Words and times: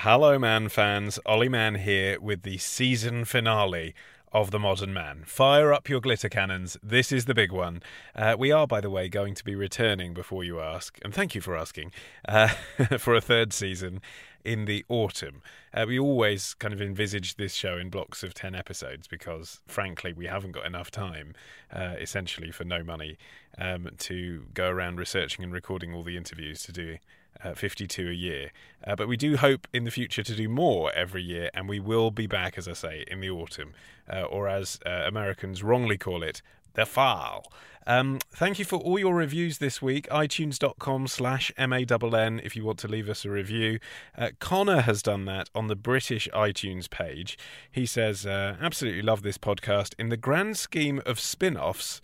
Hello, 0.00 0.38
Mann 0.38 0.68
fans. 0.68 1.18
Olly 1.24 1.48
Mann 1.48 1.76
here 1.76 2.20
with 2.20 2.42
the 2.42 2.58
season 2.58 3.24
finale 3.24 3.94
of 4.30 4.50
The 4.50 4.58
Modern 4.58 4.92
Mann. 4.92 5.22
Fire 5.24 5.72
up 5.72 5.88
your 5.88 6.02
glitter 6.02 6.28
cannons. 6.28 6.76
This 6.82 7.10
is 7.10 7.24
the 7.24 7.32
big 7.32 7.50
one. 7.50 7.82
Uh, 8.14 8.36
we 8.38 8.52
are, 8.52 8.66
by 8.66 8.82
the 8.82 8.90
way, 8.90 9.08
going 9.08 9.34
to 9.34 9.42
be 9.42 9.54
returning 9.54 10.12
before 10.12 10.44
you 10.44 10.60
ask, 10.60 10.98
and 11.02 11.14
thank 11.14 11.34
you 11.34 11.40
for 11.40 11.56
asking, 11.56 11.92
uh, 12.28 12.48
for 12.98 13.14
a 13.14 13.22
third 13.22 13.54
season 13.54 14.02
in 14.44 14.66
the 14.66 14.84
autumn. 14.90 15.40
Uh, 15.72 15.86
we 15.88 15.98
always 15.98 16.52
kind 16.52 16.74
of 16.74 16.82
envisage 16.82 17.36
this 17.36 17.54
show 17.54 17.78
in 17.78 17.88
blocks 17.88 18.22
of 18.22 18.34
10 18.34 18.54
episodes 18.54 19.08
because, 19.08 19.62
frankly, 19.66 20.12
we 20.12 20.26
haven't 20.26 20.52
got 20.52 20.66
enough 20.66 20.90
time, 20.90 21.32
uh, 21.72 21.94
essentially 21.98 22.50
for 22.52 22.64
no 22.64 22.84
money, 22.84 23.16
um, 23.56 23.88
to 23.96 24.44
go 24.52 24.68
around 24.68 24.98
researching 24.98 25.42
and 25.42 25.54
recording 25.54 25.94
all 25.94 26.02
the 26.02 26.18
interviews 26.18 26.62
to 26.64 26.70
do 26.70 26.98
uh, 27.42 27.54
52 27.54 28.08
a 28.08 28.12
year. 28.12 28.50
Uh, 28.86 28.96
but 28.96 29.08
we 29.08 29.16
do 29.16 29.36
hope 29.36 29.66
in 29.72 29.84
the 29.84 29.90
future 29.90 30.22
to 30.22 30.34
do 30.34 30.48
more 30.48 30.92
every 30.92 31.22
year, 31.22 31.50
and 31.54 31.68
we 31.68 31.80
will 31.80 32.10
be 32.10 32.26
back, 32.26 32.56
as 32.58 32.68
I 32.68 32.72
say, 32.72 33.04
in 33.08 33.20
the 33.20 33.30
autumn, 33.30 33.74
uh, 34.12 34.22
or 34.22 34.48
as 34.48 34.78
uh, 34.86 35.04
Americans 35.06 35.62
wrongly 35.62 35.98
call 35.98 36.22
it, 36.22 36.42
the 36.74 36.86
fall. 36.86 37.50
Um, 37.88 38.18
thank 38.30 38.58
you 38.58 38.64
for 38.64 38.76
all 38.76 38.98
your 38.98 39.14
reviews 39.14 39.58
this 39.58 39.80
week. 39.80 40.08
iTunes.com 40.08 41.06
slash 41.06 41.52
M-A-N-N 41.56 42.40
if 42.42 42.56
you 42.56 42.64
want 42.64 42.80
to 42.80 42.88
leave 42.88 43.08
us 43.08 43.24
a 43.24 43.30
review. 43.30 43.78
Uh, 44.18 44.30
Connor 44.40 44.80
has 44.80 45.02
done 45.02 45.24
that 45.26 45.48
on 45.54 45.68
the 45.68 45.76
British 45.76 46.28
iTunes 46.34 46.90
page. 46.90 47.38
He 47.70 47.86
says, 47.86 48.26
uh, 48.26 48.56
absolutely 48.60 49.02
love 49.02 49.22
this 49.22 49.38
podcast. 49.38 49.94
In 50.00 50.08
the 50.08 50.16
grand 50.16 50.56
scheme 50.56 51.00
of 51.06 51.20
spin-offs, 51.20 52.00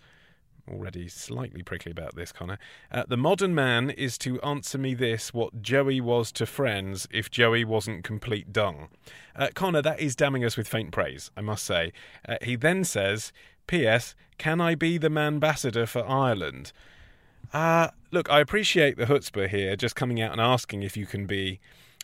already 0.69 1.07
slightly 1.07 1.63
prickly 1.63 1.91
about 1.91 2.15
this, 2.15 2.31
Connor. 2.31 2.57
Uh, 2.91 3.03
the 3.07 3.17
modern 3.17 3.53
Mann 3.53 3.89
is 3.89 4.17
to 4.19 4.41
answer 4.41 4.77
me 4.77 4.93
this 4.93 5.33
what 5.33 5.61
Joey 5.61 6.01
was 6.01 6.31
to 6.33 6.45
friends 6.45 7.07
if 7.11 7.29
Joey 7.29 7.65
wasn't 7.65 8.03
complete 8.03 8.53
dung. 8.53 8.89
Uh, 9.35 9.49
Connor, 9.53 9.81
that 9.81 9.99
is 9.99 10.15
damning 10.15 10.45
us 10.45 10.57
with 10.57 10.67
faint 10.67 10.91
praise, 10.91 11.31
I 11.35 11.41
must 11.41 11.63
say. 11.63 11.91
Uh, 12.27 12.37
he 12.41 12.55
then 12.55 12.83
says, 12.83 13.33
P.S. 13.67 14.15
Can 14.37 14.61
I 14.61 14.75
be 14.75 14.97
the 14.97 15.09
man 15.09 15.35
ambassador 15.35 15.85
for 15.85 16.07
Ireland? 16.07 16.71
Uh, 17.53 17.89
look, 18.11 18.29
I 18.29 18.39
appreciate 18.39 18.97
the 18.97 19.05
chutzpah 19.05 19.49
here, 19.49 19.75
just 19.75 19.95
coming 19.95 20.21
out 20.21 20.31
and 20.31 20.41
asking 20.41 20.83
if 20.83 20.97
you 20.97 21.05
can 21.05 21.25
be. 21.25 21.59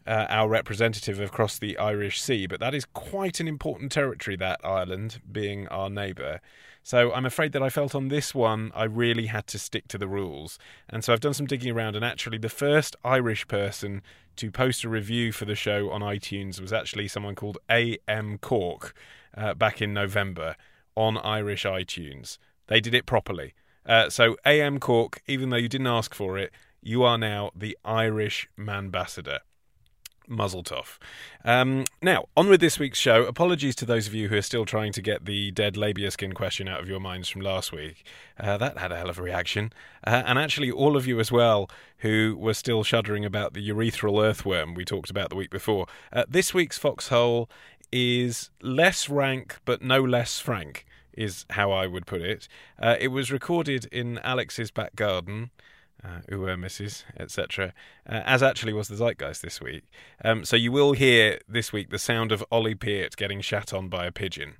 Uh, 0.10 0.26
our 0.28 0.50
representative 0.50 1.20
across 1.20 1.60
the 1.60 1.78
Irish 1.78 2.20
Sea, 2.20 2.48
but 2.48 2.60
that 2.60 2.74
is 2.74 2.84
quite 2.84 3.40
an 3.40 3.48
important 3.48 3.92
territory, 3.92 4.36
that 4.38 4.60
Ireland, 4.64 5.22
being 5.32 5.68
our 5.68 5.88
neighbour. 5.88 6.42
So 6.82 7.14
I'm 7.14 7.28
afraid 7.28 7.52
that 7.52 7.62
I 7.62 7.70
felt 7.70 7.94
on 7.94 8.08
this 8.08 8.34
one 8.34 8.72
I 8.74 8.86
really 8.86 9.28
had 9.28 9.46
to 9.46 9.60
stick 9.60 9.88
to 9.90 10.00
the 10.00 10.08
rules. 10.08 10.58
And 10.90 11.04
so 11.04 11.14
I've 11.14 11.20
done 11.20 11.36
some 11.36 11.46
digging 11.46 11.72
around, 11.72 11.96
and 11.96 12.04
actually, 12.04 12.40
the 12.40 12.50
first 12.50 12.96
Irish 13.04 13.48
person 13.48 14.02
to 14.38 14.50
post 14.50 14.84
a 14.84 14.90
review 14.90 15.32
for 15.32 15.46
the 15.46 15.54
show 15.54 15.92
on 15.92 16.02
iTunes 16.02 16.60
was 16.60 16.74
actually 16.74 17.08
someone 17.08 17.36
called 17.36 17.60
A.M. 17.70 18.40
Cork 18.40 18.96
uh, 19.38 19.54
back 19.54 19.80
in 19.80 19.94
November 19.94 20.56
on 20.96 21.20
Irish 21.20 21.66
iTunes. 21.66 22.40
They 22.66 22.80
did 22.80 22.96
it 22.96 23.06
properly. 23.06 23.54
Uh, 23.86 24.10
so, 24.10 24.38
A.M. 24.44 24.80
Cork, 24.80 25.22
even 25.28 25.52
though 25.52 25.58
you 25.58 25.70
didn't 25.70 25.86
ask 25.86 26.16
for 26.16 26.36
it, 26.40 26.52
you 26.82 27.04
are 27.04 27.20
now 27.20 27.52
the 27.56 27.78
Irish 27.86 28.50
Manbassador 28.58 29.42
mazel 30.30 30.64
tov. 30.64 30.98
Um, 31.44 31.86
now, 32.02 32.28
on 32.38 32.48
with 32.48 32.62
this 32.62 32.80
week's 32.80 33.00
show. 33.00 33.24
Apologies 33.26 33.76
to 33.78 33.86
those 33.86 34.08
of 34.08 34.14
you 34.14 34.30
who 34.30 34.38
are 34.38 34.42
still 34.42 34.66
trying 34.66 34.92
to 34.94 35.02
get 35.02 35.26
the 35.26 35.52
dead 35.52 35.76
labia 35.76 36.12
skin 36.12 36.34
question 36.34 36.68
out 36.68 36.80
of 36.80 36.88
your 36.88 37.00
minds 37.00 37.28
from 37.28 37.42
last 37.42 37.72
week. 37.72 38.06
Uh, 38.40 38.58
that 38.58 38.78
had 38.78 38.92
a 38.92 38.98
hell 38.98 39.10
of 39.10 39.20
a 39.20 39.24
reaction. 39.24 39.74
Uh, 40.06 40.24
and 40.26 40.38
actually, 40.38 40.72
all 40.72 40.96
of 40.96 41.08
you 41.08 41.20
as 41.20 41.32
well 41.32 41.70
who 42.00 42.36
were 42.40 42.54
still 42.54 42.84
shuddering 42.84 43.26
about 43.26 43.54
the 43.54 43.70
urethral 43.70 44.24
earthworm 44.24 44.74
we 44.74 44.86
talked 44.86 45.10
about 45.10 45.30
the 45.30 45.36
week 45.36 45.50
before. 45.50 45.88
Uh, 46.14 46.24
this 46.30 46.54
week's 46.54 46.78
foxhole 46.78 47.50
is 47.92 48.50
less 48.62 49.10
rank, 49.10 49.58
but 49.66 49.82
no 49.82 50.02
less 50.02 50.40
frank. 50.40 50.86
Is 51.12 51.46
how 51.50 51.72
I 51.72 51.86
would 51.86 52.06
put 52.06 52.22
it. 52.22 52.48
Uh, 52.82 52.96
it 52.98 53.10
was 53.10 53.30
recorded 53.30 53.86
in 53.92 54.20
Alix's 54.20 54.72
back 54.72 54.96
garden 54.96 55.50
uh, 56.04 56.20
Uwe 56.32 56.56
Mrs., 56.58 57.04
etc., 57.18 57.74
uh, 58.08 58.22
as 58.26 58.42
actually 58.44 58.74
was 58.74 58.88
the 58.88 58.96
zeitgeist 58.96 59.42
this 59.42 59.62
week. 59.62 59.84
Um, 60.24 60.46
so 60.46 60.56
you 60.56 60.72
will 60.72 60.94
hear 60.94 61.40
this 61.48 61.74
week 61.74 61.90
the 61.90 62.00
sound 62.00 62.32
of 62.32 62.44
Ollie 62.52 62.76
Peart 62.76 63.16
getting 63.18 63.42
shat 63.42 63.74
on 63.74 63.90
by 63.90 64.06
a 64.06 64.12
pigeon. 64.12 64.56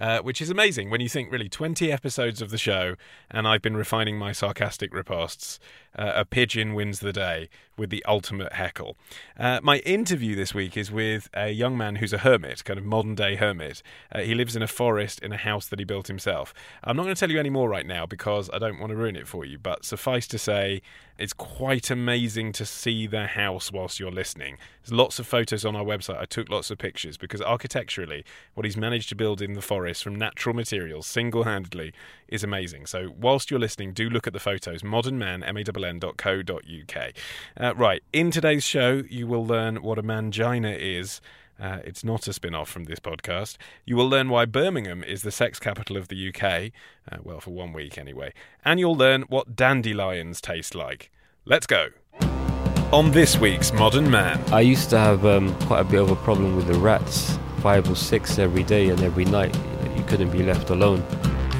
Uh, 0.00 0.18
which 0.20 0.40
is 0.40 0.48
amazing 0.48 0.88
when 0.88 1.02
you 1.02 1.10
think 1.10 1.30
really 1.30 1.48
20 1.48 1.92
episodes 1.92 2.40
of 2.40 2.48
the 2.48 2.56
show 2.56 2.94
and 3.30 3.46
I've 3.46 3.60
been 3.60 3.76
refining 3.76 4.16
my 4.16 4.32
sarcastic 4.32 4.92
riposts. 4.92 5.58
Uh, 5.96 6.12
a 6.14 6.24
pigeon 6.24 6.72
wins 6.72 7.00
the 7.00 7.12
day 7.12 7.48
with 7.76 7.90
the 7.90 8.04
ultimate 8.06 8.52
heckle. 8.52 8.96
Uh, 9.38 9.58
my 9.62 9.78
interview 9.78 10.36
this 10.36 10.54
week 10.54 10.76
is 10.76 10.90
with 10.92 11.28
a 11.34 11.50
young 11.50 11.76
man 11.76 11.96
who's 11.96 12.12
a 12.12 12.18
hermit, 12.18 12.62
kind 12.64 12.78
of 12.78 12.84
modern 12.84 13.14
day 13.14 13.36
hermit. 13.36 13.82
Uh, 14.12 14.20
he 14.20 14.34
lives 14.34 14.54
in 14.54 14.62
a 14.62 14.68
forest 14.68 15.18
in 15.20 15.32
a 15.32 15.36
house 15.36 15.66
that 15.66 15.78
he 15.78 15.84
built 15.84 16.06
himself. 16.06 16.54
I'm 16.84 16.96
not 16.96 17.04
going 17.04 17.14
to 17.14 17.18
tell 17.18 17.30
you 17.30 17.40
any 17.40 17.50
more 17.50 17.68
right 17.68 17.86
now 17.86 18.06
because 18.06 18.50
I 18.52 18.58
don't 18.58 18.78
want 18.78 18.90
to 18.90 18.96
ruin 18.96 19.16
it 19.16 19.26
for 19.26 19.44
you, 19.44 19.58
but 19.58 19.84
suffice 19.84 20.28
to 20.28 20.38
say, 20.38 20.82
it's 21.18 21.32
quite 21.34 21.90
amazing 21.90 22.52
to 22.52 22.64
see 22.64 23.06
the 23.06 23.26
house 23.26 23.70
whilst 23.70 24.00
you're 24.00 24.10
listening. 24.10 24.56
There's 24.82 24.92
lots 24.92 25.18
of 25.18 25.26
photos 25.26 25.64
on 25.66 25.76
our 25.76 25.84
website. 25.84 26.18
I 26.18 26.24
took 26.24 26.48
lots 26.48 26.70
of 26.70 26.78
pictures 26.78 27.18
because 27.18 27.42
architecturally, 27.42 28.24
what 28.54 28.64
he's 28.64 28.76
managed 28.76 29.10
to 29.10 29.14
build 29.14 29.42
in 29.42 29.52
the 29.52 29.60
forest 29.60 30.02
from 30.02 30.14
natural 30.14 30.54
materials 30.54 31.06
single 31.06 31.44
handedly 31.44 31.92
is 32.28 32.42
amazing. 32.42 32.86
So, 32.86 33.12
whilst 33.18 33.50
you're 33.50 33.60
listening, 33.60 33.92
do 33.92 34.08
look 34.08 34.26
at 34.26 34.32
the 34.32 34.40
photos. 34.40 34.82
Modern 34.82 35.18
Mann, 35.18 35.42
M 35.42 35.58
A 35.58 35.64
Uh, 37.58 37.74
right, 37.74 38.02
in 38.12 38.30
today's 38.30 38.64
show, 38.64 39.02
you 39.08 39.26
will 39.26 39.46
learn 39.46 39.82
what 39.82 39.98
a 39.98 40.02
mangina 40.02 40.76
is. 40.78 41.20
Uh, 41.60 41.80
it's 41.84 42.02
not 42.02 42.26
a 42.26 42.32
spin 42.32 42.54
off 42.54 42.70
from 42.70 42.84
this 42.84 43.00
podcast. 43.00 43.56
You 43.84 43.96
will 43.96 44.08
learn 44.08 44.30
why 44.30 44.46
Birmingham 44.46 45.04
is 45.04 45.22
the 45.22 45.30
sex 45.30 45.58
capital 45.58 45.96
of 45.96 46.08
the 46.08 46.28
UK. 46.28 46.72
Uh, 47.10 47.18
well, 47.22 47.40
for 47.40 47.50
one 47.50 47.72
week 47.72 47.98
anyway. 47.98 48.32
And 48.64 48.80
you'll 48.80 48.96
learn 48.96 49.22
what 49.22 49.56
dandelions 49.56 50.40
taste 50.40 50.74
like. 50.74 51.10
Let's 51.44 51.66
go. 51.66 51.88
On 52.92 53.10
this 53.10 53.38
week's 53.38 53.72
Modern 53.72 54.10
Mann. 54.10 54.42
I 54.52 54.62
used 54.62 54.90
to 54.90 54.98
have 54.98 55.24
um, 55.26 55.54
quite 55.60 55.80
a 55.80 55.84
bit 55.84 56.00
of 56.00 56.10
a 56.10 56.16
problem 56.16 56.56
with 56.56 56.66
the 56.66 56.78
rats. 56.78 57.38
Five 57.60 57.90
or 57.90 57.94
six 57.94 58.38
every 58.38 58.62
day 58.62 58.88
and 58.88 59.02
every 59.02 59.26
night. 59.26 59.54
You 59.96 60.02
couldn't 60.04 60.30
be 60.30 60.42
left 60.42 60.70
alone. 60.70 61.04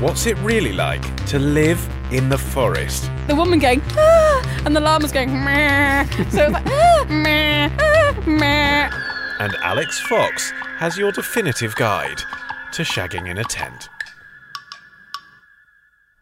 What's 0.01 0.25
it 0.25 0.39
really 0.39 0.73
like 0.73 1.03
to 1.27 1.39
live 1.39 1.87
in 2.11 2.31
the 2.31 2.39
forest? 2.39 3.11
The 3.27 3.35
woman 3.35 3.59
going, 3.59 3.83
ah, 3.99 4.63
and 4.65 4.75
the 4.75 4.81
llama's 4.81 5.13
going, 5.13 5.31
meh. 5.45 6.07
So 6.31 6.45
it's 6.45 6.53
like, 6.55 6.67
ah, 6.67 7.07
meh, 7.11 7.69
ah, 7.79 8.23
meh. 8.27 8.91
And 9.41 9.55
Alix 9.57 10.01
Fox 10.01 10.53
has 10.79 10.97
your 10.97 11.13
definitive 11.13 11.77
guide 11.77 12.17
to 12.73 12.83
shagging 12.83 13.29
in 13.29 13.37
a 13.37 13.45
tent. 13.45 13.91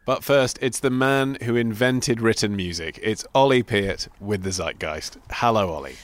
But 0.04 0.24
first, 0.24 0.58
it's 0.60 0.80
the 0.80 0.90
man 0.90 1.38
who 1.44 1.54
invented 1.54 2.20
written 2.20 2.56
music. 2.56 2.98
It's 3.00 3.24
Ollie 3.32 3.62
Peart 3.62 4.08
with 4.18 4.42
the 4.42 4.50
Zeitgeist. 4.50 5.18
Hello, 5.30 5.70
Ollie. 5.72 5.94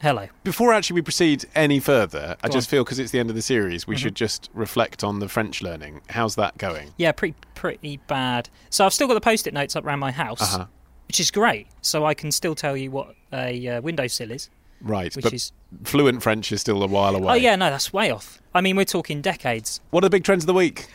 Hello. 0.00 0.28
Before 0.44 0.72
actually 0.72 0.94
we 0.94 1.02
proceed 1.02 1.44
any 1.54 1.78
further, 1.78 2.36
I 2.42 2.48
Go 2.48 2.54
just 2.54 2.68
on. 2.68 2.70
feel 2.70 2.84
because 2.84 2.98
it's 2.98 3.10
the 3.12 3.18
end 3.18 3.28
of 3.28 3.36
the 3.36 3.42
series, 3.42 3.86
we 3.86 3.96
Mhm. 3.96 3.98
should 3.98 4.14
just 4.14 4.48
reflect 4.54 5.04
on 5.04 5.18
the 5.18 5.28
French 5.28 5.60
learning. 5.60 6.00
How's 6.08 6.36
that 6.36 6.56
going? 6.56 6.94
Yeah, 6.96 7.12
pretty 7.12 7.34
pretty 7.54 7.98
bad. 8.06 8.48
So 8.70 8.86
I've 8.86 8.94
still 8.94 9.06
got 9.08 9.14
the 9.14 9.20
post-it 9.20 9.52
notes 9.52 9.76
up 9.76 9.84
around 9.84 9.98
my 9.98 10.10
house, 10.10 10.40
Uh-huh. 10.40 10.66
which 11.06 11.20
is 11.20 11.30
great. 11.30 11.66
So 11.82 12.06
I 12.06 12.14
can 12.14 12.32
still 12.32 12.54
tell 12.54 12.76
you 12.78 12.90
what 12.90 13.14
a 13.30 13.68
uh, 13.68 13.80
windowsill 13.82 14.30
is. 14.30 14.48
Right, 14.80 15.14
Which 15.14 15.22
but 15.22 15.34
is- 15.34 15.52
fluent 15.84 16.22
French 16.22 16.50
is 16.52 16.62
still 16.62 16.82
a 16.82 16.86
while 16.86 17.14
away. 17.14 17.32
Oh 17.32 17.36
yeah, 17.36 17.54
no, 17.56 17.68
that's 17.68 17.92
way 17.92 18.10
off. 18.10 18.40
I 18.54 18.62
mean, 18.62 18.76
we're 18.76 18.86
talking 18.86 19.20
decades. 19.20 19.82
What 19.90 20.02
are 20.02 20.06
the 20.06 20.10
big 20.10 20.24
trends 20.24 20.44
of 20.44 20.46
the 20.46 20.54
week? 20.54 20.86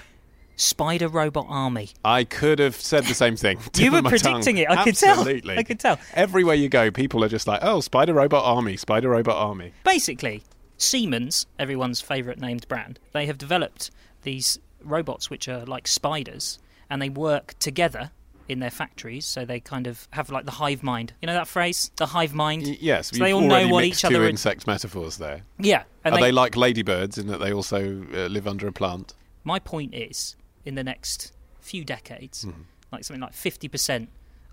Spider 0.58 1.08
robot 1.08 1.46
army. 1.50 1.90
I 2.04 2.24
could 2.24 2.60
have 2.60 2.76
said 2.76 3.06
the 3.06 3.14
same 3.14 3.36
thing. 3.36 3.60
You 3.78 3.92
were 3.92 4.02
predicting 4.02 4.56
tongue. 4.56 4.58
it. 4.58 4.70
I 4.70 4.84
could 4.84 4.96
tell. 4.96 5.20
Absolutely. 5.20 5.58
I 5.58 5.64
could 5.64 5.80
tell. 5.80 6.00
Everywhere 6.14 6.56
you 6.56 6.70
go, 6.70 6.92
people 6.92 7.24
are 7.24 7.30
just 7.30 7.48
like, 7.48 7.60
"Oh, 7.62 7.82
Spider 7.82 8.14
Robot 8.14 8.44
Army, 8.46 8.78
Spider 8.78 9.10
Robot 9.10 9.36
Army." 9.36 9.74
Basically, 9.84 10.44
Siemens, 10.78 11.46
everyone's 11.60 12.02
favourite 12.02 12.40
named 12.40 12.68
brand, 12.68 13.00
they 13.14 13.26
have 13.26 13.38
developed 13.38 13.92
these 14.24 14.60
robots 14.84 15.30
which 15.30 15.48
are 15.48 15.66
like 15.66 15.88
spiders, 15.88 16.60
and 16.90 17.02
they 17.02 17.10
work 17.10 17.56
together 17.60 18.12
in 18.48 18.60
their 18.60 18.70
factories, 18.70 19.26
so 19.26 19.44
they 19.44 19.60
kind 19.60 19.88
of 19.88 20.08
have 20.12 20.30
like 20.30 20.46
the 20.46 20.52
hive 20.52 20.84
mind. 20.84 21.14
You 21.22 21.28
know 21.28 21.34
that 21.34 21.48
phrase, 21.48 21.92
the 21.96 22.06
hive 22.06 22.34
mind. 22.34 22.64
Y- 22.64 22.78
yes, 22.80 23.08
So 23.10 23.18
they 23.24 23.34
all 23.34 23.42
know 23.42 23.68
what 23.68 23.84
each 23.84 24.06
other 24.06 24.16
two 24.16 24.24
insect 24.24 24.68
metaphors 24.68 25.18
there. 25.18 25.42
Yeah, 25.58 25.84
and 26.04 26.14
Are 26.14 26.22
they, 26.22 26.32
like 26.32 26.56
ladybirds 26.56 27.18
in 27.18 27.28
that 27.28 27.40
they 27.40 27.52
also 27.52 28.06
uh, 28.14 28.28
live 28.28 28.48
under 28.48 28.68
a 28.68 28.72
plant? 28.72 29.14
my 29.44 29.60
point 29.60 29.94
is, 29.94 30.36
in 30.66 30.76
the 30.76 30.84
next 30.84 31.32
few 31.62 31.84
decades, 31.84 32.46
like 32.92 33.04
something 33.04 33.22
like 33.22 33.34
fifty 33.34 33.68
percent 33.68 34.10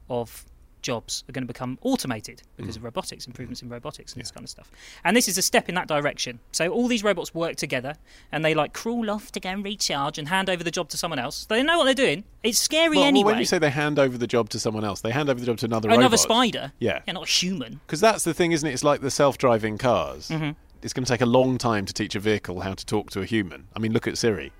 of 0.08 0.44
jobs 0.82 1.22
are 1.28 1.32
going 1.32 1.44
to 1.44 1.46
become 1.46 1.78
automated 1.82 2.42
because 2.56 2.74
of 2.74 2.82
robotics, 2.82 3.24
improvements 3.28 3.62
in 3.62 3.68
robotics 3.68 4.14
and 4.14 4.20
this 4.20 4.32
kind 4.32 4.42
of 4.42 4.50
stuff. 4.50 4.68
And 5.04 5.16
this 5.16 5.28
is 5.28 5.38
a 5.38 5.42
step 5.42 5.68
in 5.68 5.76
that 5.76 5.86
direction. 5.86 6.40
So 6.50 6.70
all 6.70 6.88
these 6.88 7.04
robots 7.04 7.32
work 7.32 7.54
together 7.54 7.94
and 8.32 8.44
they 8.44 8.52
like 8.52 8.72
crawl 8.72 9.08
off 9.08 9.30
to 9.32 9.38
go 9.40 9.50
and 9.50 9.62
recharge 9.64 10.18
and 10.18 10.26
hand 10.26 10.50
over 10.50 10.64
the 10.64 10.72
job 10.72 10.88
to 10.88 10.96
someone 10.98 11.20
else. 11.20 11.44
They 11.46 11.62
know 11.62 11.78
what 11.78 11.84
they're 11.84 11.94
doing. 11.94 12.24
It's 12.42 12.58
scary 12.58 12.96
Well, 12.96 13.02
well, 13.02 13.06
anyway. 13.08 13.32
when 13.32 13.38
you 13.38 13.44
say 13.44 13.60
they 13.60 13.70
hand 13.70 14.00
over 14.00 14.18
the 14.18 14.26
job 14.26 14.48
to 14.50 14.58
someone 14.58 14.84
else, 14.84 15.02
they 15.02 15.12
hand 15.12 15.30
over 15.30 15.38
the 15.38 15.46
job 15.46 15.58
to 15.58 15.66
another 15.66 15.88
another 15.88 16.02
robot. 16.04 16.18
spider. 16.18 16.72
Yeah. 16.80 17.02
Yeah, 17.06 17.12
not 17.12 17.28
a 17.28 17.30
human. 17.30 17.80
Because 17.86 18.00
that's 18.00 18.24
the 18.24 18.34
thing, 18.34 18.50
isn't 18.50 18.68
it? 18.68 18.72
It's 18.72 18.82
like 18.82 19.02
the 19.02 19.10
self-driving 19.12 19.78
cars. 19.78 20.30
Mm-hmm. 20.30 20.50
It's 20.82 20.92
going 20.92 21.04
to 21.04 21.08
take 21.12 21.20
a 21.20 21.26
long 21.26 21.58
time 21.58 21.86
to 21.86 21.92
teach 21.92 22.16
a 22.16 22.20
vehicle 22.20 22.58
how 22.58 22.74
to 22.74 22.84
talk 22.84 23.10
to 23.10 23.20
a 23.20 23.24
human. 23.24 23.68
I 23.76 23.78
mean, 23.78 23.92
look 23.92 24.08
at 24.08 24.18
Siri. 24.18 24.50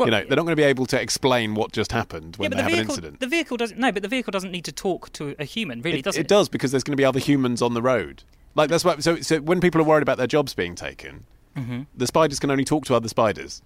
Well, 0.00 0.08
you 0.08 0.12
know, 0.12 0.24
they're 0.26 0.36
not 0.36 0.42
going 0.44 0.52
to 0.52 0.56
be 0.56 0.62
able 0.64 0.86
to 0.86 1.00
explain 1.00 1.54
what 1.54 1.72
just 1.72 1.92
happened 1.92 2.36
when 2.36 2.50
yeah, 2.50 2.56
they 2.56 2.56
the 2.56 2.62
have 2.62 2.72
vehicle, 2.72 2.94
an 2.94 2.98
incident. 2.98 3.20
the 3.20 3.26
vehicle 3.28 3.56
doesn't. 3.56 3.78
No, 3.78 3.92
but 3.92 4.02
the 4.02 4.08
vehicle 4.08 4.30
doesn't 4.32 4.50
need 4.50 4.64
to 4.64 4.72
talk 4.72 5.12
to 5.14 5.34
a 5.38 5.44
human, 5.44 5.82
really, 5.82 6.00
it, 6.00 6.04
does 6.04 6.16
it 6.16 6.22
it? 6.22 6.28
does 6.28 6.48
because 6.48 6.70
there's 6.72 6.82
going 6.82 6.92
to 6.92 6.96
be 6.96 7.04
other 7.04 7.20
humans 7.20 7.62
on 7.62 7.74
the 7.74 7.82
road. 7.82 8.24
Like 8.56 8.68
that's 8.68 8.84
why. 8.84 8.98
So, 8.98 9.20
so 9.20 9.40
when 9.40 9.60
people 9.60 9.80
are 9.80 9.84
worried 9.84 10.02
about 10.02 10.18
their 10.18 10.26
jobs 10.26 10.54
being 10.54 10.74
taken, 10.74 11.24
Mm-hmm. 11.56 11.82
the 11.96 12.06
spiders 12.06 12.38
can 12.38 12.50
only 12.52 12.64
talk 12.64 12.84
to 12.86 12.94
other 12.94 13.08
spiders. 13.08 13.60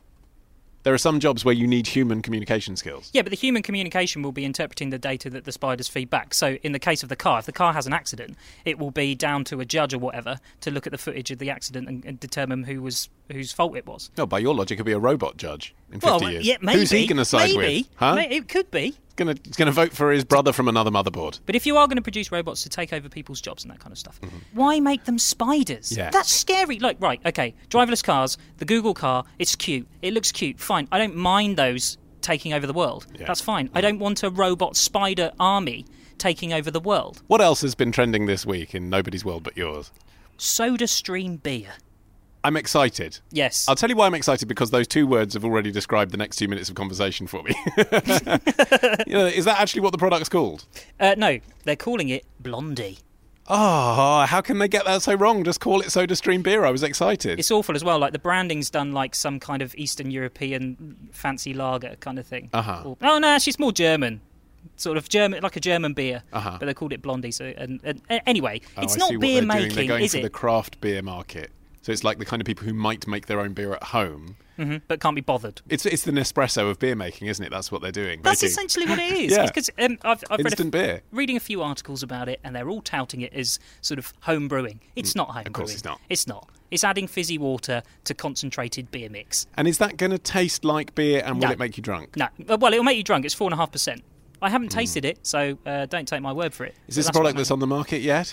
There 0.85 0.93
are 0.93 0.99
some 0.99 1.19
jobs 1.19 1.45
where 1.45 1.55
you 1.55 1.67
need 1.67 1.87
human 1.87 2.21
communication 2.21 2.77
skills. 2.77 3.11
Yeah, 3.13 3.23
but 3.23 3.31
the 3.31 3.37
human 3.37 3.63
communication 3.63 4.23
will 4.23 4.33
be 4.33 4.45
interpreting 4.45 4.91
the 4.91 4.99
data 4.99 5.31
that 5.31 5.45
the 5.45 5.53
spiders 5.53 5.89
feed 5.89 6.11
back. 6.11 6.35
So, 6.35 6.59
in 6.63 6.73
the 6.73 6.79
case 6.79 7.03
of 7.03 7.09
the 7.09 7.17
car, 7.17 7.39
if 7.39 7.47
the 7.47 7.53
car 7.53 7.73
has 7.73 7.87
an 7.87 7.95
accident, 7.95 8.37
it 8.67 8.79
will 8.79 8.91
be 8.91 9.15
down 9.15 9.45
to 9.45 9.61
a 9.61 9.65
judge 9.65 9.95
or 9.95 9.99
whatever 9.99 10.39
to 10.61 10.71
look 10.71 10.87
at 10.87 10.91
the 10.91 10.99
footage 10.99 11.31
of 11.31 11.39
the 11.39 11.49
accident 11.49 11.89
and, 11.89 12.05
and 12.05 12.21
determine 12.21 12.65
who 12.65 12.83
was 12.83 13.09
whose 13.33 13.51
fault 13.51 13.77
it 13.77 13.87
was. 13.87 14.11
No, 14.19 14.27
by 14.27 14.39
your 14.39 14.55
logic, 14.55 14.77
it'll 14.79 14.85
be 14.85 14.93
a 14.93 14.99
robot 14.99 15.39
judge 15.39 15.75
in 15.91 16.01
50 16.01 16.07
well, 16.07 16.33
years. 16.33 16.47
yeah, 16.47 16.57
maybe. 16.61 16.81
Who's 16.81 16.91
he 16.91 17.07
going 17.07 17.17
to 17.17 17.25
side 17.25 17.51
maybe, 17.57 17.79
with? 17.79 17.89
Huh? 17.97 18.15
May- 18.17 18.29
it 18.29 18.49
could 18.49 18.71
be. 18.71 18.95
He's 19.17 19.25
going 19.25 19.37
to 19.37 19.43
he's 19.45 19.57
going 19.57 19.67
to 19.67 19.73
vote 19.73 19.93
for 19.93 20.11
his 20.11 20.25
brother 20.25 20.53
from 20.53 20.67
another 20.67 20.91
motherboard. 20.91 21.39
But 21.47 21.55
if 21.55 21.67
you 21.67 21.77
are 21.77 21.87
going 21.87 21.97
to 21.97 22.03
produce 22.03 22.33
robots 22.33 22.65
to 22.65 22.69
take 22.69 22.93
over 22.93 23.09
people's 23.09 23.41
jobs 23.41 23.63
and 23.63 23.73
that 23.73 23.79
kind 23.79 23.93
of 23.93 23.99
stuff, 23.99 24.21
why 24.53 24.81
make 24.81 25.05
them 25.05 25.19
spiders? 25.19 25.91
Mm-hmm. 25.91 26.01
Yeah. 26.01 26.11
That's 26.11 26.33
scary. 26.33 26.81
Like, 26.81 26.97
right, 27.01 27.21
okay, 27.25 27.55
driverless 27.71 28.03
cars, 28.03 28.37
the 28.59 28.65
Google 28.65 28.93
car, 28.95 29.25
it's 29.39 29.55
cute. 29.55 29.87
It 30.03 30.15
looks 30.15 30.33
cute. 30.33 30.59
Fine. 30.59 30.89
I 30.91 30.99
don't 30.99 31.15
mind 31.15 31.57
those 31.57 31.97
taking 32.23 32.53
over 32.53 32.67
the 32.67 32.73
world. 32.73 33.07
Yeah. 33.17 33.27
That's 33.27 33.41
fine. 33.41 33.71
I 33.75 33.81
don't 33.81 34.01
want 34.01 34.23
a 34.23 34.31
robot 34.31 34.77
spider 34.77 35.31
army 35.39 35.87
taking 36.19 36.53
over 36.53 36.71
the 36.71 36.81
world. 36.81 37.23
What 37.29 37.41
else 37.41 37.61
has 37.63 37.75
been 37.75 37.93
trending 37.93 38.27
this 38.27 38.45
week 38.45 38.75
in 38.75 38.91
nobody's 38.91 39.25
world 39.25 39.45
but 39.45 39.57
yours? 39.57 39.93
SodaStream 40.39 41.43
beer. 41.43 41.75
I'm 42.45 42.57
excited. 42.57 43.19
Yes. 43.33 43.67
I'll 43.69 43.75
tell 43.75 43.89
you 43.89 43.97
why 43.97 44.07
I'm 44.07 44.15
excited 44.15 44.47
because 44.49 44.71
those 44.71 44.87
two 44.87 45.07
words 45.07 45.33
have 45.35 45.45
already 45.45 45.73
described 45.73 46.11
the 46.13 46.19
next 46.19 46.37
two 46.37 46.47
minutes 46.47 46.69
of 46.69 46.75
conversation 46.75 47.27
for 47.27 47.43
me. 47.43 47.55
you 49.07 49.15
know, 49.15 49.27
is 49.27 49.47
that 49.47 49.57
actually 49.59 49.81
what 49.81 49.93
the 49.93 49.99
product's 49.99 50.29
called? 50.29 50.67
Uh, 51.01 51.15
no, 51.17 51.39
they're 51.65 51.75
calling 51.77 52.11
it 52.11 52.25
Blondie. 52.41 52.99
Oh, 53.47 54.25
how 54.27 54.41
can 54.41 54.59
they 54.59 54.69
get 54.69 54.85
that 54.87 55.03
so 55.03 55.15
wrong? 55.15 55.45
Just 55.45 55.61
call 55.61 55.81
it 55.81 55.89
SodaStream 55.89 56.43
Beer. 56.43 56.65
I 56.65 56.71
was 56.71 56.83
excited. 56.83 57.39
It's 57.39 57.51
awful 57.51 57.75
as 57.77 57.85
well. 57.85 57.99
Like 57.99 58.13
the 58.13 58.19
branding's 58.19 58.71
done 58.71 58.93
like 58.93 59.15
some 59.15 59.39
kind 59.39 59.61
of 59.61 59.75
Eastern 59.77 60.11
European 60.11 61.11
fancy 61.13 61.53
lager 61.53 61.97
kind 62.01 62.19
of 62.19 62.27
thing. 62.27 62.49
Uh-huh. 62.53 62.83
Or- 62.85 62.97
oh 63.03 63.19
no, 63.19 63.35
it's 63.37 63.59
more 63.59 63.73
German. 63.73 64.21
Sort 64.77 64.97
of 64.97 65.11
German, 65.11 65.43
like 65.43 65.57
a 65.57 65.61
German 65.61 65.93
beer, 65.93 66.23
Uh-huh. 66.33 66.57
but 66.59 66.65
they 66.67 66.73
called 66.75 66.95
it 66.95 67.03
Blondie. 67.03 67.31
So, 67.33 67.53
and, 67.57 67.81
and, 67.85 68.01
anyway, 68.27 68.63
Oh, 68.79 68.83
it's 68.83 68.95
I 68.97 68.99
not 69.11 69.21
beer 69.21 69.43
making, 69.43 69.75
They're 69.77 69.87
going 69.87 70.05
is 70.05 70.13
for 70.13 70.19
it? 70.19 70.23
the 70.23 70.31
craft 70.31 70.81
beer 70.81 71.03
market. 71.03 71.51
So 71.85 71.93
it's 71.93 72.03
like 72.03 72.19
the 72.19 72.25
kind 72.25 72.41
of 72.41 72.47
people 72.47 72.65
who 72.67 72.73
might 72.73 73.07
make 73.07 73.27
their 73.27 73.41
own 73.41 73.53
beer 73.53 73.75
at 73.75 73.83
home. 73.83 74.37
hmm 74.57 74.77
but 74.89 75.01
can't 75.01 75.15
be 75.15 75.21
bothered. 75.21 75.61
It's 75.69 75.85
it's 75.85 76.05
the 76.05 76.13
Nespresso 76.13 76.71
of 76.71 76.79
beer 76.79 76.97
making, 76.97 77.29
isn't 77.29 77.45
it? 77.45 77.51
That's 77.51 77.71
what 77.71 77.83
they're 77.83 77.93
doing. 77.93 78.23
That's 78.23 78.41
making 78.41 78.53
essentially 78.53 78.87
what 78.87 78.99
it 78.99 79.13
is. 79.25 79.33
Yeah. 79.33 79.45
Because 79.47 79.69
um, 79.79 79.99
I've, 80.03 80.25
I've 80.31 80.39
read 80.39 80.47
a 80.47 80.49
instant 80.49 80.71
beer. 80.71 81.03
reading 81.13 81.37
a 81.37 81.41
few 81.41 81.61
articles 81.61 82.03
about 82.03 82.31
it, 82.31 82.41
and 82.43 82.57
they're 82.57 82.71
all 82.71 82.81
touting 82.81 83.21
it 83.21 83.35
as 83.35 83.59
sort 83.83 83.99
of 83.99 84.15
home 84.21 84.49
brewing. 84.49 84.81
It's 84.97 85.15
not 85.15 85.29
home 85.33 85.45
Mm. 85.45 85.49
of 85.49 85.53
course 85.53 85.67
brewing. 85.69 85.75
it's 85.77 85.85
not. 85.85 86.01
It's 86.09 86.27
not. 86.27 86.49
It's 86.71 86.85
adding 86.85 87.07
fizzy 87.07 87.37
water 87.37 87.83
to 88.05 88.15
concentrated 88.15 88.91
beer 88.91 89.11
mix. 89.11 89.47
And 89.59 89.69
is 89.69 89.77
that 89.77 89.99
going 89.99 90.11
to 90.13 90.19
taste 90.19 90.65
like 90.65 90.95
beer 90.95 91.23
and 91.23 91.37
will 91.37 91.49
No. 91.49 91.53
it 91.53 91.59
make 91.59 91.77
you 91.77 91.83
drunk? 91.83 92.17
No, 92.17 92.29
uh, 92.49 92.57
well, 92.59 92.73
it'll 92.73 92.83
make 92.85 92.97
you 92.97 93.05
drunk. 93.05 93.27
It's 93.27 93.35
four 93.35 93.47
and 93.49 93.53
a 93.55 93.59
half 93.59 93.71
percent. 93.73 94.03
I 94.41 94.49
haven't 94.49 94.71
tasted 94.71 95.05
it, 95.05 95.19
so 95.27 95.59
uh, 95.67 95.85
don't 95.87 96.09
take 96.09 96.23
my 96.23 96.33
word 96.33 96.55
for 96.55 96.65
it. 96.65 96.73
Hmm. 96.75 96.89
Is 96.89 96.97
this 96.97 97.09
a 97.09 97.13
product 97.13 97.37
that's 97.37 97.51
on 97.51 97.59
the 97.61 97.67
market 97.67 97.99
yet? 98.01 98.33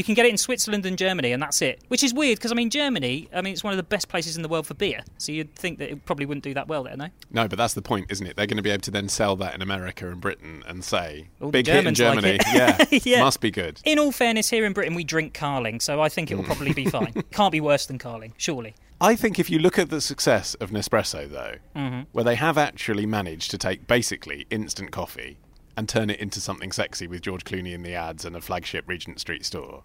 You 0.00 0.04
can 0.04 0.14
get 0.14 0.24
it 0.24 0.30
in 0.30 0.38
Switzerland 0.38 0.86
and 0.86 0.96
Germany, 0.96 1.30
and 1.32 1.42
that's 1.42 1.60
it. 1.60 1.82
Which 1.88 2.02
is 2.02 2.14
weird 2.14 2.38
because 2.38 2.52
I 2.52 2.54
mean, 2.54 2.70
Germany. 2.70 3.28
I 3.34 3.42
mean, 3.42 3.52
it's 3.52 3.62
one 3.62 3.74
of 3.74 3.76
the 3.76 3.82
best 3.82 4.08
places 4.08 4.34
in 4.34 4.40
the 4.42 4.48
world 4.48 4.66
for 4.66 4.72
beer. 4.72 5.02
So 5.18 5.30
you'd 5.30 5.54
think 5.54 5.78
that 5.78 5.90
it 5.90 6.06
probably 6.06 6.24
wouldn't 6.24 6.42
do 6.42 6.54
that 6.54 6.68
well 6.68 6.84
there, 6.84 6.96
no? 6.96 7.08
No, 7.30 7.46
but 7.48 7.58
that's 7.58 7.74
the 7.74 7.82
point, 7.82 8.06
isn't 8.10 8.26
it? 8.26 8.34
They're 8.34 8.46
going 8.46 8.56
to 8.56 8.62
be 8.62 8.70
able 8.70 8.80
to 8.80 8.90
then 8.90 9.10
sell 9.10 9.36
that 9.36 9.54
in 9.54 9.60
America 9.60 10.10
and 10.10 10.18
Britain 10.18 10.64
and 10.66 10.82
say, 10.82 11.28
All 11.42 11.50
big 11.50 11.66
hit 11.66 11.84
in 11.86 11.94
Germans 11.94 12.24
like 12.24 12.42
Germany. 12.46 12.88
yeah, 12.90 12.98
Yeah. 13.18 13.22
must 13.24 13.42
be 13.42 13.50
good. 13.50 13.78
In 13.84 13.98
all 13.98 14.10
fairness, 14.10 14.48
here 14.48 14.64
in 14.64 14.72
Britain 14.72 14.94
we 14.94 15.04
drink 15.04 15.34
Carling, 15.34 15.80
so 15.80 16.00
I 16.00 16.08
think 16.08 16.30
it 16.30 16.36
will 16.36 16.44
probably 16.44 16.72
be 16.72 16.86
fine. 16.86 17.12
Can't 17.30 17.52
be 17.52 17.60
worse 17.60 17.84
than 17.84 17.98
Carling, 17.98 18.32
surely. 18.38 18.74
I 19.02 19.16
think 19.16 19.38
if 19.38 19.50
you 19.50 19.58
look 19.58 19.78
at 19.78 19.90
the 19.90 20.00
success 20.00 20.54
of 20.54 20.70
Nespresso, 20.70 21.30
though, 21.30 21.56
Mm-hmm. 21.76 22.00
where 22.12 22.24
they 22.24 22.36
have 22.36 22.56
actually 22.56 23.04
managed 23.04 23.50
to 23.50 23.58
take 23.58 23.86
basically 23.86 24.46
instant 24.50 24.92
coffee 24.92 25.36
and 25.76 25.88
turn 25.88 26.10
it 26.10 26.20
into 26.20 26.40
something 26.40 26.72
sexy 26.72 27.06
with 27.06 27.22
George 27.22 27.44
Clooney 27.44 27.72
in 27.72 27.82
the 27.82 27.94
ads 27.94 28.24
and 28.24 28.36
a 28.36 28.40
flagship 28.40 28.88
Regent 28.88 29.20
Street 29.20 29.44
store, 29.44 29.82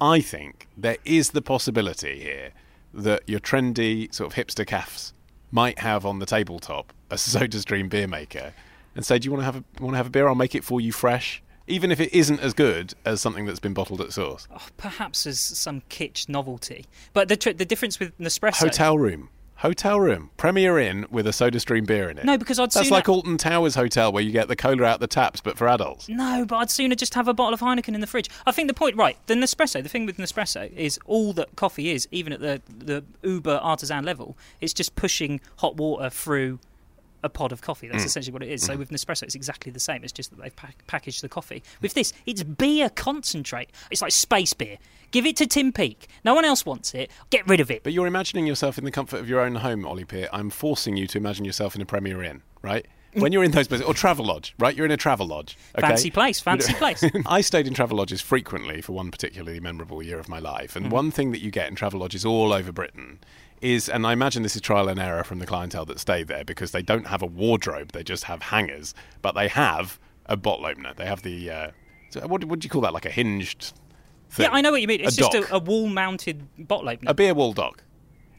I 0.00 0.20
think 0.20 0.68
there 0.76 0.98
is 1.04 1.30
the 1.30 1.42
possibility 1.42 2.20
here 2.20 2.52
that 2.92 3.22
your 3.26 3.40
trendy 3.40 4.12
sort 4.14 4.32
of 4.32 4.46
hipster 4.46 4.66
cafes 4.66 5.12
might 5.50 5.78
have 5.80 6.04
on 6.04 6.18
the 6.18 6.26
tabletop 6.26 6.92
a 7.10 7.14
SodaStream 7.14 7.88
beer 7.88 8.08
maker 8.08 8.52
and 8.94 9.04
say, 9.04 9.18
"Do 9.18 9.26
you 9.26 9.32
want 9.32 9.40
to 9.42 9.44
have 9.46 9.56
a 9.56 9.64
want 9.82 9.94
to 9.94 9.96
have 9.96 10.06
a 10.06 10.10
beer? 10.10 10.28
I'll 10.28 10.34
make 10.34 10.54
it 10.54 10.64
for 10.64 10.80
you 10.80 10.92
fresh." 10.92 11.42
Even 11.66 11.90
if 11.90 11.98
it 11.98 12.12
isn't 12.12 12.40
as 12.40 12.52
good 12.52 12.92
as 13.06 13.22
something 13.22 13.46
that's 13.46 13.58
been 13.58 13.72
bottled 13.72 14.02
at 14.02 14.12
source. 14.12 14.46
Oh, 14.54 14.66
perhaps 14.76 15.26
as 15.26 15.40
some 15.40 15.80
kitsch 15.88 16.28
novelty, 16.28 16.84
but 17.14 17.28
the 17.28 17.36
tr- 17.36 17.52
the 17.52 17.64
difference 17.64 17.98
with 17.98 18.16
Nespresso. 18.18 18.58
Hotel 18.58 18.98
room. 18.98 19.30
Hotel 19.58 19.98
room. 20.00 20.30
Premier 20.36 20.78
Inn 20.78 21.06
with 21.10 21.26
a 21.26 21.30
SodaStream 21.30 21.86
beer 21.86 22.10
in 22.10 22.18
it. 22.18 22.24
No, 22.24 22.36
because 22.36 22.58
I'd 22.58 22.72
sooner. 22.72 22.80
That's 22.80 22.88
sooner- 22.88 22.96
like 22.98 23.08
Alton 23.08 23.38
Towers 23.38 23.74
Hotel 23.76 24.12
where 24.12 24.22
you 24.22 24.32
get 24.32 24.48
the 24.48 24.56
cola 24.56 24.84
out 24.84 25.00
the 25.00 25.06
taps 25.06 25.40
but 25.40 25.56
for 25.56 25.68
adults. 25.68 26.08
No, 26.08 26.44
but 26.46 26.56
I'd 26.56 26.70
sooner 26.70 26.94
just 26.94 27.14
have 27.14 27.28
a 27.28 27.34
bottle 27.34 27.54
of 27.54 27.60
Heineken 27.60 27.94
in 27.94 28.00
the 28.00 28.06
fridge. 28.06 28.28
I 28.46 28.52
think 28.52 28.68
the 28.68 28.74
point, 28.74 28.96
right? 28.96 29.16
The 29.26 29.34
Nespresso. 29.34 29.82
The 29.82 29.88
thing 29.88 30.06
with 30.06 30.16
Nespresso 30.18 30.72
is 30.74 30.98
all 31.06 31.32
that 31.34 31.54
coffee 31.56 31.90
is, 31.90 32.08
even 32.10 32.32
at 32.32 32.40
the 32.40 32.60
the 32.76 33.04
uber 33.22 33.58
artisan 33.62 34.04
level, 34.04 34.36
it's 34.60 34.74
just 34.74 34.96
pushing 34.96 35.40
hot 35.58 35.76
water 35.76 36.10
through 36.10 36.58
a 37.24 37.28
pod 37.28 37.50
of 37.50 37.62
coffee. 37.62 37.88
Mm. 37.88 37.92
That's 37.92 38.04
essentially 38.04 38.32
what 38.32 38.42
it 38.42 38.50
is. 38.50 38.62
So 38.62 38.76
with 38.76 38.90
Nespresso, 38.90 39.24
it's 39.24 39.34
exactly 39.34 39.72
the 39.72 39.80
same. 39.80 40.04
It's 40.04 40.12
just 40.12 40.30
that 40.30 40.40
they've 40.40 40.54
pack- 40.54 40.86
packaged 40.86 41.22
the 41.22 41.28
coffee. 41.28 41.62
With 41.80 41.94
this, 41.94 42.12
it's 42.26 42.44
beer 42.44 42.88
concentrate. 42.90 43.70
It's 43.90 44.02
like 44.02 44.12
space 44.12 44.52
beer. 44.52 44.78
Give 45.10 45.26
it 45.26 45.36
to 45.36 45.46
Tim 45.46 45.72
Peake. 45.72 46.08
No 46.24 46.34
one 46.34 46.44
else 46.44 46.66
wants 46.66 46.94
it. 46.94 47.10
Get 47.30 47.46
rid 47.48 47.60
of 47.60 47.70
it. 47.70 47.82
But 47.82 47.92
you're 47.92 48.06
imagining 48.06 48.46
yourself 48.46 48.78
in 48.78 48.84
the 48.84 48.90
comfort 48.90 49.20
of 49.20 49.28
your 49.28 49.40
own 49.40 49.56
home, 49.56 49.86
Ollie 49.86 50.04
Peart. 50.04 50.28
I'm 50.32 50.50
forcing 50.50 50.96
you 50.96 51.06
to 51.08 51.18
imagine 51.18 51.44
yourself 51.44 51.74
in 51.74 51.80
a 51.80 51.86
Premier 51.86 52.22
Inn, 52.22 52.42
right? 52.62 52.86
When 53.14 53.30
you're 53.30 53.44
in 53.44 53.52
those 53.52 53.68
places, 53.68 53.86
or 53.86 53.94
travel 53.94 54.24
lodge, 54.24 54.56
right? 54.58 54.74
You're 54.74 54.86
in 54.86 54.90
a 54.90 54.96
travel 54.96 55.28
lodge. 55.28 55.56
Okay? 55.78 55.86
Fancy 55.86 56.10
place, 56.10 56.40
fancy 56.40 56.72
place. 56.74 57.04
I 57.26 57.42
stayed 57.42 57.68
in 57.68 57.72
travel 57.72 57.96
lodges 57.96 58.20
frequently 58.20 58.80
for 58.80 58.90
one 58.90 59.12
particularly 59.12 59.60
memorable 59.60 60.02
year 60.02 60.18
of 60.18 60.28
my 60.28 60.40
life. 60.40 60.74
Mm-hmm. 60.74 60.82
And 60.82 60.92
one 60.92 61.10
thing 61.12 61.30
that 61.30 61.40
you 61.40 61.52
get 61.52 61.68
in 61.68 61.76
travel 61.76 62.00
lodges 62.00 62.24
all 62.24 62.52
over 62.52 62.72
Britain 62.72 63.20
is, 63.64 63.88
and 63.88 64.06
I 64.06 64.12
imagine 64.12 64.42
this 64.42 64.54
is 64.54 64.62
trial 64.62 64.88
and 64.88 65.00
error 65.00 65.24
from 65.24 65.38
the 65.38 65.46
clientele 65.46 65.84
that 65.86 65.98
stay 65.98 66.22
there 66.22 66.44
because 66.44 66.70
they 66.72 66.82
don't 66.82 67.06
have 67.06 67.22
a 67.22 67.26
wardrobe, 67.26 67.92
they 67.92 68.02
just 68.02 68.24
have 68.24 68.42
hangers, 68.42 68.94
but 69.22 69.34
they 69.34 69.48
have 69.48 69.98
a 70.26 70.36
bottle 70.36 70.66
opener. 70.66 70.92
They 70.94 71.06
have 71.06 71.22
the, 71.22 71.50
uh, 71.50 71.70
what, 72.26 72.44
what 72.44 72.60
do 72.60 72.66
you 72.66 72.70
call 72.70 72.82
that? 72.82 72.92
Like 72.92 73.06
a 73.06 73.10
hinged 73.10 73.72
thing? 74.30 74.44
Yeah, 74.44 74.52
I 74.52 74.60
know 74.60 74.70
what 74.70 74.82
you 74.82 74.88
mean. 74.88 75.00
It's 75.00 75.14
a 75.14 75.20
just 75.20 75.32
dock. 75.32 75.50
a, 75.50 75.56
a 75.56 75.58
wall-mounted 75.58 76.46
bottle 76.68 76.90
opener. 76.90 77.10
a 77.10 77.14
beer 77.14 77.34
wall 77.34 77.52
dock. 77.52 77.82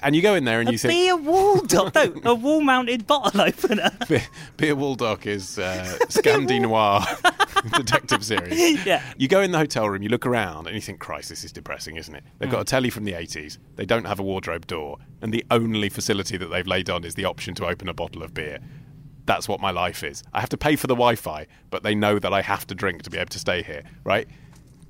And 0.01 0.15
you 0.15 0.21
go 0.21 0.35
in 0.35 0.43
there 0.43 0.59
and 0.59 0.71
you 0.71 0.77
think. 0.77 0.93
beer 0.93 1.15
wall 1.15 1.61
dock. 1.61 1.95
No, 2.23 2.31
a 2.31 2.35
wall-mounted 2.35 3.07
bottle 3.07 3.41
opener. 3.41 3.91
Beer, 4.07 4.23
Beer 4.57 4.75
Wall 4.75 4.95
Dock 4.95 5.25
is 5.25 5.57
uh, 5.57 5.97
Scandi 6.03 6.61
Noir 6.61 7.01
detective 7.73 8.23
series. 8.25 8.85
Yeah. 8.85 9.01
You 9.17 9.27
go 9.27 9.41
in 9.41 9.51
the 9.51 9.57
hotel 9.57 9.89
room, 9.89 10.03
you 10.03 10.09
look 10.09 10.25
around, 10.25 10.67
and 10.67 10.75
you 10.75 10.81
think, 10.81 10.99
Christ, 10.99 11.29
this 11.29 11.43
is 11.43 11.51
depressing, 11.51 11.95
isn't 11.97 12.13
it? 12.15 12.23
They've 12.39 12.49
Mm. 12.49 12.53
got 12.53 12.61
a 12.61 12.65
telly 12.65 12.89
from 12.89 13.03
the 13.05 13.13
80s, 13.13 13.57
they 13.75 13.85
don't 13.85 14.05
have 14.05 14.19
a 14.19 14.23
wardrobe 14.23 14.67
door, 14.67 14.97
and 15.21 15.33
the 15.33 15.45
only 15.51 15.89
facility 15.89 16.37
that 16.37 16.47
they've 16.47 16.67
laid 16.67 16.89
on 16.89 17.03
is 17.03 17.15
the 17.15 17.25
option 17.25 17.55
to 17.55 17.65
open 17.65 17.89
a 17.89 17.93
bottle 17.93 18.21
of 18.23 18.33
beer. 18.33 18.59
That's 19.25 19.47
what 19.49 19.59
my 19.59 19.71
life 19.71 20.03
is. 20.03 20.23
I 20.33 20.39
have 20.39 20.49
to 20.49 20.57
pay 20.57 20.75
for 20.75 20.85
the 20.87 20.93
Wi 20.95 21.15
Fi, 21.15 21.47
but 21.71 21.81
they 21.83 21.95
know 21.95 22.19
that 22.19 22.31
I 22.33 22.41
have 22.41 22.67
to 22.67 22.75
drink 22.75 23.01
to 23.03 23.09
be 23.09 23.17
able 23.17 23.29
to 23.29 23.39
stay 23.39 23.63
here, 23.63 23.81
right? 24.03 24.27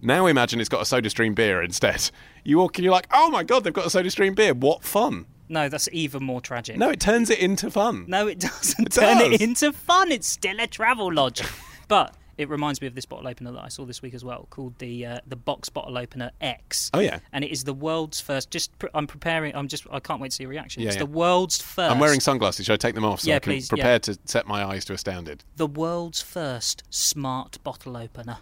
Now 0.02 0.26
imagine 0.26 0.60
it's 0.60 0.70
got 0.70 0.82
a 0.82 0.84
SodaStream 0.84 1.36
beer 1.36 1.62
instead. 1.64 2.10
You 2.48 2.60
walk 2.60 2.78
and 2.78 2.84
you're 2.84 2.94
like, 2.94 3.08
oh 3.12 3.32
my 3.32 3.42
god, 3.44 3.64
they've 3.64 3.74
got 3.74 3.86
a 3.86 3.90
SodaStream 3.90 4.36
beer. 4.36 4.54
What 4.54 4.84
fun. 4.84 5.26
No, 5.50 5.68
that's 5.68 5.90
even 5.92 6.24
more 6.24 6.42
tragic. 6.42 6.78
No, 6.78 6.92
it 6.92 7.00
turns 7.00 7.32
it 7.32 7.40
into 7.40 7.72
fun. 7.72 8.06
No, 8.08 8.28
it 8.28 8.40
doesn't 8.40 8.86
It 8.88 8.92
turn 8.92 9.18
does. 9.18 9.34
it 9.34 9.42
into 9.42 9.74
fun. 9.74 10.12
It's 10.12 10.28
still 10.28 10.60
a 10.60 10.68
travel 10.68 11.12
lodge. 11.12 11.42
but 11.88 12.14
It 12.38 12.50
reminds 12.50 12.82
me 12.82 12.88
of 12.88 12.96
this 12.96 13.06
bottle 13.06 13.28
opener 13.28 13.52
that 13.54 13.64
I 13.64 13.70
saw 13.70 13.86
this 13.86 14.02
week 14.02 14.14
as 14.14 14.26
well, 14.26 14.48
called 14.50 14.78
the 14.80 15.06
uh, 15.06 15.20
the 15.26 15.36
Box 15.36 15.70
Bottle 15.70 15.98
Opener 15.98 16.32
X. 16.42 16.92
Oh 16.94 17.00
yeah. 17.00 17.20
And 17.32 17.44
it 17.44 17.52
is 17.52 17.64
the 17.64 17.74
world's 17.74 18.20
first. 18.20 18.52
Just 18.52 18.78
pre- 18.80 18.90
I'm 18.94 19.08
preparing. 19.08 19.56
I'm 19.56 19.68
just. 19.68 19.86
I 19.92 20.00
can't 20.00 20.20
wait 20.20 20.30
to 20.32 20.36
see 20.36 20.44
your 20.44 20.50
reaction. 20.50 20.82
Yeah, 20.82 20.88
it's 20.90 20.96
yeah. 20.98 21.04
the 21.04 21.06
world's 21.12 21.62
first. 21.62 21.92
I'm 21.94 22.00
wearing 22.00 22.20
sunglasses. 22.20 22.66
Should 22.66 22.74
I 22.74 22.78
take 22.78 22.96
them 22.96 23.06
off 23.06 23.22
so 23.22 23.30
Yeah, 23.30 23.38
I 23.38 23.40
can 23.40 23.54
please, 23.54 23.70
prepare 23.70 23.94
yeah. 23.94 23.98
to 24.00 24.20
set 24.26 24.48
my 24.48 24.64
eyes 24.66 24.84
to 24.86 24.94
astounded? 24.94 25.44
the 25.56 25.68
world's 25.68 26.22
first 26.22 26.84
smart 26.90 27.64
bottle 27.64 27.96
opener. 27.96 28.38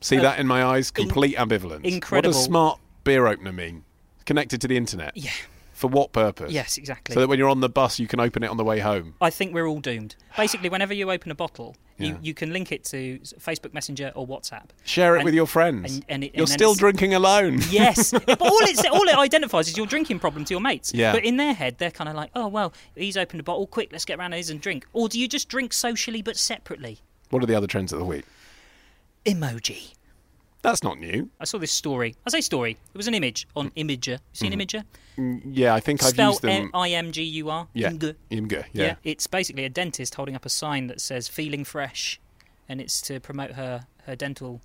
See 0.00 0.18
Uh, 0.18 0.22
that 0.22 0.40
in 0.40 0.46
my 0.48 0.64
eyes? 0.64 0.90
Complete 0.90 1.36
ambivalence. 1.36 1.84
incredible. 1.84 2.30
What 2.30 2.34
does 2.34 2.42
smart 2.44 2.80
beer 3.04 3.26
opener 3.28 3.52
mean? 3.52 3.84
Connected 4.26 4.60
to 4.62 4.68
the 4.68 4.76
internet? 4.76 5.16
Yeah. 5.16 5.30
For 5.82 5.88
what 5.88 6.12
purpose? 6.12 6.52
Yes, 6.52 6.78
exactly. 6.78 7.12
So 7.14 7.20
that 7.20 7.28
when 7.28 7.40
you're 7.40 7.48
on 7.48 7.58
the 7.58 7.68
bus, 7.68 7.98
you 7.98 8.06
can 8.06 8.20
open 8.20 8.44
it 8.44 8.50
on 8.50 8.56
the 8.56 8.62
way 8.62 8.78
home. 8.78 9.14
I 9.20 9.30
think 9.30 9.52
we're 9.52 9.66
all 9.66 9.80
doomed. 9.80 10.14
Basically, 10.36 10.68
whenever 10.68 10.94
you 10.94 11.10
open 11.10 11.32
a 11.32 11.34
bottle, 11.34 11.74
Yeah. 11.98 12.06
you, 12.10 12.18
you 12.22 12.34
can 12.34 12.52
link 12.52 12.70
it 12.70 12.84
to 12.84 13.18
Facebook 13.40 13.74
Messenger 13.74 14.12
or 14.14 14.24
WhatsApp. 14.24 14.66
Share 14.84 15.16
it 15.16 15.18
And- 15.18 15.24
with 15.24 15.34
your 15.34 15.48
friends. 15.48 15.96
and- 15.96 16.04
and 16.08 16.22
it- 16.24 16.36
you're 16.36 16.46
still 16.46 16.76
drinking 16.76 17.14
alone. 17.14 17.58
Yes, 17.70 18.12
but 18.26 18.40
all 18.40 18.58
it 18.62 18.86
all 18.90 19.08
it 19.08 19.16
identifies 19.16 19.66
is 19.66 19.76
your 19.76 19.86
drinking 19.86 20.20
problem 20.20 20.44
to 20.44 20.54
your 20.54 20.60
mates. 20.60 20.94
Yeah. 20.94 21.10
But 21.12 21.24
in 21.24 21.36
their 21.36 21.52
head, 21.52 21.78
they're 21.78 21.90
kind 21.90 22.08
of 22.08 22.14
like, 22.14 22.30
oh 22.36 22.46
well, 22.46 22.72
he's 22.94 23.16
opened 23.16 23.40
a 23.40 23.42
bottle. 23.42 23.66
Quick, 23.66 23.88
let's 23.90 24.04
get 24.04 24.18
round 24.20 24.34
to 24.34 24.36
his 24.36 24.50
and 24.50 24.60
drink. 24.60 24.86
Or 24.92 25.08
do 25.08 25.18
you 25.18 25.26
just 25.26 25.48
drink 25.48 25.72
socially 25.72 26.22
but 26.22 26.36
separately? 26.36 27.00
What 27.30 27.42
are 27.42 27.46
the 27.46 27.56
other 27.56 27.66
trends 27.66 27.92
of 27.92 27.98
the 27.98 28.04
week? 28.04 28.24
Emoji. 29.26 29.94
That's 30.62 30.82
not 30.84 30.98
new. 31.00 31.28
I 31.40 31.44
saw 31.44 31.58
this 31.58 31.72
story. 31.72 32.14
I 32.26 32.30
say 32.30 32.40
story. 32.40 32.72
It 32.94 32.96
was 32.96 33.08
an 33.08 33.14
image 33.14 33.46
on 33.56 33.70
Imgur. 33.70 34.06
You 34.06 34.18
seen 34.32 34.52
Imgur? 34.52 34.84
Mm, 35.18 35.40
Yeah, 35.44 35.74
I 35.74 35.80
think 35.80 36.02
I've 36.04 36.16
used 36.16 36.42
them. 36.42 36.70
I 36.72 36.90
M 36.90 37.10
G 37.12 37.22
U 37.22 37.50
R. 37.50 37.66
yeah. 37.74 37.90
Imgur. 37.90 38.14
Imgur, 38.30 38.64
yeah. 38.72 38.94
It's 39.02 39.26
basically 39.26 39.64
a 39.64 39.68
dentist 39.68 40.14
holding 40.14 40.36
up 40.36 40.46
a 40.46 40.48
sign 40.48 40.86
that 40.86 41.00
says 41.00 41.26
"Feeling 41.28 41.64
Fresh," 41.64 42.20
and 42.68 42.80
it's 42.80 43.00
to 43.02 43.18
promote 43.20 43.52
her 43.52 43.86
her 44.06 44.14
dental 44.16 44.60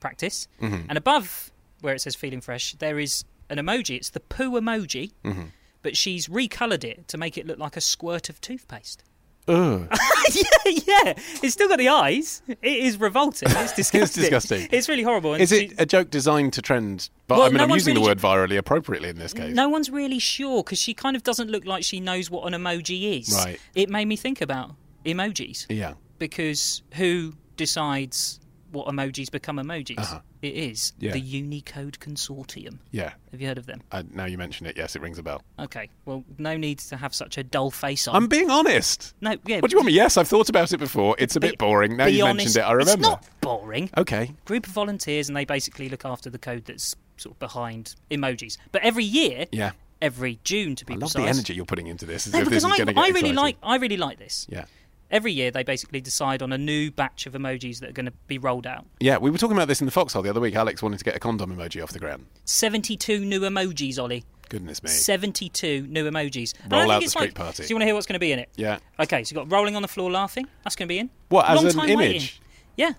practice. 0.00 0.48
Mm-hmm. 0.60 0.86
And 0.88 0.98
above 0.98 1.50
where 1.80 1.94
it 1.94 2.00
says 2.02 2.14
"Feeling 2.14 2.40
Fresh," 2.42 2.74
there 2.74 2.98
is 2.98 3.24
an 3.50 3.56
emoji. 3.58 3.96
It's 3.96 4.10
the 4.10 4.20
poo 4.20 4.50
emoji, 4.52 5.12
Mm-hmm. 5.24 5.44
but 5.82 5.96
she's 5.96 6.28
recoloured 6.28 6.84
it 6.84 7.08
to 7.08 7.16
make 7.16 7.38
it 7.38 7.46
look 7.46 7.58
like 7.58 7.76
a 7.76 7.80
squirt 7.80 8.28
of 8.28 8.40
toothpaste. 8.42 9.02
Ugh. 9.48 9.88
yeah, 10.34 10.72
yeah. 10.86 11.14
It's 11.42 11.52
still 11.54 11.68
got 11.68 11.78
the 11.78 11.88
eyes. 11.88 12.42
It 12.48 12.58
is 12.62 12.98
revolting. 12.98 13.48
It's 13.50 13.72
disgusting. 13.76 14.02
it's 14.02 14.12
disgusting. 14.14 14.68
It's 14.70 14.88
really 14.88 15.02
horrible. 15.02 15.32
And 15.34 15.42
Is 15.42 15.50
she- 15.50 15.66
it 15.66 15.74
a 15.78 15.86
joke 15.86 16.10
designed 16.10 16.52
to 16.54 16.62
trend? 16.62 17.10
But 17.26 17.38
Well, 17.38 17.46
I 17.46 17.48
mean, 17.50 17.58
no 17.58 17.64
I'm 17.64 17.70
using 17.70 17.94
the 17.94 18.00
word 18.00 18.18
virally 18.18 18.56
appropriately 18.58 19.08
in 19.08 19.18
this 19.18 19.32
case. 19.34 19.54
No 19.54 19.68
one's 19.68 19.90
really 19.90 20.18
sure 20.18 20.62
because 20.62 20.78
she 20.78 20.94
kind 20.94 21.16
of 21.16 21.22
doesn't 21.22 21.50
look 21.50 21.64
like 21.64 21.82
she 21.84 22.00
knows 22.00 22.30
what 22.30 22.52
an 22.52 22.58
emoji 22.60 23.20
is. 23.20 23.34
Right. 23.34 23.60
It 23.74 23.88
made 23.90 24.06
me 24.06 24.16
think 24.16 24.40
about 24.40 24.74
emojis 25.04 25.66
Yeah. 25.68 25.94
because 26.18 26.82
who 26.94 27.34
decides 27.56 28.40
what 28.70 28.86
emojis 28.88 29.30
become 29.30 29.56
emojis? 29.56 29.98
Uh-huh. 29.98 30.20
It 30.42 30.54
is 30.54 30.92
Yeah. 30.98 31.12
the 31.12 31.20
Unicode 31.20 31.98
Consortium. 32.00 32.78
Yeah. 32.90 33.12
Have 33.32 33.40
you 33.40 33.46
heard 33.46 33.58
of 33.58 33.66
them? 33.66 33.82
Uh, 33.92 34.02
now 34.12 34.24
you 34.26 34.36
mention 34.38 34.66
it, 34.66 34.76
yes, 34.76 34.94
it 34.96 35.02
rings 35.02 35.18
a 35.18 35.22
bell. 35.22 35.42
Okay. 35.58 35.88
Well, 36.04 36.24
no 36.38 36.56
need 36.56 36.78
to 36.80 36.96
have 36.96 37.14
such 37.14 37.38
a 37.38 37.42
dull 37.42 37.70
face 37.70 38.06
on. 38.08 38.14
I'm 38.16 38.26
being 38.26 38.50
honest. 38.50 39.14
no, 39.20 39.36
yeah. 39.46 39.60
What 39.60 39.70
do 39.70 39.74
you 39.74 39.78
want 39.78 39.86
me? 39.86 39.92
Yes, 39.94 40.16
I've 40.16 40.28
thought 40.28 40.48
about 40.48 40.72
it 40.72 40.78
before. 40.78 41.16
It's 41.18 41.36
a 41.36 41.40
be- 41.40 41.48
bit 41.48 41.58
boring. 41.58 41.96
Now 41.96 42.06
you 42.06 42.24
honest, 42.24 42.36
mentioned 42.36 42.56
it, 42.56 42.68
I 42.68 42.72
remember. 42.72 42.92
It's 42.92 43.08
not 43.08 43.26
boring. 43.40 43.90
Okay. 43.96 44.32
Group 44.44 44.66
of 44.66 44.72
volunteers, 44.72 45.28
and 45.28 45.36
they 45.36 45.44
basically 45.44 45.88
look 45.88 46.04
after 46.04 46.28
the 46.30 46.38
code 46.38 46.64
that's 46.66 46.94
sort 47.16 47.34
of 47.34 47.38
behind 47.38 47.94
emojis. 48.10 48.58
But 48.72 48.82
every 48.82 49.04
year, 49.04 49.46
Yeah. 49.50 49.72
every 50.00 50.38
June 50.44 50.76
to 50.76 50.84
be 50.84 50.92
I 50.94 50.96
love 50.96 51.12
precise. 51.12 51.22
the 51.22 51.28
energy 51.28 51.54
you're 51.54 51.64
putting 51.64 51.86
into 51.88 52.06
this. 52.06 52.30
No, 52.32 52.38
if 52.38 52.44
this 52.44 52.62
because 52.62 52.64
I, 52.64 52.68
going 52.76 52.86
to 52.88 52.92
get 52.92 53.00
I 53.04 53.08
really 53.08 53.32
like 53.32 53.56
I 53.62 53.76
really 53.76 53.96
like 53.96 54.18
this. 54.18 54.46
Yeah. 54.48 54.66
Every 55.10 55.32
year 55.32 55.50
they 55.50 55.62
basically 55.62 56.00
decide 56.02 56.42
on 56.42 56.52
a 56.52 56.58
new 56.58 56.90
batch 56.90 57.26
of 57.26 57.32
emojis 57.32 57.80
that 57.80 57.90
are 57.90 57.92
going 57.92 58.06
to 58.06 58.12
be 58.26 58.36
rolled 58.38 58.66
out. 58.66 58.84
Yeah, 59.00 59.16
we 59.16 59.30
were 59.30 59.38
talking 59.38 59.56
about 59.56 59.68
this 59.68 59.80
in 59.80 59.86
the 59.86 59.90
foxhole 59.90 60.22
the 60.22 60.28
other 60.30 60.40
week. 60.40 60.54
Alix 60.54 60.82
wanted 60.82 60.98
to 60.98 61.04
get 61.04 61.16
a 61.16 61.18
condom 61.18 61.54
emoji 61.56 61.82
off 61.82 61.92
the 61.92 61.98
ground. 61.98 62.26
72 62.44 63.24
new 63.24 63.40
emojis, 63.40 63.98
Ollie. 64.02 64.24
Goodness 64.50 64.82
me. 64.82 64.88
72 64.90 65.86
new 65.88 66.10
emojis. 66.10 66.54
And 66.62 66.72
Roll 66.72 66.80
I 66.80 66.84
think 66.84 66.92
out 66.92 66.98
the 67.00 67.04
it's 67.04 67.12
street 67.12 67.24
like, 67.28 67.34
party. 67.34 67.62
Do 67.62 67.68
you 67.68 67.74
want 67.76 67.82
to 67.82 67.86
hear 67.86 67.94
what's 67.94 68.06
going 68.06 68.14
to 68.14 68.18
be 68.18 68.32
in 68.32 68.38
it? 68.38 68.50
Yeah. 68.56 68.78
Okay, 69.00 69.24
so 69.24 69.34
you've 69.34 69.48
got 69.48 69.52
rolling 69.54 69.76
on 69.76 69.82
the 69.82 69.88
floor 69.88 70.10
laughing. 70.10 70.46
That's 70.64 70.76
going 70.76 70.88
to 70.88 70.92
be 70.92 70.98
in. 70.98 71.10
What, 71.30 71.48
as 71.48 71.56
Long 71.56 71.66
an 71.66 71.72
time 71.72 71.88
image? 71.90 71.98
waiting. 72.12 72.28
Yeah. 72.76 72.92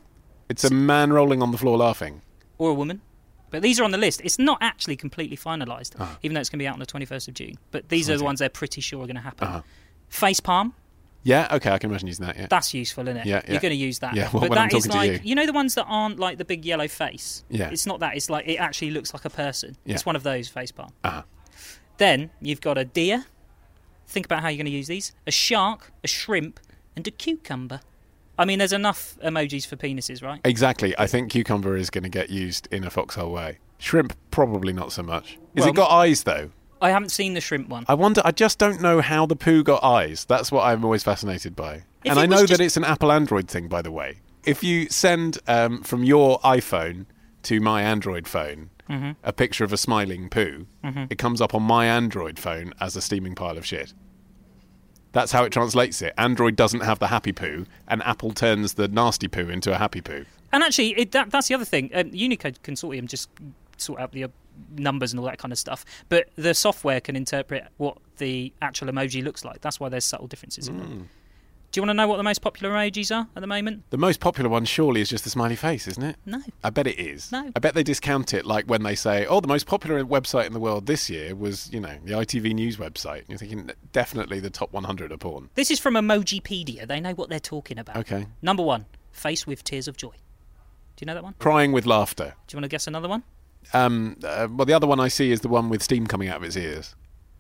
It's 0.50 0.64
a 0.64 0.74
man 0.74 1.14
rolling 1.14 1.42
on 1.44 1.52
the 1.52 1.58
floor 1.58 1.78
laughing. 1.78 2.22
Or 2.58 2.72
a 2.72 2.74
woman. 2.74 3.02
But 3.52 3.62
these 3.64 3.80
are 3.80 3.84
on 3.84 3.92
the 3.92 3.98
list. 3.98 4.22
It's 4.24 4.38
not 4.38 4.60
actually 4.62 4.96
completely 4.96 5.38
finalised, 5.38 5.94
Ah. 6.00 6.18
even 6.22 6.36
though 6.36 6.40
it's 6.42 6.50
going 6.50 6.60
to 6.60 6.64
be 6.64 6.68
out 6.68 6.74
on 6.74 6.80
the 6.80 6.86
21st 6.86 7.28
of 7.30 7.34
June. 7.36 7.54
But 7.72 7.90
these 7.90 8.10
are 8.10 8.18
the 8.18 8.24
ones 8.24 8.40
they're 8.40 8.50
pretty 8.50 8.82
sure 8.82 9.02
are 9.04 9.08
going 9.08 9.16
to 9.16 9.22
happen. 9.22 9.48
Uh-huh. 9.48 9.62
Face 10.10 10.40
palm. 10.40 10.74
Yeah, 11.24 11.48
okay, 11.52 11.72
I 11.72 11.78
can 11.78 11.90
imagine 11.90 12.08
using 12.08 12.26
that, 12.26 12.38
yeah. 12.38 12.48
That's 12.50 12.74
useful, 12.74 13.08
isn't 13.08 13.18
it? 13.18 13.26
Yeah, 13.26 13.42
yeah. 13.46 13.52
You're 13.52 13.62
going 13.62 13.72
to 13.72 13.78
use 13.78 14.00
that. 14.00 14.16
Yeah, 14.16 14.30
well, 14.34 14.48
but 14.48 14.56
that 14.56 14.74
is 14.74 14.88
like 14.88 15.24
you. 15.24 15.36
know 15.36 15.46
the 15.46 15.54
ones 15.54 15.76
that 15.76 15.86
aren't 15.86 16.20
like 16.20 16.38
the 16.38 16.46
big 16.46 16.66
yellow 16.66 16.88
face. 16.88 17.44
Yeah. 17.50 17.70
It's 17.70 17.86
not 17.86 18.00
that. 18.00 18.16
It's 18.16 18.30
like 18.30 18.48
it 18.48 18.56
actually 18.56 18.92
looks 18.92 19.14
like 19.14 19.26
a 19.26 19.30
person. 19.30 19.76
Yeah. 19.86 19.96
It's 19.96 20.06
one 20.06 20.16
of 20.16 20.24
those 20.24 20.48
face 20.48 20.72
palm. 20.72 20.92
Uh-huh. 21.04 21.24
Then 21.98 22.32
you've 22.42 22.62
got 22.62 22.78
a 22.78 22.86
deer. 22.86 23.26
Think 24.08 24.26
about 24.26 24.42
how 24.42 24.48
you're 24.48 24.58
going 24.58 24.66
to 24.66 24.72
use 24.72 24.88
these. 24.88 25.12
A 25.28 25.32
shark, 25.32 25.92
a 26.04 26.08
shrimp, 26.08 26.60
and 26.96 27.06
a 27.06 27.12
cucumber. 27.12 27.82
I 28.38 28.46
mean, 28.46 28.60
there's 28.60 28.74
enough 28.74 29.18
emojis 29.22 29.68
for 29.68 29.76
penises, 29.76 30.24
right? 30.24 30.40
Exactly. 30.46 30.96
I 30.98 31.08
think 31.08 31.30
cucumber 31.30 31.76
is 31.76 31.90
going 31.90 32.06
to 32.06 32.10
get 32.10 32.30
used 32.30 32.70
in 32.72 32.86
a 32.86 32.90
foxhole 32.90 33.32
way. 33.32 33.58
Shrimp, 33.78 34.16
probably 34.32 34.72
not 34.72 34.94
so 34.94 35.04
much. 35.04 35.32
Has 35.56 35.66
Well, 35.66 35.70
it 35.70 35.76
got 35.76 35.92
eyes, 35.92 36.24
though? 36.24 36.52
I 36.82 36.90
haven't 36.92 37.10
seen 37.10 37.34
the 37.34 37.42
shrimp 37.42 37.70
one. 37.70 37.86
I 37.88 37.94
wonder, 37.94 38.22
I 38.24 38.32
just 38.32 38.58
don't 38.60 38.82
know 38.82 39.02
how 39.02 39.26
the 39.26 39.36
poo 39.36 39.64
got 39.64 39.84
eyes. 39.84 40.26
That's 40.26 40.52
what 40.52 40.64
I'm 40.64 40.84
always 40.86 41.04
fascinated 41.04 41.56
by. 41.56 41.84
If 42.04 42.12
and 42.12 42.20
I 42.20 42.26
know 42.26 42.38
just- 42.46 42.52
that 42.54 42.62
it's 42.62 42.78
an 42.78 42.86
Apple 42.86 43.12
Android 43.12 43.48
thing, 43.50 43.68
by 43.68 43.82
the 43.82 43.92
way. 43.92 44.20
If 44.46 44.64
you 44.64 44.88
send 44.90 45.38
um, 45.48 45.84
from 45.84 46.04
your 46.04 46.40
iPhone 46.40 47.06
to 47.44 47.60
my 47.60 47.82
Android 47.84 48.28
phone 48.28 48.70
Mm-hmm. 48.90 49.12
a 49.24 49.32
picture 49.32 49.64
of 49.64 49.72
a 49.72 49.78
smiling 49.78 50.30
poo, 50.30 50.66
it 51.12 51.20
comes 51.20 51.42
up 51.42 51.54
on 51.54 51.62
my 51.62 51.86
Android 51.86 52.40
phone 52.40 52.74
as 52.82 52.96
a 52.96 53.02
steaming 53.02 53.36
pile 53.36 53.56
of 53.56 53.64
shit. 53.64 53.94
That's 55.12 55.32
how 55.32 55.44
it 55.44 55.52
translates 55.52 56.02
it. 56.02 56.14
Android 56.18 56.56
doesn't 56.56 56.80
have 56.80 56.98
the 56.98 57.06
happy 57.08 57.32
poo, 57.32 57.68
and 57.88 58.02
Apple 58.02 58.32
turns 58.32 58.74
the 58.74 58.88
nasty 58.88 59.28
poo 59.28 59.48
into 59.48 59.72
a 59.72 59.78
happy 59.78 60.02
poo. 60.02 60.26
And 60.52 60.64
actually, 60.64 60.98
it, 61.00 61.12
that, 61.12 61.30
that's 61.30 61.48
the 61.50 61.54
other 61.54 61.66
thing. 61.66 61.92
Um, 61.94 62.10
Unicode 62.14 62.58
Consortium 62.64 63.06
just 63.08 63.30
sort 63.78 64.00
out 64.02 64.12
the 64.12 64.24
numbers 64.76 65.12
and 65.14 65.20
all 65.20 65.26
that 65.26 65.38
kind 65.38 65.52
of 65.52 65.58
stuff. 65.60 65.86
But 66.10 66.30
the 66.36 66.54
software 66.54 67.00
can 67.02 67.16
interpret 67.16 67.66
what 67.78 67.98
the 68.18 68.54
actual 68.62 68.88
emoji 68.90 69.24
looks 69.24 69.44
like. 69.46 69.62
That's 69.62 69.80
why 69.80 69.90
there's 69.90 70.06
subtle 70.06 70.28
differences 70.28 70.68
in 70.68 70.76
Hmm. 70.76 70.80
them. 70.82 71.10
Do 71.72 71.78
you 71.80 71.84
want 71.84 71.90
to 71.92 71.94
know 71.94 72.08
what 72.08 72.18
the 72.18 72.24
most 72.24 72.42
popular 72.42 72.74
emojis 72.74 73.16
are 73.16 73.28
at 73.36 73.42
the 73.42 73.46
moment? 73.48 73.84
The 73.92 73.98
most 74.00 74.20
popular 74.20 74.50
one, 74.50 74.66
surely, 74.66 75.02
is 75.02 75.10
just 75.10 75.24
the 75.24 75.30
smiley 75.30 75.56
face, 75.56 75.88
isn't 75.88 76.02
it? 76.02 76.16
No. 76.26 76.42
I 76.64 76.72
bet 76.72 76.88
it 76.88 76.98
is. 77.00 77.32
No. 77.32 77.52
I 77.56 77.60
bet 77.60 77.76
they 77.76 77.84
discount 77.84 78.34
it 78.34 78.44
like 78.44 78.66
when 78.66 78.82
they 78.82 78.96
say, 78.96 79.28
oh, 79.28 79.40
the 79.40 79.48
most 79.48 79.68
popular 79.68 80.04
website 80.04 80.48
in 80.48 80.54
the 80.54 80.60
world 80.60 80.88
this 80.88 81.12
year 81.12 81.36
was, 81.36 81.72
you 81.72 81.80
know, 81.80 81.96
the 82.04 82.14
ITV 82.14 82.56
News 82.56 82.78
website. 82.78 83.20
And 83.20 83.30
you're 83.30 83.38
thinking, 83.38 83.70
definitely 83.92 84.40
the 84.40 84.50
top 84.50 84.74
100 84.74 85.12
are 85.12 85.18
porn. 85.18 85.52
This 85.54 85.70
is 85.70 85.80
from 85.80 85.94
Emojipedia. 85.94 86.88
They 86.88 87.00
know 87.00 87.14
what 87.14 87.30
they're 87.30 87.40
talking 87.40 87.78
about. 87.78 87.98
Okay. 87.98 88.26
Number 88.42 88.64
one, 88.64 88.88
face 89.12 89.46
with 89.46 89.64
tears 89.64 89.88
of 89.88 89.96
joy. 89.96 90.10
Do 90.96 91.04
you 91.04 91.06
know 91.06 91.14
that 91.14 91.24
one? 91.24 91.36
Crying 91.38 91.72
with 91.72 91.86
laughter. 91.86 92.34
Do 92.48 92.56
you 92.56 92.58
want 92.58 92.64
to 92.64 92.70
guess 92.70 92.88
another 92.88 93.08
one? 93.08 93.22
Um, 93.74 94.18
uh, 94.24 94.48
well, 94.52 94.66
the 94.66 94.74
other 94.74 94.88
one 94.88 95.00
I 95.00 95.08
see 95.08 95.32
is 95.32 95.42
the 95.42 95.48
one 95.50 95.70
with 95.70 95.84
steam 95.84 96.08
coming 96.08 96.28
out 96.30 96.38
of 96.38 96.44
its 96.44 96.56
ears 96.56 96.96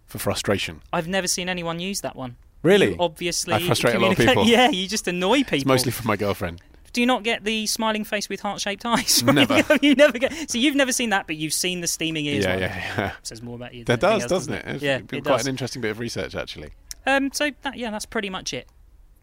for 0.05 0.19
frustration. 0.19 0.81
I've 0.93 1.07
never 1.07 1.27
seen 1.27 1.49
anyone 1.49 1.79
use 1.79 2.01
that 2.01 2.15
one. 2.15 2.35
Really? 2.61 2.89
You 2.91 2.97
obviously, 2.99 3.53
I 3.53 3.59
frustrate 3.65 3.95
a 3.95 3.99
lot 3.99 4.11
of 4.11 4.17
people. 4.17 4.45
Yeah, 4.47 4.69
you 4.69 4.87
just 4.87 5.07
annoy 5.07 5.39
people. 5.39 5.55
It's 5.57 5.65
mostly 5.65 5.91
from 5.91 6.07
my 6.07 6.17
girlfriend. 6.17 6.61
Do 6.91 7.01
you 7.01 7.07
not 7.07 7.23
get 7.23 7.43
the 7.43 7.67
smiling 7.67 8.03
face 8.03 8.27
with 8.29 8.39
heart-shaped 8.41 8.85
eyes? 8.85 9.23
Never. 9.23 9.61
you 9.81 9.93
never 9.93 10.17
get. 10.17 10.49
So 10.49 10.57
you've 10.57 10.75
never 10.75 10.91
seen 10.91 11.11
that, 11.11 11.27
but 11.27 11.35
you've 11.35 11.53
seen 11.53 11.81
the 11.81 11.87
steaming 11.87 12.25
ears. 12.25 12.43
yeah, 12.45 12.51
one. 12.53 12.59
yeah, 12.61 12.93
yeah. 12.97 13.11
Says 13.21 13.43
more 13.43 13.55
about 13.55 13.75
you. 13.75 13.85
That 13.85 13.99
does, 13.99 14.23
else, 14.23 14.29
doesn't 14.29 14.53
it? 14.53 14.65
It's 14.67 14.83
Yeah, 14.83 14.97
it 14.97 15.07
quite 15.09 15.23
does. 15.23 15.45
an 15.45 15.49
interesting 15.51 15.81
bit 15.83 15.91
of 15.91 15.99
research, 15.99 16.33
actually. 16.35 16.71
Um, 17.05 17.31
so 17.31 17.51
that, 17.61 17.77
yeah, 17.77 17.91
that's 17.91 18.07
pretty 18.07 18.29
much 18.31 18.53
it. 18.53 18.67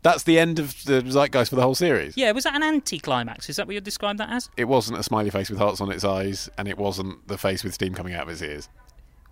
That's 0.07 0.23
the 0.23 0.39
end 0.39 0.61
of 0.61 0.85
the 0.85 1.01
zeitgeist 1.03 1.51
for 1.51 1.57
the 1.57 1.63
whole 1.63 1.75
series. 1.75 2.17
Yeah, 2.17 2.31
was 2.31 2.45
that 2.45 2.55
an 2.55 2.63
anti-climax? 2.63 3.49
Is 3.51 3.57
that 3.57 3.67
what 3.67 3.75
you 3.75 3.81
described 3.81 4.21
that 4.21 4.31
as? 4.31 4.49
It 4.57 4.67
wasn't 4.67 5.01
a 5.01 5.03
smiley 5.03 5.31
face 5.31 5.51
with 5.51 5.59
hearts 5.59 5.81
on 5.81 5.91
its 5.91 6.05
eyes, 6.05 6.49
and 6.57 6.69
it 6.69 6.79
wasn't 6.79 7.27
the 7.27 7.37
face 7.37 7.65
with 7.65 7.75
steam 7.75 7.93
coming 7.93 8.15
out 8.15 8.23
of 8.23 8.29
its 8.29 8.41
ears. 8.41 8.69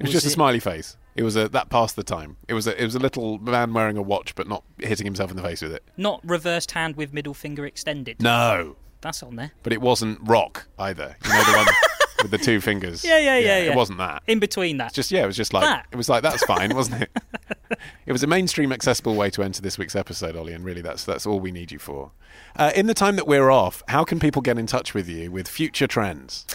It 0.00 0.06
was, 0.06 0.08
Was 0.08 0.12
just 0.14 0.26
a 0.26 0.30
smiley 0.30 0.58
face. 0.58 0.96
It 1.14 1.22
was 1.22 1.36
a 1.36 1.48
that 1.50 1.68
passed 1.70 1.94
the 1.94 2.02
time. 2.02 2.36
It 2.48 2.54
was 2.54 2.66
a 2.66 2.76
it 2.80 2.84
was 2.84 2.96
a 2.96 2.98
little 2.98 3.38
man 3.38 3.72
wearing 3.72 3.96
a 3.96 4.02
watch, 4.02 4.34
but 4.34 4.48
not 4.48 4.64
hitting 4.80 5.06
himself 5.06 5.30
in 5.30 5.36
the 5.36 5.42
face 5.44 5.62
with 5.62 5.72
it. 5.72 5.84
Not 5.96 6.20
reversed 6.24 6.72
hand 6.72 6.96
with 6.96 7.12
middle 7.12 7.34
finger 7.34 7.64
extended. 7.64 8.20
No, 8.20 8.74
That's 9.00 9.22
on 9.22 9.36
there. 9.36 9.52
but 9.62 9.72
it 9.72 9.80
wasn't 9.80 10.18
rock 10.22 10.66
either. 10.80 11.14
You 11.24 11.30
know 11.32 11.44
the 11.44 11.56
one 11.58 11.66
with 12.24 12.30
the 12.30 12.38
two 12.38 12.60
fingers. 12.60 13.04
Yeah, 13.04 13.18
yeah, 13.18 13.36
yeah, 13.38 13.58
yeah. 13.58 13.70
It 13.72 13.76
wasn't 13.76 13.98
that. 13.98 14.22
In 14.26 14.40
between 14.40 14.78
that. 14.78 14.92
Just 14.92 15.12
yeah, 15.12 15.22
it 15.22 15.26
was 15.26 15.36
just 15.36 15.52
like 15.52 15.62
That. 15.62 15.86
it 15.92 15.96
was 15.96 16.08
like 16.08 16.22
that's 16.22 16.42
fine, 16.44 16.74
wasn't 16.74 17.02
it? 17.02 17.10
it 18.06 18.12
was 18.12 18.22
a 18.22 18.26
mainstream, 18.26 18.72
accessible 18.72 19.14
way 19.14 19.30
to 19.30 19.42
enter 19.42 19.60
this 19.60 19.76
week's 19.78 19.94
episode, 19.94 20.34
Ollie, 20.34 20.54
and 20.54 20.64
really 20.64 20.80
that's 20.80 21.04
that's 21.04 21.26
all 21.26 21.38
we 21.38 21.52
need 21.52 21.70
you 21.70 21.78
for. 21.78 22.10
Uh, 22.56 22.72
in 22.74 22.86
the 22.86 22.94
time 22.94 23.16
that 23.16 23.26
we're 23.28 23.50
off, 23.50 23.82
how 23.88 24.04
can 24.04 24.18
people 24.18 24.42
get 24.42 24.58
in 24.58 24.66
touch 24.66 24.94
with 24.94 25.08
you 25.08 25.30
with 25.30 25.46
future 25.46 25.86
trends? 25.86 26.46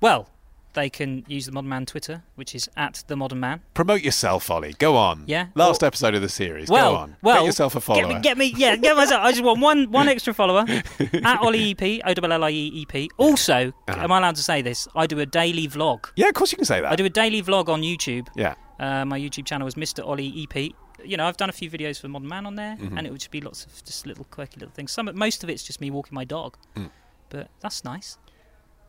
Well, 0.00 0.28
they 0.74 0.88
can 0.90 1.24
use 1.26 1.46
the 1.46 1.52
Modern 1.52 1.68
Mann 1.68 1.86
Twitter, 1.86 2.22
which 2.36 2.54
is 2.54 2.68
at 2.76 3.02
the 3.08 3.16
Modern 3.16 3.40
Mann. 3.40 3.60
Promote 3.74 4.02
yourself, 4.02 4.50
Ollie. 4.50 4.74
Go 4.78 4.96
on. 4.96 5.24
Yeah? 5.26 5.46
Last 5.54 5.82
episode 5.82 6.14
of 6.14 6.22
the 6.22 6.28
series. 6.28 6.68
Well, 6.68 6.92
Go 6.92 6.96
on. 6.98 7.16
well, 7.22 7.36
get 7.42 7.46
yourself 7.46 7.74
a 7.74 7.80
follower. 7.80 8.02
Get 8.08 8.14
me, 8.16 8.20
get 8.20 8.38
me, 8.38 8.54
yeah, 8.56 8.76
get 8.76 8.96
myself. 8.96 9.22
I 9.24 9.32
just 9.32 9.42
want 9.42 9.60
one, 9.60 9.90
one 9.90 10.08
extra 10.14 10.32
follower 10.34 10.64
at 10.68 11.40
Ollie 11.40 11.70
EP, 11.78 12.00
O 12.06 12.12
L 12.24 12.32
L 12.32 12.44
I 12.44 12.50
E 12.50 12.70
E 12.74 12.86
P. 12.86 13.10
Also, 13.16 13.72
Uh-huh. 13.88 14.00
am 14.00 14.12
I 14.12 14.18
allowed 14.18 14.36
to 14.36 14.42
say 14.42 14.62
this? 14.62 14.86
I 14.94 15.06
do 15.06 15.18
a 15.20 15.26
daily 15.26 15.66
vlog. 15.68 16.06
yeah, 16.16 16.28
of 16.28 16.34
course 16.34 16.52
you 16.52 16.56
can 16.56 16.64
say 16.64 16.80
that. 16.80 16.90
I 16.92 16.96
do 16.96 17.04
a 17.04 17.10
daily 17.10 17.42
vlog 17.42 17.68
on 17.68 17.82
YouTube. 17.82 18.28
Yeah. 18.36 18.54
Uh, 18.78 19.04
my 19.04 19.18
YouTube 19.18 19.44
channel 19.46 19.66
is 19.66 19.74
Mr. 19.74 20.06
Ollie 20.06 20.46
EP. 20.50 20.72
You 21.04 21.16
know, 21.16 21.26
I've 21.26 21.36
done 21.36 21.48
a 21.48 21.52
few 21.52 21.70
videos 21.70 21.98
for 22.00 22.08
Modern 22.08 22.28
Mann 22.28 22.46
on 22.46 22.54
there, 22.56 22.76
Mm-hmm. 22.76 22.96
and 22.98 23.06
it 23.06 23.10
would 23.10 23.20
just 23.20 23.30
be 23.30 23.40
lots 23.40 23.64
of 23.64 23.84
just 23.84 24.06
little 24.06 24.24
quirky 24.30 24.60
little 24.60 24.72
things. 24.74 24.92
Some, 24.92 25.10
most 25.14 25.42
of 25.42 25.50
it's 25.50 25.62
just 25.62 25.80
me 25.80 25.90
walking 25.90 26.14
my 26.14 26.24
dog, 26.24 26.56
Mm. 26.76 26.90
but 27.30 27.48
that's 27.60 27.84
nice. 27.84 28.18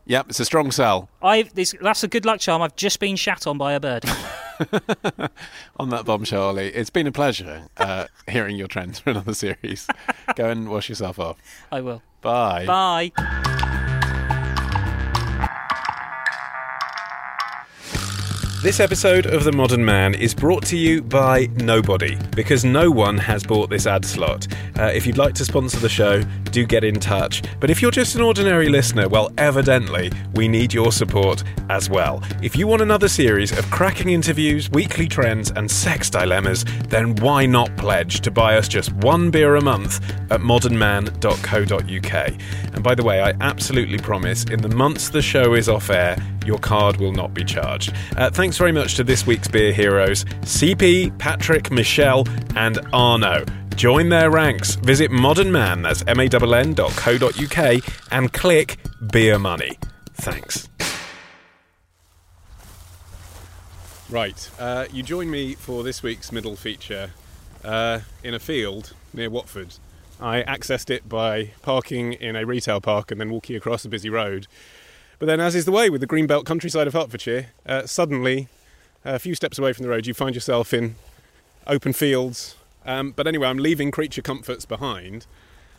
Yep, 0.06 0.26
it's 0.30 0.40
a 0.40 0.44
strong 0.44 0.70
sell 0.72 1.08
I 1.22 1.42
this 1.42 1.74
that's 1.80 2.02
a 2.02 2.08
good 2.08 2.24
luck 2.24 2.40
charm. 2.40 2.62
I've 2.62 2.76
just 2.76 2.98
been 3.00 3.16
shat 3.16 3.46
on 3.46 3.58
by 3.58 3.72
a 3.74 3.80
bird. 3.80 4.04
on 5.76 5.90
that 5.90 6.04
bombshell, 6.04 6.42
Ollie. 6.42 6.68
It's 6.68 6.90
been 6.90 7.06
a 7.06 7.12
pleasure 7.12 7.66
uh, 7.76 8.06
hearing 8.28 8.56
your 8.56 8.68
trends 8.68 8.98
for 8.98 9.10
another 9.10 9.34
series. 9.34 9.86
Go 10.36 10.48
and 10.48 10.68
wash 10.68 10.88
yourself 10.88 11.18
off. 11.18 11.38
I 11.70 11.80
will. 11.80 12.02
Bye. 12.20 12.66
Bye. 12.66 13.58
This 18.62 18.78
episode 18.78 19.26
of 19.26 19.42
The 19.42 19.50
Modern 19.50 19.84
Mann 19.84 20.14
is 20.14 20.34
brought 20.34 20.64
to 20.66 20.76
you 20.76 21.02
by 21.02 21.48
nobody, 21.56 22.16
because 22.36 22.64
no 22.64 22.92
one 22.92 23.18
has 23.18 23.42
bought 23.42 23.70
this 23.70 23.88
ad 23.88 24.04
slot. 24.04 24.46
Uh, 24.78 24.84
if 24.84 25.04
you'd 25.04 25.18
like 25.18 25.34
to 25.34 25.44
sponsor 25.44 25.80
the 25.80 25.88
show, 25.88 26.22
do 26.52 26.64
get 26.64 26.84
in 26.84 27.00
touch. 27.00 27.42
But 27.58 27.70
if 27.70 27.82
you're 27.82 27.90
just 27.90 28.14
an 28.14 28.20
ordinary 28.20 28.68
listener, 28.68 29.08
well, 29.08 29.32
evidently, 29.36 30.12
we 30.34 30.46
need 30.46 30.72
your 30.72 30.92
support 30.92 31.42
as 31.70 31.90
well. 31.90 32.22
If 32.40 32.54
you 32.54 32.68
want 32.68 32.82
another 32.82 33.08
series 33.08 33.50
of 33.50 33.68
cracking 33.72 34.10
interviews, 34.10 34.70
weekly 34.70 35.08
trends, 35.08 35.50
and 35.50 35.68
sex 35.68 36.08
dilemmas, 36.08 36.64
then 36.86 37.16
why 37.16 37.46
not 37.46 37.76
pledge 37.76 38.20
to 38.20 38.30
buy 38.30 38.56
us 38.56 38.68
just 38.68 38.92
one 38.92 39.32
beer 39.32 39.56
a 39.56 39.60
month 39.60 40.00
at 40.30 40.40
modernmann.co.uk? 40.40 42.32
And 42.74 42.84
by 42.84 42.94
the 42.94 43.02
way, 43.02 43.20
I 43.22 43.34
absolutely 43.40 43.98
promise 43.98 44.44
in 44.44 44.62
the 44.62 44.68
months 44.68 45.08
the 45.08 45.20
show 45.20 45.54
is 45.54 45.68
off 45.68 45.90
air, 45.90 46.16
your 46.46 46.58
card 46.58 46.96
will 46.98 47.12
not 47.12 47.34
be 47.34 47.44
charged. 47.44 47.92
Uh, 48.16 48.30
thanks 48.30 48.56
very 48.56 48.72
much 48.72 48.94
to 48.96 49.04
this 49.04 49.26
week's 49.26 49.48
beer 49.48 49.72
heroes 49.72 50.24
CP, 50.42 51.16
Patrick, 51.18 51.70
Michelle, 51.70 52.24
and 52.56 52.78
Arno. 52.92 53.44
Join 53.76 54.08
their 54.10 54.30
ranks. 54.30 54.74
Visit 54.76 55.10
Modern 55.10 55.50
Mann, 55.50 55.82
that's 55.82 56.04
M-A-N-N.co.uk, 56.06 57.82
and 58.10 58.32
click 58.32 58.76
Beer 59.10 59.38
Money. 59.38 59.78
Thanks. 60.14 60.68
Right, 64.10 64.50
uh, 64.58 64.86
you 64.92 65.02
join 65.02 65.30
me 65.30 65.54
for 65.54 65.82
this 65.82 66.02
week's 66.02 66.32
middle 66.32 66.54
feature 66.54 67.12
uh, 67.64 68.00
in 68.22 68.34
a 68.34 68.38
field 68.38 68.92
near 69.14 69.30
Watford. 69.30 69.76
I 70.20 70.42
accessed 70.42 70.90
it 70.90 71.08
by 71.08 71.52
parking 71.62 72.12
in 72.12 72.36
a 72.36 72.44
retail 72.44 72.80
park 72.80 73.10
and 73.10 73.20
then 73.20 73.30
walking 73.30 73.56
across 73.56 73.84
a 73.84 73.88
busy 73.88 74.10
road. 74.10 74.46
But 75.22 75.26
then, 75.26 75.38
as 75.38 75.54
is 75.54 75.66
the 75.66 75.70
way 75.70 75.88
with 75.88 76.00
the 76.00 76.06
greenbelt 76.08 76.46
countryside 76.46 76.88
of 76.88 76.94
Hertfordshire, 76.94 77.50
uh, 77.64 77.86
suddenly, 77.86 78.48
a 79.04 79.20
few 79.20 79.36
steps 79.36 79.56
away 79.56 79.72
from 79.72 79.84
the 79.84 79.88
road, 79.88 80.04
you 80.04 80.14
find 80.14 80.34
yourself 80.34 80.74
in 80.74 80.96
open 81.64 81.92
fields. 81.92 82.56
Um, 82.84 83.12
but 83.12 83.28
anyway, 83.28 83.46
I'm 83.46 83.58
leaving 83.58 83.92
creature 83.92 84.20
comforts 84.20 84.64
behind 84.64 85.26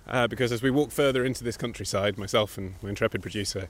uh, 0.07 0.27
because 0.27 0.53
as 0.53 0.63
we 0.63 0.71
walk 0.71 0.91
further 0.91 1.25
into 1.25 1.43
this 1.43 1.57
countryside, 1.57 2.17
myself 2.17 2.57
and 2.57 2.75
my 2.81 2.87
intrepid 2.87 3.21
producer, 3.21 3.67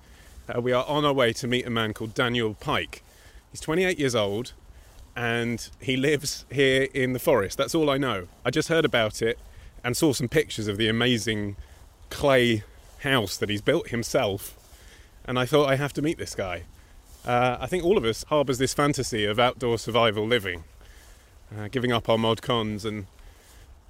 uh, 0.48 0.62
we 0.62 0.72
are 0.72 0.86
on 0.86 1.06
our 1.06 1.14
way 1.14 1.34
to 1.34 1.48
meet 1.48 1.66
a 1.66 1.72
man 1.72 1.96
called 1.96 2.14
Daniel 2.14 2.54
Pike. 2.54 3.02
He's 3.50 3.60
28 3.60 3.98
years 3.98 4.14
old 4.14 4.54
and 5.16 5.72
he 5.82 5.98
lives 5.98 6.46
here 6.52 6.88
in 6.94 7.14
the 7.14 7.20
forest. 7.20 7.58
That's 7.58 7.74
all 7.74 7.90
I 7.90 7.98
know. 7.98 8.28
I 8.46 8.52
just 8.52 8.70
heard 8.70 8.86
about 8.86 9.24
it 9.24 9.40
and 9.84 9.98
saw 9.98 10.14
some 10.14 10.30
pictures 10.30 10.68
of 10.68 10.78
the 10.78 10.88
amazing 10.88 11.56
clay 12.12 12.62
house 13.00 13.38
that 13.38 13.50
he's 13.50 13.64
built 13.64 13.88
himself 13.88 14.56
and 15.26 15.40
I 15.40 15.46
thought 15.46 15.70
I 15.70 15.76
have 15.76 15.94
to 15.94 16.02
meet 16.02 16.18
this 16.18 16.36
guy. 16.36 16.64
Uh, 17.26 17.58
I 17.60 17.68
think 17.68 17.84
all 17.84 17.98
of 17.98 18.04
us 18.04 18.24
harbours 18.26 18.58
this 18.58 18.74
fantasy 18.74 19.26
of 19.26 19.40
outdoor 19.40 19.78
survival 19.78 20.26
living, 20.28 20.64
uh, 21.58 21.70
giving 21.70 21.92
up 21.92 22.10
our 22.10 22.18
mod 22.18 22.42
cons 22.42 22.86
and 22.86 23.08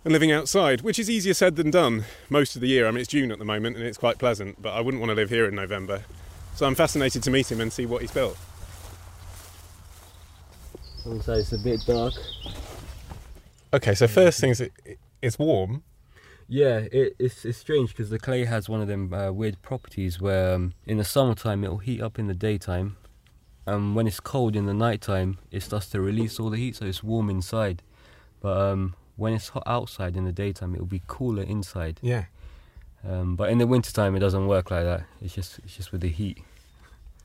and 0.04 0.12
living 0.12 0.32
outside, 0.32 0.82
which 0.82 1.00
is 1.00 1.10
easier 1.10 1.34
said 1.34 1.56
than 1.56 1.72
done 1.72 2.04
most 2.30 2.56
of 2.56 2.62
the 2.62 2.68
year. 2.68 2.88
I 2.88 2.92
mean, 2.92 3.00
it's 3.00 3.10
June 3.10 3.32
at 3.32 3.40
the 3.40 3.46
moment 3.46 3.78
and 3.78 3.86
it's 3.86 3.98
quite 3.98 4.18
pleasant, 4.18 4.62
but 4.62 4.74
I 4.74 4.82
wouldn't 4.82 5.00
want 5.00 5.12
to 5.12 5.16
live 5.16 5.30
here 5.30 5.46
in 5.46 5.56
November. 5.56 6.04
So 6.56 6.66
I'm 6.68 6.76
fascinated 6.76 7.24
to 7.24 7.32
meet 7.32 7.52
him 7.52 7.62
and 7.62 7.72
see 7.72 7.86
what 7.86 8.02
he's 8.02 8.12
built. 8.12 8.38
Inside 11.06 11.40
it's 11.40 11.54
a 11.54 11.58
bit 11.58 11.82
dark. 11.86 12.14
Okay, 13.74 13.96
so 13.96 14.08
first 14.08 14.40
things, 14.40 14.62
it, 14.62 14.72
it's 15.22 15.40
warm. 15.40 15.84
Yeah, 16.54 16.86
it, 16.92 17.16
it's 17.18 17.46
it's 17.46 17.58
strange 17.58 17.90
because 17.90 18.12
the 18.12 18.20
clay 18.20 18.46
has 18.46 18.70
one 18.70 18.80
of 18.80 18.88
them 18.88 19.12
uh, 19.12 19.32
weird 19.32 19.60
properties 19.64 20.22
where 20.22 20.54
um, 20.54 20.74
in 20.86 21.00
the 21.00 21.04
summertime 21.04 21.64
it'll 21.64 21.80
heat 21.80 22.00
up 22.00 22.20
in 22.20 22.28
the 22.28 22.36
daytime, 22.36 22.96
and 23.66 23.96
when 23.96 24.06
it's 24.06 24.20
cold 24.20 24.56
in 24.56 24.68
the 24.68 24.74
nighttime 24.74 25.40
it 25.50 25.64
starts 25.64 25.88
to 25.90 26.00
release 26.00 26.40
all 26.40 26.52
the 26.52 26.58
heat, 26.58 26.76
so 26.76 26.86
it's 26.86 27.02
warm 27.02 27.32
inside. 27.32 27.82
But 28.40 28.56
um, 28.56 28.94
when 29.16 29.34
it's 29.34 29.50
hot 29.50 29.64
outside 29.66 30.16
in 30.16 30.26
the 30.26 30.32
daytime, 30.32 30.76
it'll 30.76 30.86
be 30.86 31.02
cooler 31.08 31.42
inside. 31.42 32.00
Yeah. 32.04 32.26
Um, 33.04 33.36
but 33.36 33.50
in 33.50 33.58
the 33.58 33.66
wintertime, 33.66 34.16
it 34.16 34.20
doesn't 34.20 34.46
work 34.46 34.70
like 34.70 34.84
that. 34.84 35.06
It's 35.24 35.34
just 35.34 35.58
it's 35.64 35.76
just 35.76 35.92
with 35.92 36.02
the 36.02 36.10
heat. 36.10 36.38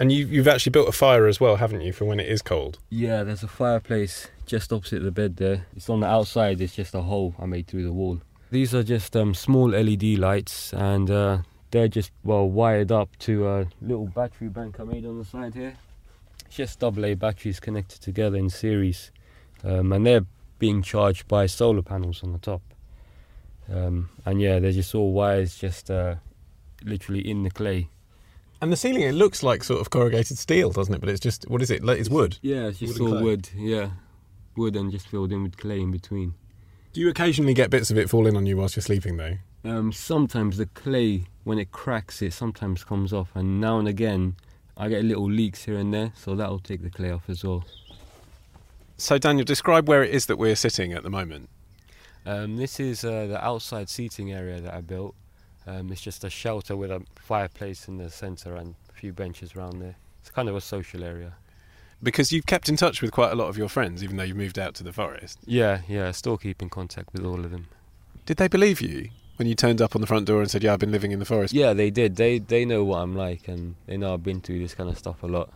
And 0.00 0.10
you, 0.10 0.26
you've 0.26 0.48
actually 0.48 0.70
built 0.70 0.88
a 0.88 0.92
fire 0.92 1.26
as 1.26 1.38
well, 1.38 1.56
haven't 1.56 1.82
you, 1.82 1.92
for 1.92 2.06
when 2.06 2.18
it 2.18 2.28
is 2.28 2.40
cold? 2.40 2.78
Yeah, 2.88 3.24
there's 3.24 3.42
a 3.42 3.48
fireplace 3.48 4.28
just 4.46 4.72
opposite 4.72 5.02
the 5.02 5.10
bed 5.10 5.36
there. 5.36 5.66
It's 5.76 5.90
on 5.90 6.00
the 6.00 6.06
outside. 6.06 6.62
It's 6.62 6.76
just 6.76 6.94
a 6.94 7.02
hole 7.02 7.34
I 7.38 7.44
made 7.44 7.66
through 7.66 7.82
the 7.82 7.92
wall. 7.92 8.22
These 8.50 8.74
are 8.74 8.82
just 8.82 9.14
um, 9.16 9.34
small 9.34 9.70
LED 9.70 10.18
lights, 10.18 10.72
and 10.72 11.11
uh, 11.11 11.38
they're 11.70 11.88
just 11.88 12.12
well 12.24 12.48
wired 12.48 12.90
up 12.90 13.16
to 13.20 13.46
a 13.46 13.66
little 13.82 14.06
battery 14.06 14.48
bank 14.48 14.80
I 14.80 14.84
made 14.84 15.04
on 15.04 15.18
the 15.18 15.24
side 15.24 15.54
here. 15.54 15.76
It's 16.46 16.56
just 16.56 16.78
double 16.78 17.04
A 17.04 17.14
batteries 17.14 17.61
connected 17.61 18.00
together 18.00 18.38
in 18.38 18.48
series, 18.48 19.11
um, 19.64 19.92
and 19.92 20.06
they're 20.06 20.24
being 20.58 20.82
charged 20.82 21.28
by 21.28 21.46
solar 21.46 21.82
panels 21.82 22.22
on 22.22 22.32
the 22.32 22.38
top. 22.38 22.62
Um, 23.70 24.08
and 24.24 24.40
yeah, 24.40 24.58
they're 24.58 24.72
just 24.72 24.94
all 24.94 25.12
wires 25.12 25.56
just 25.56 25.90
uh, 25.90 26.14
literally 26.84 27.28
in 27.28 27.42
the 27.42 27.50
clay. 27.50 27.90
And 28.61 28.72
the 28.72 28.76
ceiling, 28.76 29.02
it 29.02 29.12
looks 29.12 29.42
like 29.42 29.62
sort 29.62 29.80
of 29.80 29.90
corrugated 29.90 30.38
steel, 30.38 30.70
doesn't 30.70 30.94
it? 30.94 31.00
But 31.00 31.11
it's 31.11 31.20
just, 31.20 31.48
what 31.48 31.62
is 31.62 31.70
it? 31.70 31.82
It's 31.84 32.08
wood. 32.08 32.38
Yeah, 32.42 32.68
it's 32.68 32.78
just 32.78 32.98
Wood 32.98 33.12
all 33.12 33.22
wood. 33.22 33.50
Yeah, 33.54 33.90
wood 34.56 34.74
and 34.74 34.90
just 34.90 35.06
filled 35.06 35.30
in 35.32 35.42
with 35.44 35.56
clay 35.58 35.80
in 35.80 35.90
between. 35.92 36.34
Do 36.92 37.01
you 37.01 37.11
occasionally 37.11 37.55
get 37.55 37.70
bits 37.70 37.90
of 37.90 37.98
it 37.98 38.09
falling 38.09 38.37
on 38.37 38.46
you 38.46 38.57
whilst 38.57 38.77
you're 38.77 38.83
sleeping, 38.83 39.18
though? 39.18 39.37
Um, 39.64 39.92
sometimes 39.92 40.57
the 40.57 40.66
clay, 40.66 41.24
when 41.44 41.59
it 41.59 41.70
cracks, 41.70 42.22
it 42.22 42.33
sometimes 42.33 42.83
comes 42.83 43.12
off, 43.12 43.31
and 43.35 43.61
now 43.61 43.79
and 43.79 43.87
again, 43.87 44.37
I 44.77 44.88
get 44.88 45.05
little 45.05 45.31
leaks 45.31 45.64
here 45.64 45.77
and 45.77 45.92
there, 45.92 46.12
so 46.16 46.35
that'll 46.35 46.61
take 46.61 46.83
the 46.83 46.90
clay 46.90 47.11
off 47.11 47.29
as 47.29 47.44
well. 47.44 47.64
So, 48.96 49.18
Daniel, 49.18 49.44
describe 49.44 49.87
where 49.87 50.03
it 50.03 50.14
is 50.14 50.27
that 50.27 50.38
we're 50.38 50.57
sitting 50.57 50.92
at 50.92 51.03
the 51.03 51.11
moment. 51.11 51.51
Um, 52.24 52.57
this 52.57 52.81
is 52.81 53.05
uh, 53.05 53.27
the 53.27 53.44
outside 53.44 53.88
seating 53.88 54.33
area 54.33 54.61
that 54.61 54.74
I 54.74 54.81
built. 54.81 55.14
Um, 55.66 55.92
it's 55.92 56.01
just 56.01 56.24
a 56.24 56.31
shelter 56.31 56.77
with 56.77 56.90
a 56.90 57.03
fireplace 57.16 57.88
in 57.88 57.98
the 57.98 58.11
centre 58.11 58.57
and 58.57 58.74
a 58.88 58.92
few 58.92 59.12
benches 59.12 59.55
around 59.55 59.81
there. 59.81 59.96
It's 60.20 60.31
kind 60.31 60.48
of 60.48 60.57
a 60.57 60.61
social 60.61 61.05
area. 61.05 61.35
Because 62.02 62.30
you've 62.30 62.46
kept 62.46 62.68
in 62.68 62.76
touch 62.76 63.02
with 63.02 63.11
quite 63.11 63.32
a 63.32 63.34
lot 63.34 63.48
of 63.48 63.58
your 63.58 63.68
friends, 63.68 64.04
even 64.04 64.16
though 64.16 64.22
you've 64.22 64.37
moved 64.37 64.58
out 64.58 64.74
to 64.74 64.84
the 64.84 64.92
forest. 64.92 65.38
Yeah, 65.44 65.80
yeah, 65.88 66.11
still 66.12 66.38
keep 66.38 66.62
in 66.62 66.70
contact 66.70 67.12
with 67.12 67.24
all 67.24 67.44
of 67.44 67.50
them. 67.50 67.66
Did 68.24 68.37
they 68.37 68.48
believe 68.48 68.80
you 68.80 69.11
when 69.37 69.48
you 69.48 69.54
turned 69.54 69.80
up 69.80 69.94
on 69.94 70.00
the 70.00 70.06
front 70.06 70.26
door 70.26 70.40
and 70.40 70.50
said, 70.50 70.62
"Yeah, 70.62 70.74
I've 70.74 70.78
been 70.78 70.92
living 70.92 71.12
in 71.12 71.18
the 71.18 71.24
forest"? 71.24 71.54
Yeah, 71.54 71.72
they 71.72 71.90
did. 71.90 72.16
They 72.16 72.38
they 72.38 72.64
know 72.64 72.84
what 72.84 72.98
I'm 72.98 73.16
like, 73.16 73.48
and 73.48 73.74
they 73.87 73.96
know 73.96 74.14
I've 74.14 74.22
been 74.22 74.40
through 74.40 74.58
this 74.61 74.74
kind 74.74 74.88
of 74.88 74.98
stuff 74.98 75.22
a 75.22 75.26
lot. 75.26 75.50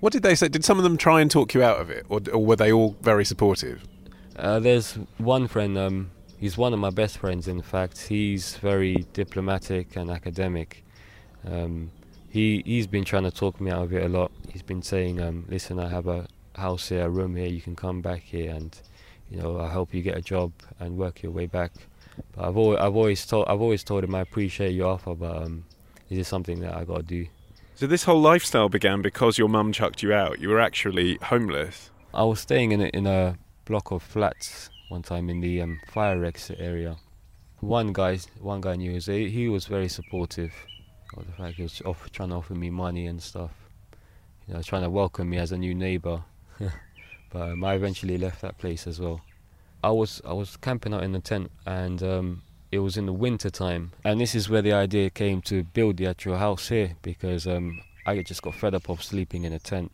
What 0.00 0.12
did 0.12 0.22
they 0.22 0.34
say? 0.34 0.48
Did 0.48 0.64
some 0.64 0.78
of 0.78 0.84
them 0.84 0.96
try 0.96 1.20
and 1.20 1.30
talk 1.30 1.52
you 1.54 1.62
out 1.62 1.80
of 1.80 1.90
it, 1.90 2.06
or, 2.08 2.20
or 2.32 2.44
were 2.44 2.56
they 2.56 2.72
all 2.72 2.96
very 3.00 3.24
supportive? 3.24 3.82
Uh, 4.36 4.60
there's 4.60 4.94
one 5.18 5.48
friend. 5.48 5.76
Um, 5.76 6.10
he's 6.38 6.56
one 6.56 6.72
of 6.72 6.78
my 6.78 6.90
best 6.90 7.18
friends. 7.18 7.48
In 7.48 7.62
fact, 7.62 8.06
he's 8.08 8.56
very 8.56 9.06
diplomatic 9.12 9.96
and 9.96 10.10
academic. 10.10 10.84
Um, 11.46 11.90
he 12.36 12.62
he's 12.66 12.86
been 12.86 13.04
trying 13.04 13.24
to 13.24 13.30
talk 13.30 13.60
me 13.60 13.70
out 13.70 13.82
of 13.82 13.92
it 13.92 14.02
a 14.04 14.08
lot. 14.08 14.30
He's 14.52 14.62
been 14.62 14.82
saying, 14.82 15.20
um, 15.20 15.46
"Listen, 15.48 15.80
I 15.80 15.88
have 15.88 16.06
a 16.06 16.26
house 16.54 16.90
here, 16.90 17.06
a 17.06 17.08
room 17.08 17.34
here. 17.34 17.48
You 17.48 17.62
can 17.62 17.74
come 17.74 18.02
back 18.02 18.22
here, 18.22 18.52
and 18.54 18.78
you 19.30 19.38
know, 19.38 19.56
I'll 19.56 19.70
help 19.70 19.94
you 19.94 20.02
get 20.02 20.16
a 20.16 20.22
job 20.22 20.52
and 20.78 20.98
work 20.98 21.22
your 21.22 21.32
way 21.32 21.46
back." 21.46 21.72
But 22.32 22.44
I've 22.46 22.56
always 22.56 22.78
I've 22.78 22.96
always 22.96 23.26
told 23.26 23.46
I've 23.48 23.62
always 23.62 23.82
told 23.82 24.04
him 24.04 24.14
I 24.14 24.20
appreciate 24.20 24.72
your 24.72 24.88
offer, 24.88 25.14
but 25.14 25.42
um, 25.44 25.64
this 26.08 26.18
is 26.18 26.28
something 26.28 26.60
that 26.60 26.74
I 26.76 26.84
got 26.84 26.98
to 26.98 27.02
do. 27.02 27.26
So 27.74 27.86
this 27.86 28.04
whole 28.04 28.20
lifestyle 28.20 28.68
began 28.68 29.02
because 29.02 29.38
your 29.38 29.48
mum 29.48 29.72
chucked 29.72 30.02
you 30.02 30.12
out. 30.12 30.38
You 30.38 30.50
were 30.50 30.60
actually 30.60 31.18
homeless. 31.22 31.90
I 32.14 32.24
was 32.24 32.40
staying 32.40 32.72
in 32.72 32.80
a, 32.80 32.86
in 32.86 33.06
a 33.06 33.36
block 33.66 33.90
of 33.90 34.02
flats 34.02 34.70
one 34.88 35.02
time 35.02 35.28
in 35.28 35.40
the 35.40 35.60
um, 35.60 35.80
fire 35.88 36.24
exit 36.24 36.58
area. 36.58 36.96
One 37.60 37.92
guy, 37.92 38.18
one 38.40 38.60
guy 38.62 38.76
knew 38.76 38.98
he 38.98 39.48
was 39.48 39.66
very 39.66 39.88
supportive 39.88 40.52
of 41.16 41.26
the 41.26 41.32
fact 41.32 41.56
he 41.56 41.62
was 41.62 41.80
off, 41.84 42.10
trying 42.12 42.30
to 42.30 42.36
offer 42.36 42.54
me 42.54 42.70
money 42.70 43.06
and 43.06 43.22
stuff. 43.22 43.52
you 44.46 44.54
know, 44.54 44.62
trying 44.62 44.82
to 44.82 44.90
welcome 44.90 45.28
me 45.30 45.38
as 45.38 45.52
a 45.52 45.58
new 45.58 45.74
neighbour. 45.74 46.22
but 47.30 47.42
um, 47.50 47.64
I 47.64 47.74
eventually 47.74 48.18
left 48.18 48.40
that 48.42 48.58
place 48.58 48.86
as 48.86 49.00
well. 49.00 49.20
I 49.82 49.90
was 49.90 50.20
I 50.24 50.32
was 50.32 50.56
camping 50.56 50.94
out 50.94 51.02
in 51.02 51.12
the 51.12 51.20
tent, 51.20 51.50
and 51.66 52.02
um, 52.02 52.42
it 52.72 52.78
was 52.78 52.96
in 52.96 53.06
the 53.06 53.12
winter 53.12 53.50
time, 53.50 53.92
and 54.04 54.20
this 54.20 54.34
is 54.34 54.48
where 54.48 54.62
the 54.62 54.72
idea 54.72 55.10
came 55.10 55.42
to 55.42 55.64
build 55.64 55.96
the 55.96 56.06
actual 56.06 56.38
house 56.38 56.68
here 56.68 56.96
because 57.02 57.46
um, 57.46 57.82
I 58.04 58.22
just 58.22 58.42
got 58.42 58.54
fed 58.54 58.74
up 58.74 58.88
of 58.88 59.02
sleeping 59.02 59.44
in 59.44 59.52
a 59.52 59.58
tent. 59.58 59.92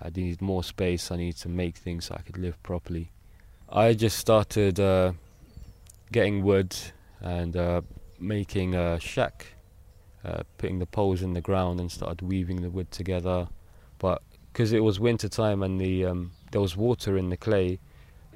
I 0.00 0.10
needed 0.14 0.42
more 0.42 0.62
space. 0.62 1.10
I 1.10 1.16
needed 1.16 1.40
to 1.40 1.48
make 1.48 1.76
things 1.76 2.06
so 2.06 2.14
I 2.14 2.22
could 2.22 2.38
live 2.38 2.62
properly. 2.62 3.10
I 3.68 3.94
just 3.94 4.18
started 4.18 4.78
uh, 4.78 5.12
getting 6.12 6.42
wood 6.44 6.76
and 7.20 7.56
uh, 7.56 7.80
making 8.20 8.74
a 8.74 9.00
shack, 9.00 9.46
uh, 10.26 10.42
putting 10.58 10.80
the 10.80 10.86
poles 10.86 11.22
in 11.22 11.32
the 11.34 11.40
ground 11.40 11.78
and 11.80 11.90
started 11.90 12.20
weaving 12.20 12.62
the 12.62 12.70
wood 12.70 12.90
together. 12.90 13.48
But 13.98 14.22
because 14.52 14.72
it 14.72 14.80
was 14.80 14.98
winter 14.98 15.28
time 15.28 15.62
and 15.62 15.80
the 15.80 16.04
um, 16.04 16.32
there 16.50 16.60
was 16.60 16.76
water 16.76 17.16
in 17.16 17.30
the 17.30 17.36
clay, 17.36 17.78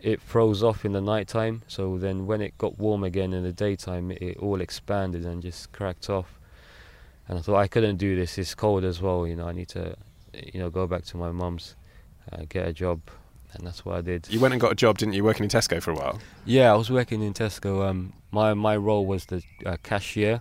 it 0.03 0.21
froze 0.21 0.63
off 0.63 0.85
in 0.85 0.93
the 0.93 1.01
night 1.01 1.29
time. 1.29 1.63
So 1.67 1.99
then 1.99 2.27
when 2.27 2.41
it 2.41 2.57
got 2.59 2.79
warm 2.79 3.05
again 3.05 3.33
in 3.33 3.43
the 3.43 3.53
daytime, 3.53 4.11
it, 4.11 4.23
it 4.23 4.37
all 4.39 4.61
expanded 4.61 5.25
and 5.25 5.43
just 5.43 5.73
cracked 5.73 6.09
off. 6.09 6.39
And 7.29 7.39
I 7.39 7.43
thought 7.43 7.57
I 7.57 7.69
couldn't 7.69 7.97
do 7.97 8.17
this. 8.17 8.39
It's 8.39 8.55
cold 8.55 8.85
as 8.85 9.01
well. 9.01 9.27
You 9.27 9.37
know, 9.37 9.49
I 9.49 9.53
need 9.53 9.69
to, 9.69 9.97
you 10.35 10.61
know, 10.61 10.71
go 10.71 10.87
back 10.87 11.05
to 11.07 11.17
my 11.17 11.31
mum's, 11.31 11.77
uh, 12.33 12.43
get 12.49 12.67
a 12.67 12.73
job, 12.73 13.01
and 13.53 13.67
that's 13.67 13.85
what 13.85 13.97
I 13.97 14.01
did. 14.01 14.29
You 14.31 14.41
went 14.41 14.53
and 14.53 14.61
got 14.61 14.73
a 14.73 14.75
job, 14.75 14.99
didn't 14.99 15.15
you, 15.15 15.25
working 15.25 15.45
in 15.45 15.51
Tesco 15.51 15.83
for 15.83 15.93
a 15.93 15.95
while? 15.95 16.19
Yeah, 16.45 16.73
I 16.73 16.77
was 16.77 16.91
working 16.91 17.23
in 17.23 17.35
Tesco. 17.35 17.89
Um, 17.89 18.13
my 18.31 18.55
my 18.55 18.77
role 18.77 19.07
was 19.07 19.27
the 19.27 19.43
uh, 19.67 19.77
cashier. 19.83 20.41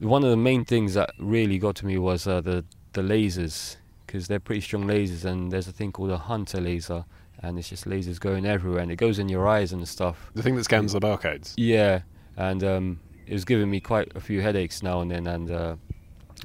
One 0.00 0.24
of 0.24 0.30
the 0.30 0.36
main 0.36 0.64
things 0.64 0.94
that 0.94 1.12
really 1.18 1.58
got 1.58 1.76
to 1.76 1.86
me 1.86 1.98
was 1.98 2.26
uh, 2.26 2.40
the 2.40 2.64
the 2.92 3.02
lasers 3.02 3.76
because 4.06 4.26
they're 4.26 4.40
pretty 4.40 4.62
strong 4.62 4.84
lasers, 4.86 5.24
and 5.24 5.52
there's 5.52 5.68
a 5.68 5.72
thing 5.72 5.92
called 5.92 6.10
a 6.10 6.18
hunter 6.18 6.60
laser, 6.60 7.04
and 7.42 7.58
it's 7.58 7.68
just 7.68 7.84
lasers 7.84 8.18
going 8.18 8.46
everywhere, 8.46 8.80
and 8.80 8.90
it 8.90 8.96
goes 8.96 9.18
in 9.18 9.28
your 9.28 9.46
eyes 9.46 9.72
and 9.72 9.86
stuff. 9.86 10.30
The 10.34 10.42
thing 10.42 10.56
that 10.56 10.64
scans 10.64 10.94
the 10.94 11.00
barcodes. 11.00 11.54
Yeah, 11.56 12.00
and 12.36 12.64
um, 12.64 13.00
it 13.26 13.34
was 13.34 13.44
giving 13.44 13.70
me 13.70 13.78
quite 13.80 14.10
a 14.16 14.20
few 14.20 14.40
headaches 14.40 14.82
now 14.82 15.02
and 15.02 15.10
then, 15.10 15.26
and 15.26 15.50
uh, 15.50 15.76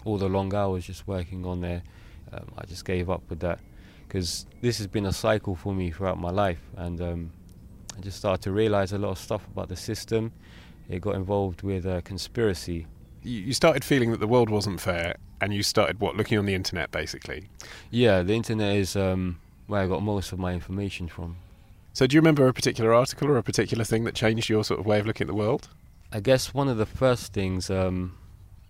all 0.04 0.18
the 0.18 0.30
long 0.30 0.54
hours 0.54 0.86
just 0.86 1.08
working 1.08 1.46
on 1.46 1.62
there, 1.62 1.82
um, 2.34 2.52
I 2.58 2.66
just 2.66 2.86
gave 2.86 3.10
up 3.10 3.24
with 3.30 3.40
that 3.40 3.60
because 4.08 4.46
this 4.62 4.78
has 4.78 4.88
been 4.88 5.06
a 5.06 5.14
cycle 5.14 5.56
for 5.56 5.74
me 5.74 5.92
throughout 5.92 6.20
my 6.20 6.30
life, 6.30 6.62
and 6.76 7.02
um, 7.02 7.32
I 7.98 8.02
just 8.02 8.18
started 8.18 8.44
to 8.44 8.52
realize 8.52 8.92
a 8.92 8.98
lot 8.98 9.12
of 9.12 9.18
stuff 9.18 9.48
about 9.48 9.70
the 9.70 9.76
system. 9.76 10.34
It 10.90 11.02
got 11.02 11.16
involved 11.16 11.64
with 11.64 11.86
uh, 11.86 12.02
conspiracy. 12.02 12.86
You 13.26 13.54
started 13.54 13.84
feeling 13.84 14.12
that 14.12 14.20
the 14.20 14.28
world 14.28 14.50
wasn't 14.50 14.80
fair, 14.80 15.16
and 15.42 15.54
you 15.54 15.64
started 15.64 16.00
what 16.00 16.16
looking 16.16 16.38
on 16.38 16.46
the 16.46 16.54
internet 16.54 16.92
basically. 16.92 17.48
Yeah, 17.90 18.22
the 18.22 18.34
internet 18.34 18.76
is 18.76 18.96
um, 18.96 19.40
where 19.68 19.82
I 19.82 19.88
got 19.88 20.04
most 20.04 20.32
of 20.32 20.40
my 20.40 20.54
information 20.54 21.08
from. 21.08 21.38
So, 21.94 22.06
do 22.06 22.16
you 22.16 22.22
remember 22.22 22.48
a 22.48 22.54
particular 22.54 22.94
article 22.94 23.30
or 23.30 23.38
a 23.38 23.44
particular 23.44 23.84
thing 23.84 24.04
that 24.04 24.14
changed 24.14 24.48
your 24.50 24.64
sort 24.64 24.80
of 24.80 24.86
way 24.86 25.00
of 25.00 25.08
looking 25.08 25.26
at 25.26 25.30
the 25.30 25.36
world? 25.36 25.70
I 26.12 26.20
guess 26.20 26.54
one 26.54 26.68
of 26.68 26.78
the 26.78 26.86
first 26.86 27.34
things 27.34 27.70
um, 27.70 28.16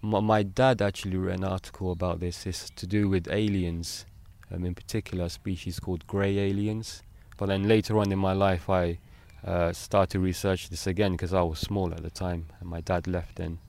my, 0.06 0.20
my 0.20 0.44
dad 0.44 0.82
actually 0.82 1.18
wrote 1.18 1.34
an 1.36 1.44
article 1.44 1.92
about 1.92 2.20
this. 2.20 2.46
is 2.46 2.70
to 2.76 2.88
do 2.88 3.10
with 3.10 3.28
aliens, 3.30 4.06
um, 4.54 4.66
in 4.66 4.76
particular 4.76 5.26
a 5.26 5.30
species 5.30 5.80
called 5.80 6.06
grey 6.08 6.38
aliens. 6.38 7.02
But 7.38 7.48
then 7.48 7.68
later 7.68 7.98
on 7.98 8.12
in 8.12 8.20
my 8.20 8.34
life, 8.34 8.70
I 8.70 9.00
uh, 9.44 9.74
started 9.74 10.12
to 10.12 10.20
research 10.20 10.70
this 10.70 10.88
again 10.88 11.14
because 11.14 11.34
I 11.34 11.42
was 11.42 11.60
small 11.60 11.92
at 11.94 12.04
the 12.04 12.10
time, 12.10 12.46
and 12.60 12.70
my 12.70 12.82
dad 12.82 13.08
left 13.08 13.36
then. 13.36 13.60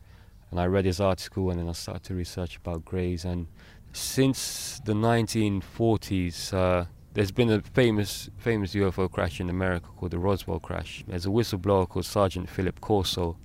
And 0.57 0.62
I 0.62 0.69
read 0.69 0.87
his 0.87 1.01
article, 1.01 1.51
and 1.51 1.61
then 1.61 1.69
I 1.69 1.73
started 1.73 2.03
to 2.05 2.14
research 2.14 2.57
about 2.57 2.83
greys. 2.83 3.27
And 3.27 3.47
since 3.92 4.81
the 4.87 4.95
1940s, 4.95 6.55
uh, 6.55 6.87
there's 7.12 7.31
been 7.31 7.51
a 7.51 7.61
famous 7.61 8.31
famous 8.38 8.75
UFO 8.75 9.12
crash 9.12 9.38
in 9.38 9.51
America 9.51 9.87
called 9.99 10.12
the 10.12 10.19
Roswell 10.19 10.59
crash. 10.59 11.05
There's 11.07 11.27
a 11.27 11.29
whistleblower 11.29 11.87
called 11.87 12.07
Sergeant 12.07 12.49
Philip 12.49 12.81
Corso. 12.81 13.37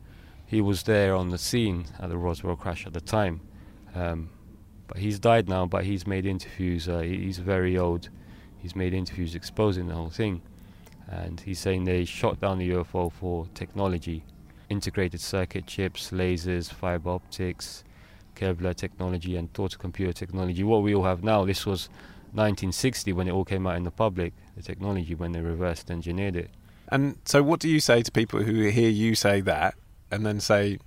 He 0.46 0.62
was 0.62 0.84
there 0.84 1.14
on 1.14 1.28
the 1.32 1.38
scene 1.38 1.84
at 2.00 2.08
the 2.08 2.18
Roswell 2.18 2.56
crash 2.56 2.88
at 2.88 2.94
the 2.94 3.02
time. 3.02 3.42
Um, 3.94 4.30
but 4.88 4.96
he's 4.96 5.20
died 5.20 5.50
now, 5.50 5.66
but 5.66 5.84
he's 5.84 6.08
made 6.08 6.26
interviews. 6.26 6.88
Uh, 6.88 7.00
he's 7.00 7.40
very 7.40 7.78
old. 7.78 8.08
He's 8.58 8.74
made 8.74 8.94
interviews 8.94 9.36
exposing 9.36 9.90
the 9.90 9.96
whole 9.96 10.10
thing. 10.10 10.44
And 11.10 11.42
he's 11.42 11.60
saying 11.60 11.84
they 11.84 12.06
shot 12.06 12.40
down 12.40 12.60
the 12.60 12.70
UFO 12.70 13.12
for 13.12 13.48
technology 13.54 14.24
integrated 14.72 15.20
circuit 15.20 15.68
chips, 15.68 16.12
lasers, 16.12 16.72
fiber 16.72 17.12
optics, 17.12 17.84
Kevlar 18.36 18.74
technology, 18.74 19.36
and 19.36 19.54
thought 19.54 19.78
computer 19.78 20.14
technology. 20.14 20.64
What 20.64 20.82
we 20.82 20.96
all 20.96 21.04
have 21.04 21.24
now, 21.24 21.46
this 21.46 21.66
was 21.66 21.90
1960 22.34 23.12
when 23.14 23.28
it 23.28 23.32
all 23.32 23.46
came 23.46 23.68
out 23.68 23.76
in 23.76 23.84
the 23.84 23.92
public, 23.92 24.34
the 24.56 24.64
technology 24.64 25.14
when 25.14 25.34
they 25.34 25.42
reversed 25.42 25.92
engineered 25.92 26.36
it. 26.36 26.50
And 26.88 27.18
so, 27.26 27.44
what 27.44 27.60
do 27.60 27.70
you 27.70 27.80
say 27.80 28.02
to 28.02 28.12
people 28.12 28.44
who 28.44 28.64
hear 28.70 28.90
you 28.90 29.16
say 29.16 29.42
that 29.42 29.76
and 30.10 30.26
then 30.26 30.40
say, 30.40 30.80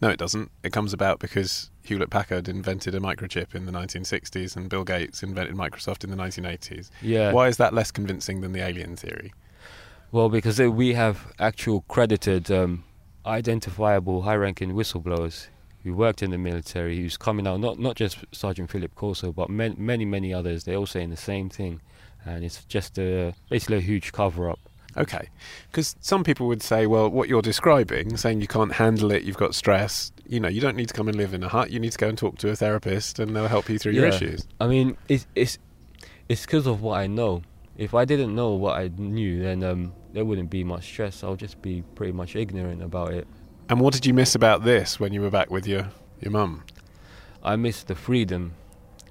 no, 0.00 0.08
it 0.08 0.18
doesn't? 0.18 0.50
It 0.62 0.72
comes 0.72 0.92
about 0.92 1.18
because 1.18 1.70
Hewlett 1.82 2.10
Packard 2.10 2.48
invented 2.48 2.94
a 2.94 3.00
microchip 3.00 3.54
in 3.54 3.66
the 3.66 3.72
1960s 3.72 4.56
and 4.56 4.68
Bill 4.68 4.84
Gates 4.84 5.22
invented 5.22 5.56
Microsoft 5.56 6.04
in 6.04 6.10
the 6.10 6.16
1980s. 6.16 6.90
Yeah. 7.02 7.32
Why 7.32 7.48
is 7.48 7.56
that 7.56 7.74
less 7.74 7.90
convincing 7.90 8.40
than 8.40 8.52
the 8.52 8.60
alien 8.60 8.96
theory? 8.96 9.32
Well, 10.12 10.28
because 10.28 10.58
we 10.60 10.94
have 10.94 11.32
actual 11.38 11.82
credited, 11.82 12.50
um, 12.50 12.84
identifiable, 13.28 14.22
high-ranking 14.22 14.72
whistleblowers 14.72 15.48
who 15.84 15.94
worked 15.94 16.22
in 16.22 16.30
the 16.30 16.38
military, 16.38 16.96
who's 16.96 17.16
coming 17.16 17.46
out. 17.46 17.60
Not 17.60 17.78
not 17.78 17.94
just 17.94 18.18
Sergeant 18.32 18.70
Philip 18.70 18.94
Corso, 18.94 19.32
but 19.32 19.48
man, 19.48 19.76
many 19.78 20.04
many 20.04 20.34
others. 20.34 20.64
They're 20.64 20.76
all 20.76 20.86
saying 20.86 21.10
the 21.10 21.16
same 21.16 21.48
thing, 21.48 21.80
and 22.24 22.44
it's 22.44 22.64
just 22.64 22.98
a, 22.98 23.34
basically 23.48 23.76
a 23.76 23.80
huge 23.80 24.12
cover-up. 24.12 24.58
Okay. 24.96 25.28
Because 25.70 25.94
some 26.00 26.24
people 26.24 26.48
would 26.48 26.62
say, 26.62 26.86
well, 26.86 27.08
what 27.08 27.28
you're 27.28 27.42
describing, 27.42 28.16
saying 28.16 28.40
you 28.40 28.48
can't 28.48 28.72
handle 28.72 29.12
it, 29.12 29.22
you've 29.22 29.36
got 29.36 29.54
stress, 29.54 30.10
you 30.26 30.40
know, 30.40 30.48
you 30.48 30.60
don't 30.60 30.76
need 30.76 30.88
to 30.88 30.94
come 30.94 31.08
and 31.08 31.16
live 31.16 31.34
in 31.34 31.42
a 31.42 31.48
hut. 31.48 31.70
You 31.70 31.78
need 31.78 31.92
to 31.92 31.98
go 31.98 32.08
and 32.08 32.18
talk 32.18 32.38
to 32.38 32.50
a 32.50 32.56
therapist 32.56 33.18
and 33.18 33.36
they'll 33.36 33.48
help 33.48 33.68
you 33.68 33.78
through 33.78 33.92
your 33.92 34.06
issues. 34.06 34.46
I 34.60 34.66
mean, 34.66 34.96
it's 35.08 35.26
it's 35.34 35.58
it's 36.28 36.44
because 36.46 36.66
of 36.66 36.82
what 36.82 36.98
I 36.98 37.06
know. 37.06 37.42
If 37.76 37.94
I 37.94 38.04
didn't 38.04 38.34
know 38.34 38.54
what 38.54 38.76
I 38.76 38.90
knew, 38.96 39.40
then 39.42 39.62
um, 39.62 39.92
there 40.12 40.24
wouldn't 40.24 40.50
be 40.50 40.64
much 40.64 40.84
stress. 40.84 41.22
I'll 41.22 41.36
just 41.36 41.60
be 41.62 41.82
pretty 41.94 42.12
much 42.12 42.36
ignorant 42.36 42.82
about 42.82 43.12
it. 43.12 43.26
And 43.68 43.80
what 43.80 43.92
did 43.92 44.06
you 44.06 44.14
miss 44.14 44.34
about 44.34 44.64
this 44.64 44.98
when 44.98 45.12
you 45.12 45.20
were 45.20 45.30
back 45.30 45.50
with 45.50 45.66
your, 45.66 45.90
your 46.20 46.32
mum? 46.32 46.64
I 47.42 47.56
miss 47.56 47.82
the 47.82 47.94
freedom 47.94 48.54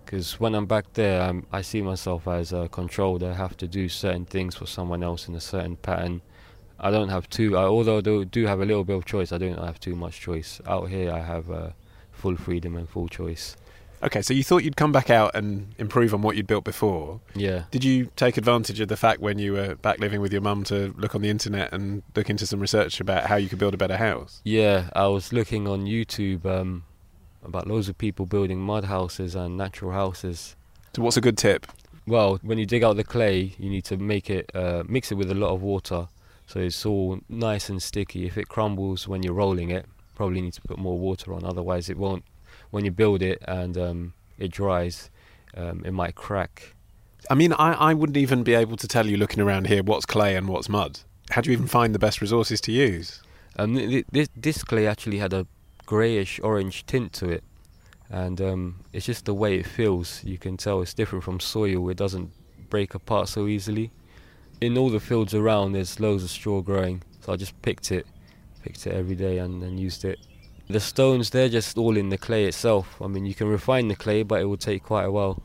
because 0.03 0.39
when 0.39 0.55
I'm 0.55 0.65
back 0.65 0.93
there, 0.93 1.21
I'm, 1.21 1.45
I 1.51 1.61
see 1.61 1.81
myself 1.81 2.27
as 2.27 2.53
a 2.53 2.67
controlled. 2.69 3.23
I 3.23 3.33
have 3.33 3.57
to 3.57 3.67
do 3.67 3.89
certain 3.89 4.25
things 4.25 4.55
for 4.55 4.65
someone 4.65 5.03
else 5.03 5.27
in 5.27 5.35
a 5.35 5.41
certain 5.41 5.75
pattern. 5.75 6.21
I 6.79 6.91
don't 6.91 7.09
have 7.09 7.29
too, 7.29 7.57
I, 7.57 7.63
although 7.63 7.97
I 7.97 8.01
do, 8.01 8.23
do 8.25 8.45
have 8.45 8.61
a 8.61 8.65
little 8.65 8.83
bit 8.83 8.95
of 8.95 9.05
choice, 9.05 9.31
I 9.31 9.37
don't 9.37 9.57
have 9.57 9.79
too 9.79 9.95
much 9.95 10.19
choice. 10.19 10.61
Out 10.65 10.89
here, 10.89 11.11
I 11.11 11.19
have 11.19 11.49
uh, 11.51 11.69
full 12.11 12.35
freedom 12.35 12.75
and 12.75 12.87
full 12.87 13.07
choice. 13.07 13.55
Okay, 14.03 14.21
so 14.21 14.33
you 14.33 14.43
thought 14.43 14.63
you'd 14.63 14.75
come 14.77 14.91
back 14.91 15.09
out 15.09 15.35
and 15.35 15.73
improve 15.77 16.13
on 16.13 16.21
what 16.21 16.35
you'd 16.35 16.47
built 16.47 16.63
before. 16.63 17.19
Yeah. 17.35 17.63
Did 17.71 17.83
you 17.83 18.11
take 18.15 18.37
advantage 18.37 18.79
of 18.79 18.89
the 18.89 18.97
fact 18.97 19.21
when 19.21 19.39
you 19.39 19.53
were 19.53 19.75
back 19.75 19.99
living 19.99 20.21
with 20.21 20.31
your 20.31 20.41
mum 20.41 20.63
to 20.65 20.93
look 20.97 21.15
on 21.15 21.21
the 21.21 21.29
internet 21.29 21.73
and 21.73 22.03
look 22.15 22.29
into 22.29 22.45
some 22.45 22.59
research 22.59 22.99
about 22.99 23.25
how 23.25 23.35
you 23.35 23.49
could 23.49 23.59
build 23.59 23.73
a 23.73 23.77
better 23.77 23.97
house? 23.97 24.41
Yeah, 24.43 24.89
I 24.93 25.07
was 25.07 25.33
looking 25.33 25.67
on 25.67 25.85
YouTube 25.85 26.45
um, 26.45 26.83
about 27.43 27.67
loads 27.67 27.89
of 27.89 27.97
people 27.97 28.25
building 28.25 28.59
mud 28.59 28.85
houses 28.85 29.33
and 29.33 29.57
natural 29.57 29.91
houses. 29.91 30.55
So, 30.95 31.01
what's 31.01 31.17
a 31.17 31.21
good 31.21 31.37
tip? 31.37 31.65
Well, 32.05 32.39
when 32.41 32.57
you 32.57 32.65
dig 32.65 32.83
out 32.83 32.95
the 32.95 33.03
clay, 33.03 33.55
you 33.57 33.69
need 33.69 33.83
to 33.85 33.97
make 33.97 34.29
it 34.29 34.49
uh, 34.55 34.83
mix 34.87 35.11
it 35.11 35.15
with 35.15 35.29
a 35.29 35.35
lot 35.35 35.53
of 35.53 35.61
water, 35.61 36.07
so 36.45 36.59
it's 36.59 36.85
all 36.85 37.19
nice 37.27 37.67
and 37.67 37.81
sticky. 37.83 38.25
If 38.25 38.37
it 38.37 38.47
crumbles 38.47 39.07
when 39.07 39.23
you're 39.23 39.33
rolling 39.33 39.71
it, 39.71 39.85
probably 40.15 40.41
need 40.41 40.53
to 40.53 40.61
put 40.61 40.77
more 40.77 40.97
water 40.97 41.33
on. 41.33 41.43
Otherwise, 41.43 41.89
it 41.89 41.97
won't. 41.97 42.23
When 42.71 42.85
you 42.85 42.91
build 42.91 43.21
it 43.21 43.41
and 43.47 43.77
um, 43.77 44.13
it 44.37 44.51
dries, 44.51 45.09
um, 45.55 45.83
it 45.85 45.91
might 45.91 46.15
crack. 46.15 46.75
I 47.29 47.35
mean, 47.35 47.53
I, 47.53 47.73
I 47.73 47.93
wouldn't 47.93 48.17
even 48.17 48.43
be 48.43 48.53
able 48.53 48.77
to 48.77 48.87
tell 48.87 49.07
you 49.07 49.17
looking 49.17 49.41
around 49.41 49.67
here 49.67 49.83
what's 49.83 50.05
clay 50.05 50.35
and 50.35 50.47
what's 50.47 50.69
mud. 50.69 50.99
How 51.29 51.41
do 51.41 51.49
you 51.49 51.53
even 51.53 51.67
find 51.67 51.93
the 51.93 51.99
best 51.99 52.21
resources 52.21 52.61
to 52.61 52.71
use? 52.71 53.21
Um, 53.57 53.75
th- 53.75 53.89
th- 53.89 54.05
this 54.11 54.29
this 54.35 54.63
clay 54.63 54.87
actually 54.87 55.17
had 55.17 55.33
a 55.33 55.45
greyish 55.85 56.39
orange 56.41 56.85
tint 56.85 57.11
to 57.13 57.29
it, 57.29 57.43
and 58.09 58.39
um, 58.39 58.85
it's 58.93 59.05
just 59.05 59.25
the 59.25 59.33
way 59.33 59.57
it 59.59 59.65
feels. 59.65 60.23
You 60.23 60.37
can 60.37 60.57
tell 60.57 60.81
it's 60.81 60.93
different 60.93 61.23
from 61.23 61.39
soil. 61.39 61.89
It 61.89 61.97
doesn't 61.97 62.31
break 62.69 62.93
apart 62.93 63.27
so 63.29 63.47
easily. 63.47 63.91
In 64.61 64.77
all 64.77 64.89
the 64.89 64.99
fields 64.99 65.33
around, 65.33 65.73
there's 65.73 65.99
loads 65.99 66.23
of 66.23 66.29
straw 66.29 66.61
growing, 66.61 67.03
so 67.21 67.33
I 67.33 67.35
just 67.35 67.59
picked 67.61 67.91
it, 67.91 68.07
picked 68.63 68.87
it 68.87 68.93
every 68.93 69.15
day, 69.15 69.39
and, 69.39 69.61
and 69.63 69.79
used 69.79 70.05
it. 70.05 70.19
The 70.69 70.79
stones, 70.79 71.29
they're 71.29 71.49
just 71.49 71.77
all 71.77 71.95
in 71.95 72.09
the 72.09 72.17
clay 72.17 72.45
itself. 72.45 73.01
I 73.01 73.07
mean, 73.07 73.25
you 73.25 73.33
can 73.33 73.47
refine 73.47 73.87
the 73.87 73.95
clay, 73.95 74.23
but 74.23 74.41
it 74.41 74.45
will 74.45 74.57
take 74.57 74.83
quite 74.83 75.03
a 75.05 75.11
while. 75.11 75.41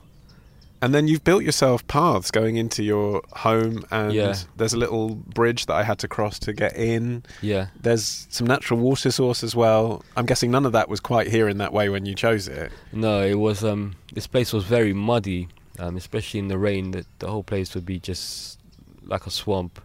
And 0.81 0.93
then 0.93 1.07
you've 1.07 1.23
built 1.23 1.45
yourself 1.45 1.87
paths 1.87 2.33
going 2.33 2.57
into 2.57 2.83
your 2.83 3.23
home, 3.35 3.85
and 3.93 4.13
Yeah. 4.13 4.35
there's 4.57 4.73
a 4.73 4.77
little 4.77 5.15
bridge 5.15 5.67
that 5.67 5.75
I 5.75 5.85
had 5.85 6.01
to 6.01 6.09
cross 6.09 6.41
to 6.41 6.53
get 6.53 6.77
in. 6.77 7.23
Yeah. 7.41 7.69
There's 7.81 8.27
some 8.31 8.49
natural 8.49 8.81
water 8.81 9.13
source 9.13 9.45
as 9.45 9.55
well. 9.55 10.05
I'm 10.17 10.27
guessing 10.27 10.51
none 10.51 10.67
of 10.67 10.73
that 10.73 10.89
was 10.89 10.99
quite 10.99 11.29
here 11.29 11.49
in 11.49 11.59
that 11.59 11.73
way 11.73 11.89
when 11.89 12.05
you 12.05 12.17
chose 12.17 12.49
it. 12.49 12.73
No, 12.93 13.23
it 13.25 13.39
was. 13.39 13.63
Um, 13.63 13.95
this 14.13 14.27
place 14.27 14.53
was 14.53 14.65
very 14.65 14.93
muddy. 14.93 15.49
um, 15.79 15.97
especially 15.97 16.39
in 16.39 16.49
the 16.49 16.59
rain. 16.59 16.91
That 16.91 17.07
the 17.19 17.29
whole 17.29 17.43
place 17.43 17.75
would 17.75 17.87
be 17.87 17.99
just 17.99 18.59
like 19.05 19.27
a 19.27 19.31
swamp. 19.31 19.81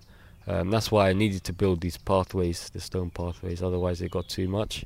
Um, 0.46 0.70
that's 0.70 0.92
why 0.92 1.10
I 1.10 1.14
needed 1.14 1.44
to 1.46 1.54
build 1.54 1.80
these 1.82 1.96
pathways, 1.98 2.70
the 2.70 2.82
stone 2.82 3.10
pathways. 3.10 3.64
Otherwise, 3.64 4.02
it 4.02 4.12
got 4.12 4.28
too 4.28 4.48
much. 4.50 4.84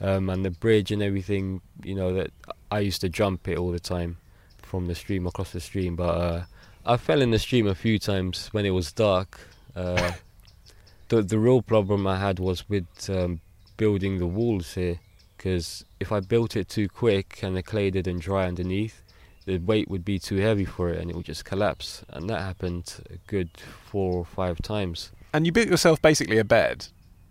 Um, 0.00 0.30
and 0.30 0.44
the 0.44 0.50
bridge 0.50 0.92
and 0.92 1.02
everything, 1.02 1.60
you 1.82 1.94
know, 1.94 2.14
that 2.14 2.30
I 2.70 2.80
used 2.80 3.00
to 3.00 3.08
jump 3.08 3.48
it 3.48 3.58
all 3.58 3.72
the 3.72 3.80
time 3.80 4.18
from 4.62 4.86
the 4.86 4.94
stream 4.94 5.26
across 5.26 5.52
the 5.52 5.60
stream. 5.60 5.96
But 5.96 6.14
uh, 6.14 6.42
I 6.86 6.96
fell 6.96 7.20
in 7.20 7.30
the 7.30 7.38
stream 7.38 7.66
a 7.66 7.74
few 7.74 7.98
times 7.98 8.48
when 8.52 8.64
it 8.64 8.70
was 8.70 8.92
dark. 8.92 9.40
Uh, 9.74 10.12
the 11.08 11.22
the 11.22 11.38
real 11.38 11.62
problem 11.62 12.06
I 12.06 12.18
had 12.18 12.38
was 12.38 12.68
with 12.68 12.86
um, 13.08 13.40
building 13.76 14.18
the 14.18 14.26
walls 14.26 14.74
here, 14.74 15.00
because 15.36 15.84
if 15.98 16.12
I 16.12 16.20
built 16.20 16.56
it 16.56 16.68
too 16.68 16.88
quick 16.88 17.40
and 17.42 17.56
the 17.56 17.62
clay 17.62 17.90
didn't 17.90 18.20
dry 18.20 18.46
underneath, 18.46 19.02
the 19.46 19.58
weight 19.58 19.88
would 19.88 20.04
be 20.04 20.18
too 20.18 20.36
heavy 20.36 20.66
for 20.66 20.90
it 20.90 21.00
and 21.00 21.10
it 21.10 21.16
would 21.16 21.24
just 21.24 21.44
collapse. 21.44 22.04
And 22.10 22.28
that 22.28 22.40
happened 22.40 23.02
a 23.10 23.16
good 23.26 23.50
four 23.86 24.12
or 24.12 24.24
five 24.24 24.60
times. 24.60 25.10
And 25.32 25.46
you 25.46 25.52
built 25.52 25.68
yourself 25.68 26.02
basically 26.02 26.38
a 26.38 26.44
bed. 26.44 26.86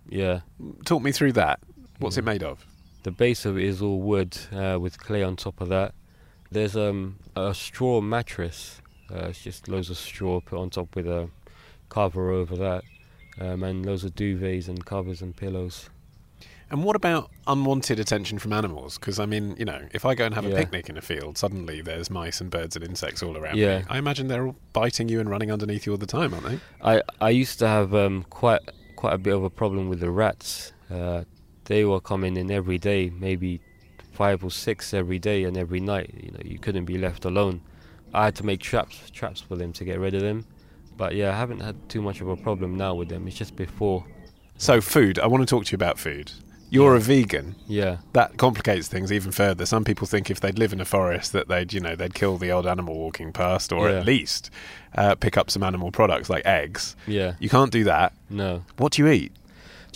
Yeah. 0.10 0.42
Talk 0.86 1.04
me 1.04 1.12
through 1.12 1.34
that. 1.34 1.60
What's 2.00 2.18
it 2.18 2.24
made 2.24 2.44
of? 2.44 2.66
The 3.04 3.12
base 3.12 3.46
of 3.46 3.58
it 3.58 3.64
is 3.64 3.82
all 3.82 4.02
wood 4.02 4.38
uh, 4.52 4.78
with 4.80 5.00
clay 5.00 5.24
on 5.24 5.36
top 5.36 5.62
of 5.62 5.70
that. 5.70 5.94
There's 6.52 6.76
um, 6.76 7.18
a 7.36 7.54
straw 7.54 8.02
mattress. 8.02 8.82
Uh, 9.12 9.28
it's 9.30 9.42
just 9.42 9.68
loads 9.68 9.90
of 9.90 9.98
straw 9.98 10.40
put 10.42 10.60
on 10.60 10.70
top 10.70 10.96
with 10.96 11.08
a 11.08 11.30
cover 11.90 12.30
over 12.32 12.56
that, 12.58 12.84
um, 13.40 13.64
and 13.64 13.86
loads 13.86 14.04
of 14.04 14.14
duvets 14.16 14.68
and 14.68 14.86
covers 14.86 15.22
and 15.22 15.36
pillows. 15.36 15.90
And 16.70 16.84
what 16.84 16.98
about 16.98 17.32
unwanted 17.48 17.98
attention 17.98 18.40
from 18.40 18.52
animals? 18.52 18.98
Because 18.98 19.20
I 19.20 19.26
mean, 19.26 19.56
you 19.58 19.64
know, 19.64 19.88
if 19.94 20.04
I 20.06 20.16
go 20.16 20.26
and 20.26 20.36
have 20.36 20.46
a 20.46 20.50
Yeah. 20.50 20.58
picnic 20.58 20.90
in 20.90 20.98
a 20.98 21.02
field, 21.02 21.38
suddenly 21.38 21.82
there's 21.82 22.10
mice 22.10 22.42
and 22.42 22.50
birds 22.52 22.76
and 22.76 22.84
insects 22.84 23.24
all 23.24 23.38
around 23.38 23.56
Yeah. 23.58 23.80
me. 23.80 23.86
I 23.90 23.98
imagine 23.98 24.28
they're 24.28 24.46
all 24.48 24.58
biting 24.74 25.08
you 25.08 25.22
and 25.22 25.30
running 25.30 25.50
underneath 25.50 25.86
you 25.86 25.94
all 25.94 25.98
the 25.98 26.06
time, 26.06 26.34
aren't 26.34 26.46
they? 26.46 26.60
I 26.82 27.02
I 27.22 27.30
used 27.30 27.58
to 27.60 27.68
have 27.68 27.96
um, 27.96 28.26
quite 28.30 28.62
quite 28.98 29.14
a 29.14 29.18
bit 29.18 29.34
of 29.34 29.44
a 29.46 29.50
problem 29.50 29.88
with 29.88 30.02
the 30.02 30.12
rats. 30.12 30.74
Uh, 30.92 31.24
they 31.68 31.86
were 31.86 32.00
coming 32.02 32.36
in 32.38 32.50
every 32.52 32.78
day, 32.78 33.10
maybe 33.18 33.62
five 34.12 34.44
or 34.44 34.50
six 34.52 34.94
every 34.94 35.20
day 35.20 35.44
and 35.44 35.56
every 35.58 35.80
night. 35.80 36.14
You 36.22 36.32
know, 36.32 36.40
you 36.44 36.60
couldn't 36.60 36.86
be 36.86 36.98
left 36.98 37.24
alone. 37.26 37.62
I 38.14 38.26
had 38.26 38.36
to 38.38 38.46
make 38.46 38.60
traps 38.62 39.10
traps 39.12 39.42
for 39.42 39.56
them 39.56 39.72
to 39.74 39.86
get 39.86 40.00
rid 40.00 40.14
of 40.16 40.22
them. 40.22 40.46
But 40.98 41.14
yeah, 41.16 41.30
I 41.32 41.38
haven't 41.38 41.60
had 41.60 41.76
too 41.90 42.02
much 42.02 42.22
of 42.22 42.28
a 42.28 42.36
problem 42.36 42.76
now 42.76 42.96
with 42.96 43.10
them. 43.10 43.28
It's 43.28 43.38
just 43.38 43.56
before. 43.56 44.04
So, 44.58 44.82
food. 44.82 45.20
I 45.20 45.28
want 45.28 45.42
to 45.44 45.46
talk 45.46 45.66
to 45.66 45.72
you 45.72 45.76
about 45.76 46.00
food. 46.00 46.32
You're 46.70 46.96
a 46.96 47.00
vegan. 47.00 47.56
Yeah, 47.68 47.98
That 48.14 48.36
complicates 48.38 48.88
things 48.90 49.10
even 49.12 49.32
further. 49.32 49.66
Some 49.66 49.86
people 49.86 50.06
think 50.08 50.30
if 50.30 50.42
they'd 50.42 50.58
live 50.60 50.74
in 50.74 50.82
a 50.82 50.86
forest 50.86 51.32
that 51.32 51.48
they'd, 51.48 51.72
you 51.72 51.80
know, 51.80 51.96
they'd 51.96 52.14
kill 52.14 52.38
the 52.38 52.52
odd 52.52 52.66
animal 52.66 52.98
walking 52.98 53.32
past, 53.32 53.72
or 53.72 53.90
Yeah. 53.90 54.00
at 54.00 54.06
least 54.06 54.50
uh, 54.96 55.16
pick 55.16 55.38
up 55.38 55.50
some 55.50 55.64
animal 55.64 55.92
products 55.92 56.30
like 56.30 56.46
eggs. 56.46 56.96
yeah, 57.06 57.36
You 57.40 57.48
can't 57.48 57.72
do 57.72 57.84
that. 57.86 58.14
no. 58.30 58.64
What 58.78 58.94
do 58.94 59.02
you 59.04 59.08
eat? 59.10 59.32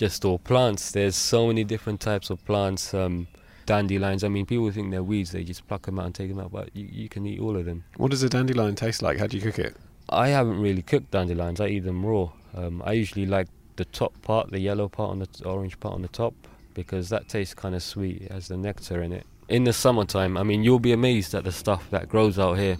Just 0.02 0.26
all 0.26 0.40
plants. 0.40 0.92
There's 0.92 1.16
so 1.16 1.46
many 1.46 1.64
different 1.64 2.00
types 2.02 2.32
of 2.32 2.44
plants. 2.44 2.92
Um, 2.92 3.28
dandelions. 3.68 4.24
I 4.24 4.30
mean, 4.30 4.48
people 4.48 4.72
think 4.72 4.90
they're 4.90 5.04
weeds. 5.04 5.32
They 5.32 5.44
just 5.44 5.68
pluck 5.68 5.86
them 5.86 6.00
out 6.00 6.08
and 6.08 6.16
take 6.16 6.30
them 6.30 6.40
out, 6.40 6.52
but 6.52 6.76
you, 6.76 6.88
you 6.92 7.08
can 7.08 7.24
eat 7.28 7.40
all 7.40 7.56
of 7.56 7.66
them. 7.66 7.84
What 7.98 8.10
does 8.10 8.24
a 8.24 8.30
dandelion 8.30 8.74
taste 8.74 9.04
like? 9.04 9.20
How 9.20 9.28
do 9.28 9.38
you 9.38 9.44
cook 9.44 9.60
it? 9.60 9.78
I 10.10 10.30
haven't 10.30 10.60
really 10.60 10.82
cooked 10.82 11.12
dandelions. 11.12 11.62
I 11.62 11.68
eat 11.68 11.84
them 11.84 12.04
raw. 12.04 12.32
Um, 12.56 12.82
I 12.84 12.94
usually 12.94 13.28
like 13.28 13.48
the 13.76 13.86
top 13.86 14.20
part, 14.24 14.50
the 14.50 14.60
yellow 14.60 14.90
part 14.90 15.12
on 15.12 15.20
the 15.20 15.28
t- 15.28 15.46
orange 15.46 15.80
part 15.80 15.94
on 15.94 16.02
the 16.02 16.08
top, 16.08 16.34
because 16.74 17.10
that 17.10 17.30
tastes 17.30 17.54
kind 17.54 17.76
of 17.76 17.84
sweet. 17.84 18.24
It 18.24 18.32
has 18.32 18.48
the 18.48 18.58
nectar 18.58 19.04
in 19.04 19.14
it. 19.14 19.28
In 19.50 19.66
the 19.66 19.74
summertime, 19.74 20.36
I 20.36 20.42
mean, 20.42 20.64
you'll 20.64 20.80
be 20.80 20.94
amazed 20.94 21.36
at 21.36 21.44
the 21.44 21.52
stuff 21.52 21.88
that 21.92 22.10
grows 22.10 22.40
out 22.40 22.58
here. 22.58 22.78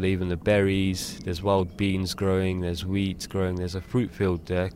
They 0.00 0.10
even 0.10 0.28
the 0.28 0.36
berries. 0.36 1.18
There's 1.24 1.42
wild 1.42 1.74
beans 1.78 2.12
growing. 2.12 2.60
There's 2.60 2.84
wheat 2.84 3.26
growing. 3.30 3.56
There's 3.56 3.74
a 3.74 3.80
fruit 3.80 4.10
field 4.10 4.44
there. 4.44 4.68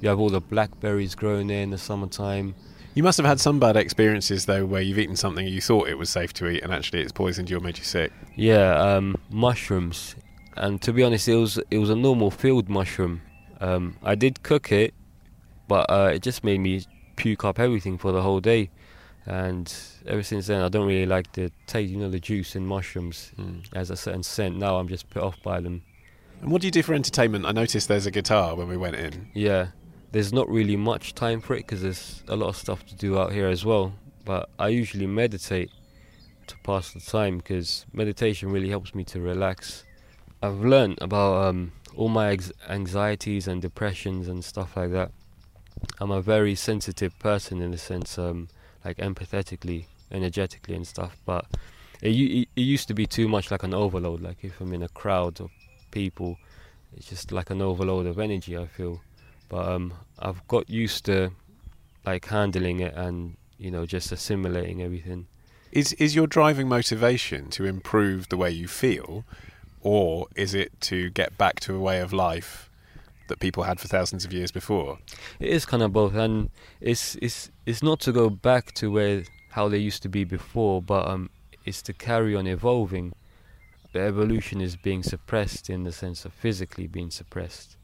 You 0.00 0.08
have 0.08 0.18
all 0.18 0.30
the 0.30 0.40
blackberries 0.40 1.14
growing 1.14 1.46
there 1.46 1.62
in 1.62 1.70
the 1.70 1.78
summertime. 1.78 2.54
You 2.94 3.02
must 3.02 3.18
have 3.18 3.26
had 3.26 3.40
some 3.40 3.58
bad 3.58 3.76
experiences 3.76 4.46
though, 4.46 4.64
where 4.64 4.80
you've 4.80 4.98
eaten 4.98 5.16
something 5.16 5.46
you 5.46 5.60
thought 5.60 5.88
it 5.88 5.98
was 5.98 6.10
safe 6.10 6.32
to 6.34 6.48
eat, 6.48 6.62
and 6.62 6.72
actually 6.72 7.02
it's 7.02 7.12
poisoned 7.12 7.50
you 7.50 7.58
or 7.58 7.60
made 7.60 7.78
you 7.78 7.84
sick. 7.84 8.12
Yeah, 8.36 8.72
um, 8.80 9.16
mushrooms, 9.30 10.16
and 10.56 10.80
to 10.82 10.92
be 10.92 11.02
honest, 11.02 11.28
it 11.28 11.36
was 11.36 11.58
it 11.70 11.78
was 11.78 11.90
a 11.90 11.96
normal 11.96 12.30
field 12.30 12.68
mushroom. 12.68 13.20
Um, 13.60 13.96
I 14.02 14.14
did 14.14 14.42
cook 14.42 14.72
it, 14.72 14.94
but 15.68 15.86
uh, 15.90 16.10
it 16.14 16.22
just 16.22 16.42
made 16.42 16.60
me 16.60 16.84
puke 17.16 17.44
up 17.44 17.58
everything 17.58 17.98
for 17.98 18.12
the 18.12 18.22
whole 18.22 18.40
day, 18.40 18.70
and 19.26 19.72
ever 20.06 20.22
since 20.22 20.46
then, 20.46 20.62
I 20.62 20.68
don't 20.68 20.86
really 20.86 21.06
like 21.06 21.32
the 21.32 21.52
taste. 21.66 21.90
You 21.90 21.98
know, 21.98 22.08
the 22.08 22.20
juice 22.20 22.56
in 22.56 22.66
mushrooms 22.66 23.32
has 23.74 23.90
a 23.90 23.96
certain 23.96 24.22
scent. 24.22 24.56
Now 24.56 24.76
I'm 24.76 24.88
just 24.88 25.10
put 25.10 25.22
off 25.22 25.42
by 25.42 25.60
them. 25.60 25.82
And 26.40 26.50
what 26.50 26.60
do 26.60 26.66
you 26.66 26.70
do 26.70 26.82
for 26.82 26.94
entertainment? 26.94 27.44
I 27.46 27.52
noticed 27.52 27.88
there's 27.88 28.06
a 28.06 28.10
guitar 28.10 28.54
when 28.54 28.68
we 28.68 28.76
went 28.76 28.96
in. 28.96 29.28
Yeah, 29.34 29.68
there's 30.12 30.32
not 30.32 30.48
really 30.48 30.76
much 30.76 31.14
time 31.14 31.40
for 31.40 31.54
it 31.54 31.66
because 31.66 31.82
there's 31.82 32.22
a 32.28 32.36
lot 32.36 32.48
of 32.48 32.56
stuff 32.56 32.86
to 32.86 32.94
do 32.94 33.18
out 33.18 33.32
here 33.32 33.48
as 33.48 33.64
well. 33.64 33.94
But 34.24 34.48
I 34.58 34.68
usually 34.68 35.06
meditate 35.06 35.70
to 36.46 36.56
pass 36.58 36.92
the 36.92 37.00
time 37.00 37.38
because 37.38 37.86
meditation 37.92 38.50
really 38.50 38.68
helps 38.68 38.94
me 38.94 39.04
to 39.04 39.20
relax. 39.20 39.84
I've 40.42 40.60
learned 40.60 40.98
about 41.00 41.46
um, 41.46 41.72
all 41.94 42.08
my 42.08 42.30
ex- 42.30 42.52
anxieties 42.68 43.48
and 43.48 43.60
depressions 43.60 44.28
and 44.28 44.44
stuff 44.44 44.76
like 44.76 44.92
that. 44.92 45.12
I'm 46.00 46.10
a 46.10 46.22
very 46.22 46.54
sensitive 46.54 47.18
person 47.18 47.60
in 47.60 47.70
the 47.70 47.78
sense, 47.78 48.18
um, 48.18 48.48
like 48.84 48.98
empathetically, 48.98 49.86
energetically, 50.10 50.74
and 50.74 50.86
stuff. 50.86 51.16
But 51.24 51.46
it, 52.00 52.10
it, 52.10 52.48
it 52.56 52.60
used 52.60 52.88
to 52.88 52.94
be 52.94 53.06
too 53.06 53.28
much 53.28 53.50
like 53.50 53.62
an 53.62 53.74
overload. 53.74 54.20
Like 54.20 54.38
if 54.42 54.60
I'm 54.60 54.72
in 54.72 54.82
a 54.82 54.88
crowd 54.88 55.40
of 55.40 55.50
people, 55.90 56.38
it's 56.96 57.08
just 57.08 57.32
like 57.32 57.50
an 57.50 57.60
overload 57.60 58.06
of 58.06 58.18
energy. 58.18 58.56
I 58.56 58.66
feel 58.66 59.00
but 59.48 59.68
um, 59.68 59.94
I've 60.18 60.46
got 60.48 60.68
used 60.68 61.04
to 61.06 61.32
like 62.04 62.26
handling 62.26 62.80
it 62.80 62.94
and 62.94 63.36
you 63.58 63.70
know 63.70 63.86
just 63.86 64.12
assimilating 64.12 64.82
everything. 64.82 65.26
Is 65.72 65.92
is 65.94 66.14
your 66.14 66.26
driving 66.26 66.68
motivation 66.68 67.50
to 67.50 67.64
improve 67.64 68.28
the 68.28 68.36
way 68.36 68.50
you 68.50 68.68
feel, 68.68 69.24
or 69.80 70.26
is 70.36 70.54
it 70.54 70.80
to 70.82 71.10
get 71.10 71.36
back 71.36 71.60
to 71.60 71.74
a 71.74 71.80
way 71.80 72.00
of 72.00 72.12
life 72.12 72.70
that 73.28 73.40
people 73.40 73.64
had 73.64 73.80
for 73.80 73.88
thousands 73.88 74.24
of 74.24 74.32
years 74.32 74.52
before? 74.52 74.98
It 75.40 75.48
is 75.48 75.66
kind 75.66 75.82
of 75.82 75.92
both, 75.92 76.14
and 76.14 76.50
it's 76.80 77.16
it's 77.16 77.50
it's 77.66 77.82
not 77.82 78.00
to 78.00 78.12
go 78.12 78.30
back 78.30 78.72
to 78.74 78.90
where 78.90 79.24
how 79.50 79.68
they 79.68 79.78
used 79.78 80.02
to 80.02 80.08
be 80.08 80.24
before, 80.24 80.80
but 80.82 81.08
um, 81.08 81.30
it's 81.64 81.82
to 81.82 81.92
carry 81.92 82.36
on 82.36 82.46
evolving. 82.46 83.12
The 83.92 84.00
evolution 84.00 84.60
is 84.60 84.76
being 84.76 85.02
suppressed 85.02 85.70
in 85.70 85.84
the 85.84 85.92
sense 85.92 86.24
of 86.24 86.32
physically 86.32 86.86
being 86.86 87.10
suppressed. 87.10 87.75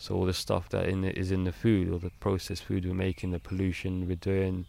So 0.00 0.14
all 0.14 0.24
the 0.24 0.32
stuff 0.32 0.70
that 0.70 0.86
in 0.86 1.02
the, 1.02 1.16
is 1.16 1.30
in 1.30 1.44
the 1.44 1.52
food, 1.52 1.90
or 1.92 1.98
the 1.98 2.10
processed 2.20 2.64
food 2.64 2.86
we're 2.86 2.94
making, 2.94 3.32
the 3.32 3.38
pollution 3.38 4.08
we're 4.08 4.16
doing, 4.16 4.64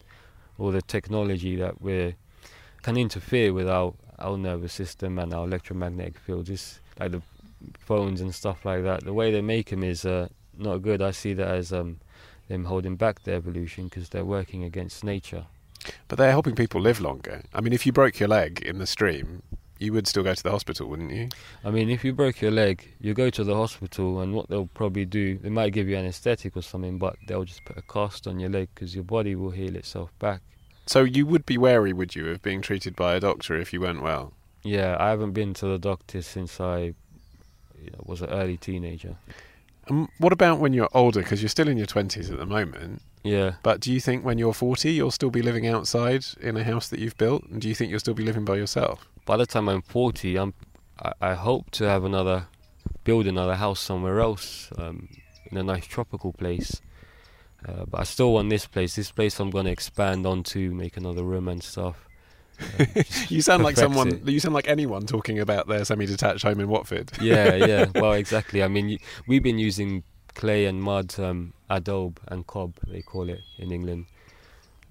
all 0.60 0.72
the 0.72 0.82
technology 0.82 1.56
that 1.56 1.82
we're 1.82 2.16
can 2.82 2.98
interfere 2.98 3.54
with 3.54 3.70
our 3.70 3.94
our 4.20 4.38
nervous 4.38 4.74
system 4.74 5.18
and 5.18 5.34
our 5.34 5.46
electromagnetic 5.46 6.20
fields. 6.20 6.50
It's 6.50 6.82
like 7.00 7.14
the 7.14 7.22
phones 7.80 8.20
and 8.20 8.36
stuff 8.36 8.66
like 8.66 8.84
that. 8.84 9.06
The 9.06 9.14
way 9.14 9.32
they 9.32 9.42
make 9.42 9.70
them 9.70 9.84
is 9.84 10.04
uh, 10.04 10.28
not 10.58 10.82
good. 10.82 11.02
I 11.02 11.12
see 11.12 11.34
that 11.34 11.48
as 11.48 11.72
um, 11.72 12.02
them 12.50 12.66
holding 12.66 12.98
back 12.98 13.24
the 13.24 13.32
evolution 13.34 13.86
because 13.86 14.10
they're 14.10 14.26
working 14.26 14.66
against 14.66 15.02
nature. 15.02 15.46
But 16.10 16.18
they're 16.18 16.30
helping 16.30 16.56
people 16.56 16.82
live 16.82 17.00
longer. 17.00 17.44
I 17.54 17.62
mean, 17.62 17.72
if 17.72 17.86
you 17.86 17.94
broke 17.94 18.20
your 18.20 18.28
leg 18.28 18.62
in 18.62 18.80
the 18.80 18.86
stream, 18.86 19.44
you 19.82 19.92
would 19.94 20.08
still 20.08 20.24
go 20.24 20.34
to 20.34 20.44
the 20.44 20.52
hospital, 20.52 20.88
wouldn't 20.88 21.12
you? 21.12 21.30
I 21.64 21.72
mean, 21.72 21.90
if 21.90 22.04
you 22.04 22.14
broke 22.14 22.42
your 22.42 22.52
leg, 22.52 22.94
you 23.00 23.14
go 23.14 23.30
to 23.30 23.44
the 23.44 23.56
hospital, 23.56 24.22
and 24.22 24.34
what 24.34 24.50
they'll 24.50 24.68
probably 24.68 25.06
do, 25.06 25.38
they 25.38 25.50
might 25.50 25.74
give 25.74 25.88
you 25.88 25.96
anesthetic 25.98 26.56
or 26.56 26.62
something, 26.62 26.98
but 26.98 27.16
they'll 27.28 27.46
just 27.46 27.66
put 27.66 27.78
a 27.78 27.82
cast 27.82 28.28
on 28.28 28.40
your 28.40 28.50
leg 28.50 28.70
because 28.74 28.94
your 28.94 29.04
body 29.04 29.36
will 29.36 29.52
heal 29.52 29.76
itself 29.76 30.12
back. 30.20 30.42
So 30.86 31.04
you 31.04 31.26
would 31.26 31.46
be 31.46 31.58
wary, 31.58 31.94
would 31.94 32.16
you, 32.16 32.30
of 32.30 32.42
being 32.42 32.62
treated 32.62 32.96
by 32.96 33.16
a 33.16 33.20
doctor 33.20 33.56
if 33.56 33.74
you 33.74 33.82
weren't 33.82 34.02
well? 34.02 34.34
Yeah, 34.64 34.98
I 35.00 35.10
haven't 35.10 35.32
been 35.32 35.54
to 35.56 35.66
the 35.66 35.80
doctor 35.80 36.22
since 36.22 36.60
I 36.60 36.94
you 37.82 37.90
know, 37.92 38.04
was 38.04 38.22
an 38.22 38.30
early 38.30 38.58
teenager. 38.58 39.16
And 39.88 40.08
what 40.20 40.32
about 40.32 40.60
when 40.60 40.74
you're 40.74 40.90
older? 40.94 41.22
Because 41.22 41.42
you're 41.42 41.50
still 41.50 41.68
in 41.68 41.78
your 41.78 41.88
twenties 41.88 42.30
at 42.30 42.38
the 42.38 42.46
moment. 42.46 43.02
Yeah, 43.24 43.54
But 43.62 43.82
do 43.82 43.94
you 43.94 44.00
think 44.00 44.26
when 44.26 44.40
you're 44.40 44.54
40, 44.54 44.92
you'll 44.92 45.12
still 45.12 45.30
be 45.30 45.44
living 45.44 45.68
outside 45.68 46.26
in 46.40 46.58
a 46.58 46.64
house 46.64 46.90
that 46.90 47.00
you've 47.00 47.18
built? 47.18 47.44
And 47.46 47.62
do 47.62 47.70
you 47.70 47.76
think 47.76 47.92
you'll 47.92 48.00
still 48.00 48.16
be 48.16 48.24
living 48.24 48.46
by 48.46 48.56
yourself? 48.56 49.08
By 49.26 49.38
the 49.38 49.46
time 49.46 49.68
I'm 49.70 49.82
40, 49.82 50.38
I'm 50.38 50.54
I, 51.02 51.14
I 51.22 51.34
hope 51.34 51.72
to 51.72 51.86
have 51.86 52.04
another 52.04 52.48
build 53.04 53.26
another 53.28 53.56
house 53.56 53.80
somewhere 53.80 54.20
else 54.20 54.70
um, 54.78 55.08
in 55.52 55.58
a 55.58 55.64
nice 55.64 55.86
tropical 55.86 56.34
place. 56.34 56.82
Uh, 57.68 57.86
but 57.90 58.02
I 58.02 58.04
still 58.04 58.34
want 58.34 58.50
this 58.50 58.66
place. 58.66 58.96
This 58.96 59.12
place 59.12 59.40
I'm 59.40 59.50
going 59.52 59.66
to 59.66 59.72
expand 59.72 60.26
onto, 60.26 60.72
make 60.72 60.98
another 60.98 61.24
room 61.24 61.48
and 61.48 61.64
stuff. 61.64 62.08
Uh, 62.80 62.86
You 63.28 63.42
sound 63.42 63.64
like 63.64 63.76
someone. 63.76 64.08
it. 64.10 64.28
You 64.30 64.40
sound 64.40 64.54
like 64.54 64.68
anyone 64.68 65.08
talking 65.08 65.40
about 65.40 65.68
their 65.68 65.84
semi-detached 65.84 66.44
home 66.44 66.60
in 66.60 66.68
Watford. 66.68 67.12
yeah, 67.22 67.56
yeah. 67.56 67.86
Well, 67.96 68.14
exactly. 68.14 68.62
I 68.62 68.68
mean, 68.68 69.00
we've 69.28 69.42
been 69.42 69.58
using 69.58 70.04
clay 70.36 70.66
and 70.66 70.82
mud, 70.82 71.20
um, 71.20 71.54
adobe 71.72 72.20
and 72.28 72.46
cob, 72.46 72.76
they 72.88 73.02
call 73.02 73.30
it 73.30 73.42
in 73.58 73.72
England. 73.72 74.06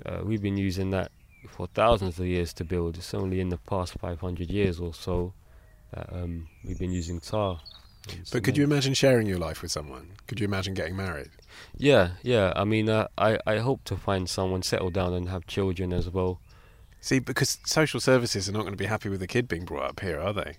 Uh, 0.04 0.20
we've 0.24 0.42
been 0.42 0.56
using 0.56 0.90
that 0.90 1.12
for 1.48 1.66
thousands 1.68 2.18
of 2.18 2.26
years 2.26 2.52
to 2.54 2.64
build. 2.64 2.96
It's 2.96 3.14
only 3.14 3.40
in 3.40 3.48
the 3.48 3.58
past 3.58 3.94
500 3.94 4.50
years 4.50 4.80
or 4.80 4.94
so 4.94 5.32
that 5.92 6.12
um, 6.12 6.48
we've 6.64 6.78
been 6.78 6.92
using 6.92 7.20
tar. 7.20 7.60
But 8.32 8.44
could 8.44 8.56
you 8.56 8.64
imagine 8.64 8.94
sharing 8.94 9.26
your 9.26 9.38
life 9.38 9.62
with 9.62 9.70
someone? 9.70 10.12
Could 10.26 10.40
you 10.40 10.46
imagine 10.46 10.74
getting 10.74 10.96
married? 10.96 11.30
Yeah, 11.76 12.12
yeah. 12.22 12.52
I 12.56 12.64
mean, 12.64 12.88
uh, 12.88 13.08
I 13.18 13.38
I 13.46 13.58
hope 13.58 13.84
to 13.84 13.96
find 13.96 14.28
someone 14.28 14.62
settle 14.62 14.90
down 14.90 15.12
and 15.12 15.28
have 15.28 15.46
children 15.46 15.92
as 15.92 16.08
well. 16.08 16.40
See, 17.00 17.18
because 17.18 17.58
social 17.66 18.00
services 18.00 18.48
are 18.48 18.52
not 18.52 18.60
going 18.60 18.72
to 18.72 18.78
be 18.78 18.86
happy 18.86 19.08
with 19.08 19.20
the 19.20 19.26
kid 19.26 19.48
being 19.48 19.64
brought 19.64 19.90
up 19.90 20.00
here, 20.00 20.18
are 20.18 20.32
they? 20.32 20.56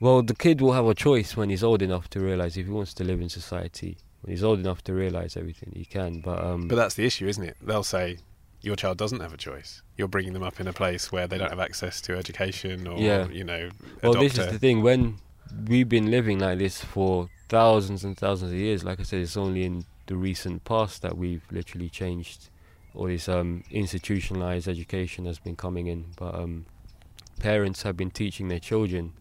Well, 0.00 0.22
the 0.22 0.34
kid 0.34 0.60
will 0.60 0.72
have 0.72 0.86
a 0.86 0.94
choice 0.94 1.36
when 1.36 1.50
he's 1.50 1.62
old 1.64 1.82
enough 1.82 2.08
to 2.10 2.20
realize 2.20 2.56
if 2.56 2.66
he 2.66 2.72
wants 2.72 2.94
to 2.94 3.04
live 3.04 3.20
in 3.20 3.28
society. 3.28 3.96
When 4.22 4.32
he's 4.32 4.44
old 4.44 4.58
enough 4.58 4.82
to 4.84 4.94
realize 4.94 5.36
everything, 5.36 5.72
he 5.74 5.84
can. 5.84 6.20
But 6.20 6.42
um, 6.44 6.68
But 6.68 6.76
that's 6.76 6.94
the 6.94 7.04
issue, 7.04 7.26
isn't 7.26 7.44
it? 7.44 7.56
They'll 7.62 7.82
say 7.82 8.18
your 8.64 8.76
child 8.76 8.96
doesn't 8.96 9.20
have 9.20 9.34
a 9.34 9.36
choice. 9.36 9.82
You're 9.96 10.08
bringing 10.08 10.32
them 10.32 10.42
up 10.42 10.58
in 10.58 10.66
a 10.66 10.72
place 10.72 11.12
where 11.12 11.26
they 11.26 11.36
don't 11.38 11.50
have 11.50 11.60
access 11.60 12.00
to 12.02 12.16
education 12.16 12.86
or, 12.86 12.98
Yeah. 12.98 13.28
you 13.28 13.44
know, 13.44 13.68
well, 14.02 14.14
this 14.14 14.38
is 14.38 14.50
the 14.50 14.58
thing. 14.58 14.82
When 14.82 15.18
we've 15.66 15.88
been 15.88 16.10
living 16.10 16.38
like 16.38 16.58
this 16.58 16.80
for 16.82 17.28
thousands 17.48 18.04
and 18.04 18.16
thousands 18.16 18.52
of 18.52 18.58
years, 18.58 18.82
like 18.82 19.00
I 19.00 19.02
said, 19.02 19.20
it's 19.20 19.36
only 19.36 19.64
in 19.64 19.84
the 20.06 20.16
recent 20.16 20.64
past 20.64 21.02
that 21.02 21.16
we've 21.16 21.42
literally 21.50 21.90
changed. 21.90 22.48
All 22.94 23.06
this 23.06 23.28
um, 23.28 23.64
institutionalized 23.70 24.66
education 24.68 25.26
has 25.26 25.38
been 25.38 25.56
coming 25.56 25.86
in, 25.88 26.06
but 26.16 26.34
um, 26.34 26.64
parents 27.40 27.82
have 27.82 27.96
been 27.96 28.10
teaching 28.10 28.48
their 28.48 28.60
children. 28.60 29.12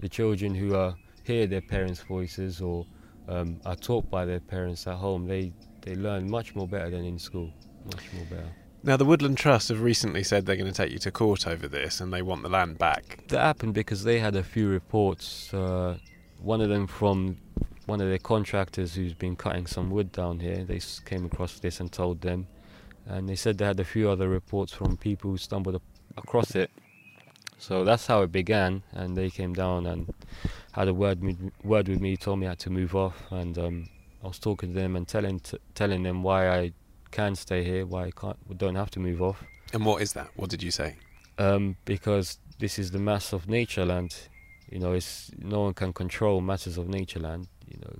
The 0.00 0.08
children 0.08 0.54
who 0.54 0.74
are 0.76 0.94
hear 1.24 1.46
their 1.46 1.60
parents' 1.60 2.00
voices 2.00 2.60
or 2.60 2.86
um, 3.28 3.60
are 3.64 3.76
taught 3.76 4.10
by 4.10 4.24
their 4.24 4.40
parents 4.40 4.86
at 4.86 4.96
home, 4.96 5.26
they 5.26 5.52
they 5.82 5.94
learn 5.96 6.30
much 6.30 6.54
more 6.54 6.68
better 6.68 6.90
than 6.90 7.04
in 7.04 7.18
school. 7.18 7.50
Much 7.86 8.12
more 8.12 8.24
better. 8.26 8.52
Now, 8.82 8.96
the 8.96 9.04
Woodland 9.04 9.36
Trust 9.36 9.68
have 9.68 9.82
recently 9.82 10.22
said 10.22 10.46
they're 10.46 10.56
going 10.56 10.72
to 10.72 10.76
take 10.76 10.90
you 10.90 10.98
to 11.00 11.10
court 11.10 11.46
over 11.46 11.68
this 11.68 12.00
and 12.00 12.12
they 12.12 12.22
want 12.22 12.42
the 12.42 12.48
land 12.48 12.78
back. 12.78 13.24
That 13.28 13.40
happened 13.40 13.74
because 13.74 14.04
they 14.04 14.20
had 14.20 14.34
a 14.34 14.42
few 14.42 14.68
reports. 14.68 15.52
Uh, 15.52 15.98
one 16.40 16.62
of 16.62 16.70
them 16.70 16.86
from 16.86 17.36
one 17.84 18.00
of 18.00 18.08
their 18.08 18.18
contractors 18.18 18.94
who's 18.94 19.12
been 19.12 19.36
cutting 19.36 19.66
some 19.66 19.90
wood 19.90 20.12
down 20.12 20.40
here. 20.40 20.64
They 20.64 20.80
came 21.04 21.26
across 21.26 21.58
this 21.58 21.78
and 21.80 21.92
told 21.92 22.22
them, 22.22 22.46
and 23.04 23.28
they 23.28 23.36
said 23.36 23.58
they 23.58 23.66
had 23.66 23.80
a 23.80 23.84
few 23.84 24.08
other 24.08 24.28
reports 24.28 24.72
from 24.72 24.96
people 24.96 25.30
who 25.30 25.36
stumbled 25.36 25.80
across 26.16 26.54
it. 26.54 26.70
So 27.58 27.84
that's 27.84 28.06
how 28.06 28.22
it 28.22 28.32
began, 28.32 28.82
and 28.92 29.14
they 29.14 29.28
came 29.28 29.52
down 29.52 29.86
and 29.86 30.14
had 30.72 30.88
a 30.88 30.94
word 30.94 31.20
word 31.62 31.88
with 31.88 32.00
me. 32.00 32.16
Told 32.16 32.38
me 32.38 32.46
I 32.46 32.50
had 32.50 32.58
to 32.60 32.70
move 32.70 32.96
off, 32.96 33.26
and 33.30 33.58
um, 33.58 33.88
I 34.24 34.28
was 34.28 34.38
talking 34.38 34.72
to 34.72 34.80
them 34.80 34.96
and 34.96 35.06
telling 35.06 35.40
t- 35.40 35.58
telling 35.74 36.02
them 36.02 36.22
why 36.22 36.48
I 36.48 36.72
can 37.10 37.34
stay 37.34 37.62
here, 37.64 37.84
why 37.86 38.04
I 38.06 38.10
can't, 38.10 38.36
don't 38.58 38.76
have 38.76 38.90
to 38.92 39.00
move 39.00 39.20
off 39.22 39.42
And 39.72 39.84
what 39.84 40.02
is 40.02 40.12
that? 40.14 40.28
What 40.36 40.50
did 40.50 40.62
you 40.62 40.70
say? 40.70 40.96
um, 41.40 41.76
because 41.86 42.38
this 42.58 42.78
is 42.78 42.90
the 42.90 42.98
mass 42.98 43.32
of 43.32 43.48
nature 43.48 43.84
land. 43.84 44.14
You 44.70 44.78
know, 44.78 44.92
it's 44.92 45.30
no 45.38 45.62
one 45.62 45.74
can 45.74 45.92
control 45.92 46.40
matters 46.40 46.76
of 46.78 46.86
nature 46.86 47.18
land. 47.18 47.48
You 47.66 47.78
know, 47.80 47.96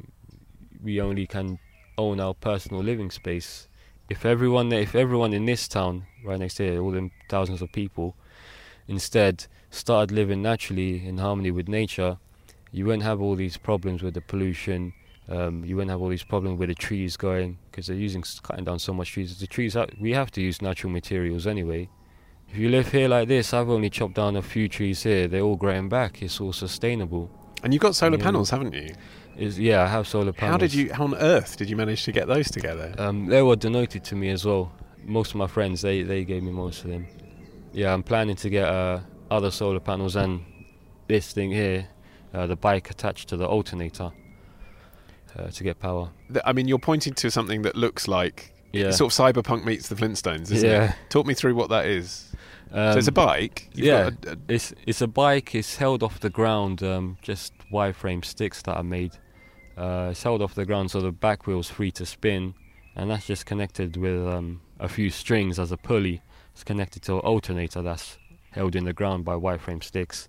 we 0.82 1.00
only 1.00 1.26
can 1.26 1.58
own 1.96 2.20
our 2.20 2.34
personal 2.34 2.82
living 2.82 3.10
space. 3.10 3.66
If 4.08 4.24
everyone, 4.26 4.72
if 4.72 4.94
everyone 4.94 5.32
in 5.32 5.46
this 5.46 5.66
town, 5.68 6.06
right 6.24 6.38
next 6.38 6.58
here, 6.58 6.80
all 6.80 6.90
them 6.90 7.10
thousands 7.28 7.62
of 7.62 7.72
people, 7.72 8.14
instead 8.86 9.46
started 9.70 10.12
living 10.14 10.42
naturally 10.42 11.06
in 11.06 11.18
harmony 11.18 11.50
with 11.50 11.68
nature, 11.68 12.18
you 12.72 12.84
wouldn't 12.84 13.04
have 13.04 13.20
all 13.20 13.36
these 13.36 13.56
problems 13.56 14.02
with 14.02 14.14
the 14.14 14.20
pollution. 14.20 14.92
Um, 15.28 15.64
you 15.64 15.76
wouldn't 15.76 15.90
have 15.90 16.02
all 16.02 16.08
these 16.08 16.24
problems 16.24 16.58
with 16.58 16.68
the 16.68 16.74
trees 16.74 17.16
going 17.16 17.58
because 17.80 17.88
they're 17.88 17.96
using 17.96 18.22
cutting 18.42 18.64
down 18.64 18.78
so 18.78 18.92
much 18.92 19.12
trees. 19.12 19.38
The 19.38 19.46
trees, 19.46 19.74
ha- 19.74 19.86
we 19.98 20.12
have 20.12 20.30
to 20.32 20.42
use 20.42 20.60
natural 20.60 20.92
materials 20.92 21.46
anyway. 21.46 21.88
If 22.48 22.56
you 22.58 22.68
live 22.68 22.90
here 22.92 23.08
like 23.08 23.28
this, 23.28 23.54
I've 23.54 23.70
only 23.70 23.88
chopped 23.90 24.14
down 24.14 24.36
a 24.36 24.42
few 24.42 24.68
trees 24.68 25.02
here. 25.02 25.28
They're 25.28 25.40
all 25.42 25.56
growing 25.56 25.88
back. 25.88 26.20
It's 26.22 26.40
all 26.40 26.52
sustainable. 26.52 27.30
And 27.62 27.72
you've 27.72 27.80
got 27.82 27.94
solar 27.94 28.18
Yeah. 28.18 28.24
panels, 28.24 28.50
haven't 28.50 28.74
you? 28.74 28.88
Is 29.36 29.58
yeah, 29.58 29.82
I 29.82 29.86
have 29.86 30.06
solar 30.06 30.32
panels. 30.32 30.52
How 30.52 30.56
did 30.58 30.74
you? 30.74 30.92
How 30.92 31.04
on 31.04 31.14
earth 31.14 31.56
did 31.56 31.70
you 31.70 31.76
manage 31.76 32.04
to 32.04 32.12
get 32.12 32.26
those 32.28 32.50
together? 32.50 32.94
Um, 32.98 33.26
they 33.26 33.42
were 33.42 33.56
donated 33.56 34.04
to 34.04 34.16
me 34.16 34.28
as 34.30 34.44
well. 34.44 34.72
Most 35.04 35.30
of 35.30 35.36
my 35.36 35.46
friends, 35.46 35.80
they 35.80 36.02
they 36.02 36.24
gave 36.24 36.42
me 36.42 36.50
most 36.52 36.84
of 36.84 36.90
them. 36.90 37.06
Yeah, 37.72 37.94
I'm 37.94 38.02
planning 38.02 38.36
to 38.36 38.50
get 38.50 38.68
uh, 38.68 39.00
other 39.30 39.50
solar 39.50 39.80
panels 39.80 40.16
and 40.16 40.40
this 41.06 41.32
thing 41.32 41.50
here, 41.52 41.86
uh, 42.34 42.46
the 42.46 42.56
bike 42.56 42.90
attached 42.90 43.28
to 43.28 43.36
the 43.36 43.46
alternator, 43.46 44.10
uh, 45.36 45.48
to 45.48 45.64
get 45.64 45.78
power. 45.78 46.10
I 46.44 46.52
mean, 46.52 46.68
you're 46.68 46.78
pointing 46.78 47.14
to 47.14 47.30
something 47.30 47.62
that 47.62 47.76
looks 47.76 48.08
like 48.08 48.54
Yeah. 48.72 48.90
sort 48.90 49.12
of 49.12 49.18
cyberpunk 49.18 49.64
meets 49.64 49.88
the 49.88 49.94
Flintstones, 49.94 50.50
isn't 50.52 50.68
Yeah. 50.68 50.90
it? 50.90 50.96
Talk 51.10 51.26
me 51.26 51.34
through 51.34 51.54
what 51.54 51.68
that 51.70 51.86
is. 51.86 52.26
Um, 52.72 52.92
so 52.92 52.98
it's 52.98 53.08
a 53.08 53.12
bike. 53.12 53.68
You've 53.74 53.86
yeah, 53.86 54.10
got 54.10 54.26
a- 54.26 54.32
a- 54.32 54.36
it's 54.54 54.72
it's 54.86 55.00
a 55.00 55.08
bike. 55.08 55.54
It's 55.56 55.76
held 55.76 56.02
off 56.04 56.20
the 56.20 56.30
ground, 56.30 56.82
um, 56.82 57.16
just 57.20 57.52
wireframe 57.72 58.24
sticks 58.24 58.62
that 58.62 58.76
I 58.76 58.82
made. 58.82 59.12
Uh, 59.76 60.08
it's 60.12 60.22
held 60.22 60.40
off 60.42 60.54
the 60.54 60.64
ground, 60.66 60.90
so 60.90 61.00
the 61.00 61.10
back 61.10 61.46
wheel's 61.46 61.68
free 61.70 61.90
to 61.92 62.06
spin, 62.06 62.54
and 62.94 63.10
that's 63.10 63.26
just 63.26 63.44
connected 63.46 63.96
with 63.96 64.24
um, 64.26 64.60
a 64.78 64.88
few 64.88 65.10
strings 65.10 65.58
as 65.58 65.72
a 65.72 65.76
pulley. 65.76 66.22
It's 66.52 66.62
connected 66.62 67.02
to 67.04 67.14
an 67.14 67.20
alternator 67.20 67.82
that's 67.82 68.18
held 68.52 68.76
in 68.76 68.84
the 68.84 68.92
ground 68.92 69.24
by 69.24 69.34
wireframe 69.34 69.82
sticks. 69.82 70.28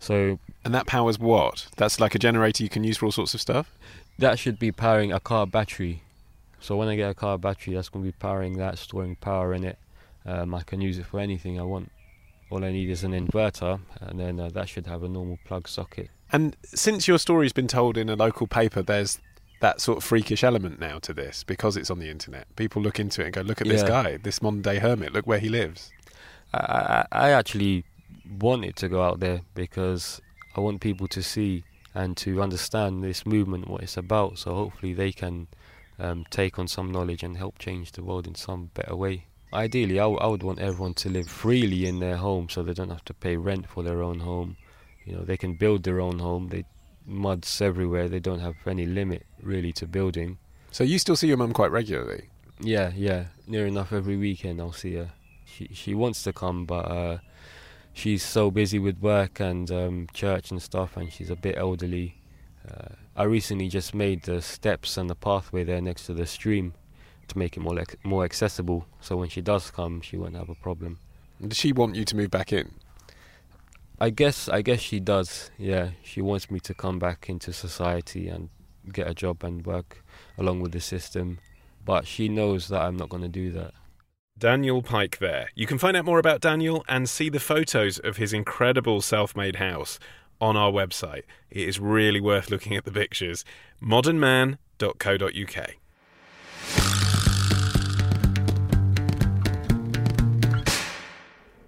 So 0.00 0.38
and 0.64 0.74
that 0.74 0.86
powers 0.86 1.18
what? 1.18 1.68
That's 1.76 2.00
like 2.00 2.14
a 2.14 2.18
generator 2.18 2.62
you 2.64 2.68
can 2.70 2.82
use 2.84 2.96
for 2.98 3.06
all 3.06 3.12
sorts 3.12 3.34
of 3.34 3.40
stuff. 3.40 3.76
That 4.18 4.38
should 4.38 4.58
be 4.58 4.72
powering 4.72 5.12
a 5.12 5.20
car 5.20 5.46
battery. 5.46 6.02
So 6.60 6.76
when 6.76 6.88
I 6.88 6.96
get 6.96 7.10
a 7.10 7.14
car 7.14 7.38
battery, 7.38 7.74
that's 7.74 7.88
going 7.88 8.04
to 8.04 8.10
be 8.10 8.16
powering 8.18 8.58
that, 8.58 8.78
storing 8.78 9.16
power 9.16 9.54
in 9.54 9.64
it. 9.64 9.78
Um, 10.26 10.54
I 10.54 10.62
can 10.62 10.80
use 10.80 10.98
it 10.98 11.06
for 11.06 11.20
anything 11.20 11.58
I 11.58 11.62
want. 11.62 11.90
All 12.50 12.64
I 12.64 12.72
need 12.72 12.90
is 12.90 13.04
an 13.04 13.12
inverter, 13.12 13.80
and 14.00 14.18
then 14.18 14.40
uh, 14.40 14.48
that 14.50 14.68
should 14.68 14.86
have 14.86 15.02
a 15.02 15.08
normal 15.08 15.38
plug 15.44 15.68
socket. 15.68 16.10
And 16.32 16.56
since 16.64 17.06
your 17.06 17.18
story's 17.18 17.52
been 17.52 17.68
told 17.68 17.96
in 17.96 18.08
a 18.08 18.16
local 18.16 18.46
paper, 18.46 18.82
there's 18.82 19.18
that 19.60 19.80
sort 19.80 19.98
of 19.98 20.04
freakish 20.04 20.44
element 20.44 20.80
now 20.80 20.98
to 21.00 21.12
this 21.12 21.44
because 21.44 21.76
it's 21.76 21.90
on 21.90 21.98
the 21.98 22.10
internet. 22.10 22.54
People 22.56 22.82
look 22.82 22.98
into 22.98 23.22
it 23.22 23.26
and 23.26 23.34
go, 23.34 23.40
"Look 23.42 23.60
at 23.60 23.68
this 23.68 23.82
guy, 23.82 24.16
this 24.16 24.42
modern 24.42 24.62
day 24.62 24.78
hermit. 24.78 25.12
Look 25.12 25.26
where 25.26 25.38
he 25.38 25.48
lives." 25.48 25.90
I, 26.52 27.06
I, 27.12 27.28
I 27.28 27.30
actually 27.30 27.84
wanted 28.40 28.76
to 28.76 28.88
go 28.88 29.02
out 29.02 29.20
there 29.20 29.42
because 29.54 30.20
I 30.56 30.60
want 30.60 30.80
people 30.80 31.06
to 31.08 31.22
see 31.22 31.64
and 31.94 32.16
to 32.18 32.42
understand 32.42 33.02
this 33.02 33.24
movement, 33.26 33.68
what 33.68 33.82
it's 33.82 33.96
about. 33.96 34.38
So 34.38 34.54
hopefully 34.54 34.92
they 34.92 35.12
can 35.12 35.48
um, 35.98 36.24
take 36.30 36.58
on 36.58 36.68
some 36.68 36.90
knowledge 36.92 37.22
and 37.22 37.36
help 37.36 37.58
change 37.58 37.92
the 37.92 38.04
world 38.04 38.26
in 38.26 38.34
some 38.34 38.70
better 38.74 38.94
way. 38.96 39.26
Ideally, 39.52 39.98
I, 39.98 40.02
w- 40.02 40.20
I 40.20 40.26
would 40.26 40.42
want 40.42 40.58
everyone 40.58 40.94
to 40.94 41.08
live 41.08 41.28
freely 41.28 41.86
in 41.86 42.00
their 42.00 42.16
home, 42.16 42.48
so 42.50 42.62
they 42.62 42.74
don't 42.74 42.90
have 42.90 43.04
to 43.06 43.14
pay 43.14 43.36
rent 43.36 43.68
for 43.68 43.82
their 43.82 44.02
own 44.02 44.20
home. 44.20 44.56
You 45.06 45.16
know, 45.16 45.22
they 45.22 45.38
can 45.38 45.54
build 45.54 45.84
their 45.84 46.00
own 46.00 46.18
home. 46.18 46.48
They 46.48 46.64
muds 47.06 47.60
everywhere. 47.62 48.08
They 48.08 48.20
don't 48.20 48.40
have 48.40 48.56
any 48.66 48.84
limit 48.84 49.24
really 49.42 49.72
to 49.72 49.86
building. 49.86 50.38
So 50.70 50.84
you 50.84 50.98
still 50.98 51.16
see 51.16 51.28
your 51.28 51.38
mum 51.38 51.54
quite 51.54 51.70
regularly. 51.70 52.28
Yeah, 52.60 52.92
yeah. 52.94 53.26
Near 53.46 53.66
enough 53.66 53.92
every 53.92 54.16
weekend 54.16 54.60
I'll 54.60 54.72
see 54.72 54.94
her. 54.96 55.12
She 55.46 55.70
she 55.72 55.94
wants 55.94 56.22
to 56.24 56.32
come, 56.32 56.66
but 56.66 56.84
uh, 56.90 57.18
she's 57.98 58.22
so 58.22 58.50
busy 58.50 58.78
with 58.78 59.00
work 59.00 59.40
and 59.40 59.70
um, 59.72 60.06
church 60.12 60.52
and 60.52 60.62
stuff, 60.62 60.96
and 60.96 61.12
she's 61.12 61.30
a 61.30 61.36
bit 61.36 61.56
elderly. 61.58 62.14
Uh, 62.66 62.94
I 63.16 63.24
recently 63.24 63.68
just 63.68 63.94
made 63.94 64.22
the 64.22 64.40
steps 64.40 64.96
and 64.96 65.10
the 65.10 65.16
pathway 65.16 65.64
there 65.64 65.80
next 65.80 66.06
to 66.06 66.14
the 66.14 66.26
stream 66.26 66.74
to 67.26 67.36
make 67.36 67.56
it 67.56 67.60
more 67.60 67.82
more 68.04 68.24
accessible. 68.24 68.86
So 69.00 69.16
when 69.16 69.28
she 69.28 69.40
does 69.40 69.70
come, 69.70 70.00
she 70.00 70.16
won't 70.16 70.36
have 70.36 70.48
a 70.48 70.54
problem. 70.54 70.98
Does 71.46 71.58
she 71.58 71.72
want 71.72 71.96
you 71.96 72.04
to 72.04 72.16
move 72.16 72.30
back 72.30 72.52
in? 72.52 72.74
I 74.00 74.10
guess 74.10 74.48
I 74.48 74.62
guess 74.62 74.80
she 74.80 75.00
does. 75.00 75.50
Yeah, 75.58 75.90
she 76.02 76.22
wants 76.22 76.50
me 76.50 76.60
to 76.60 76.74
come 76.74 77.00
back 77.00 77.28
into 77.28 77.52
society 77.52 78.28
and 78.28 78.48
get 78.92 79.08
a 79.08 79.14
job 79.14 79.42
and 79.42 79.66
work 79.66 80.04
along 80.38 80.60
with 80.60 80.70
the 80.72 80.80
system, 80.80 81.40
but 81.84 82.06
she 82.06 82.28
knows 82.28 82.68
that 82.68 82.80
I'm 82.80 82.96
not 82.96 83.08
going 83.08 83.24
to 83.24 83.28
do 83.28 83.50
that. 83.52 83.74
Daniel 84.38 84.82
Pike 84.82 85.18
there. 85.18 85.50
You 85.56 85.66
can 85.66 85.78
find 85.78 85.96
out 85.96 86.04
more 86.04 86.20
about 86.20 86.40
Daniel 86.40 86.84
and 86.88 87.08
see 87.08 87.28
the 87.28 87.40
photos 87.40 87.98
of 87.98 88.18
his 88.18 88.32
incredible 88.32 89.00
self 89.00 89.34
made 89.34 89.56
house 89.56 89.98
on 90.40 90.56
our 90.56 90.70
website. 90.70 91.24
It 91.50 91.68
is 91.68 91.80
really 91.80 92.20
worth 92.20 92.48
looking 92.48 92.76
at 92.76 92.84
the 92.84 92.92
pictures. 92.92 93.44
modernmann.co.uk. 93.82 95.70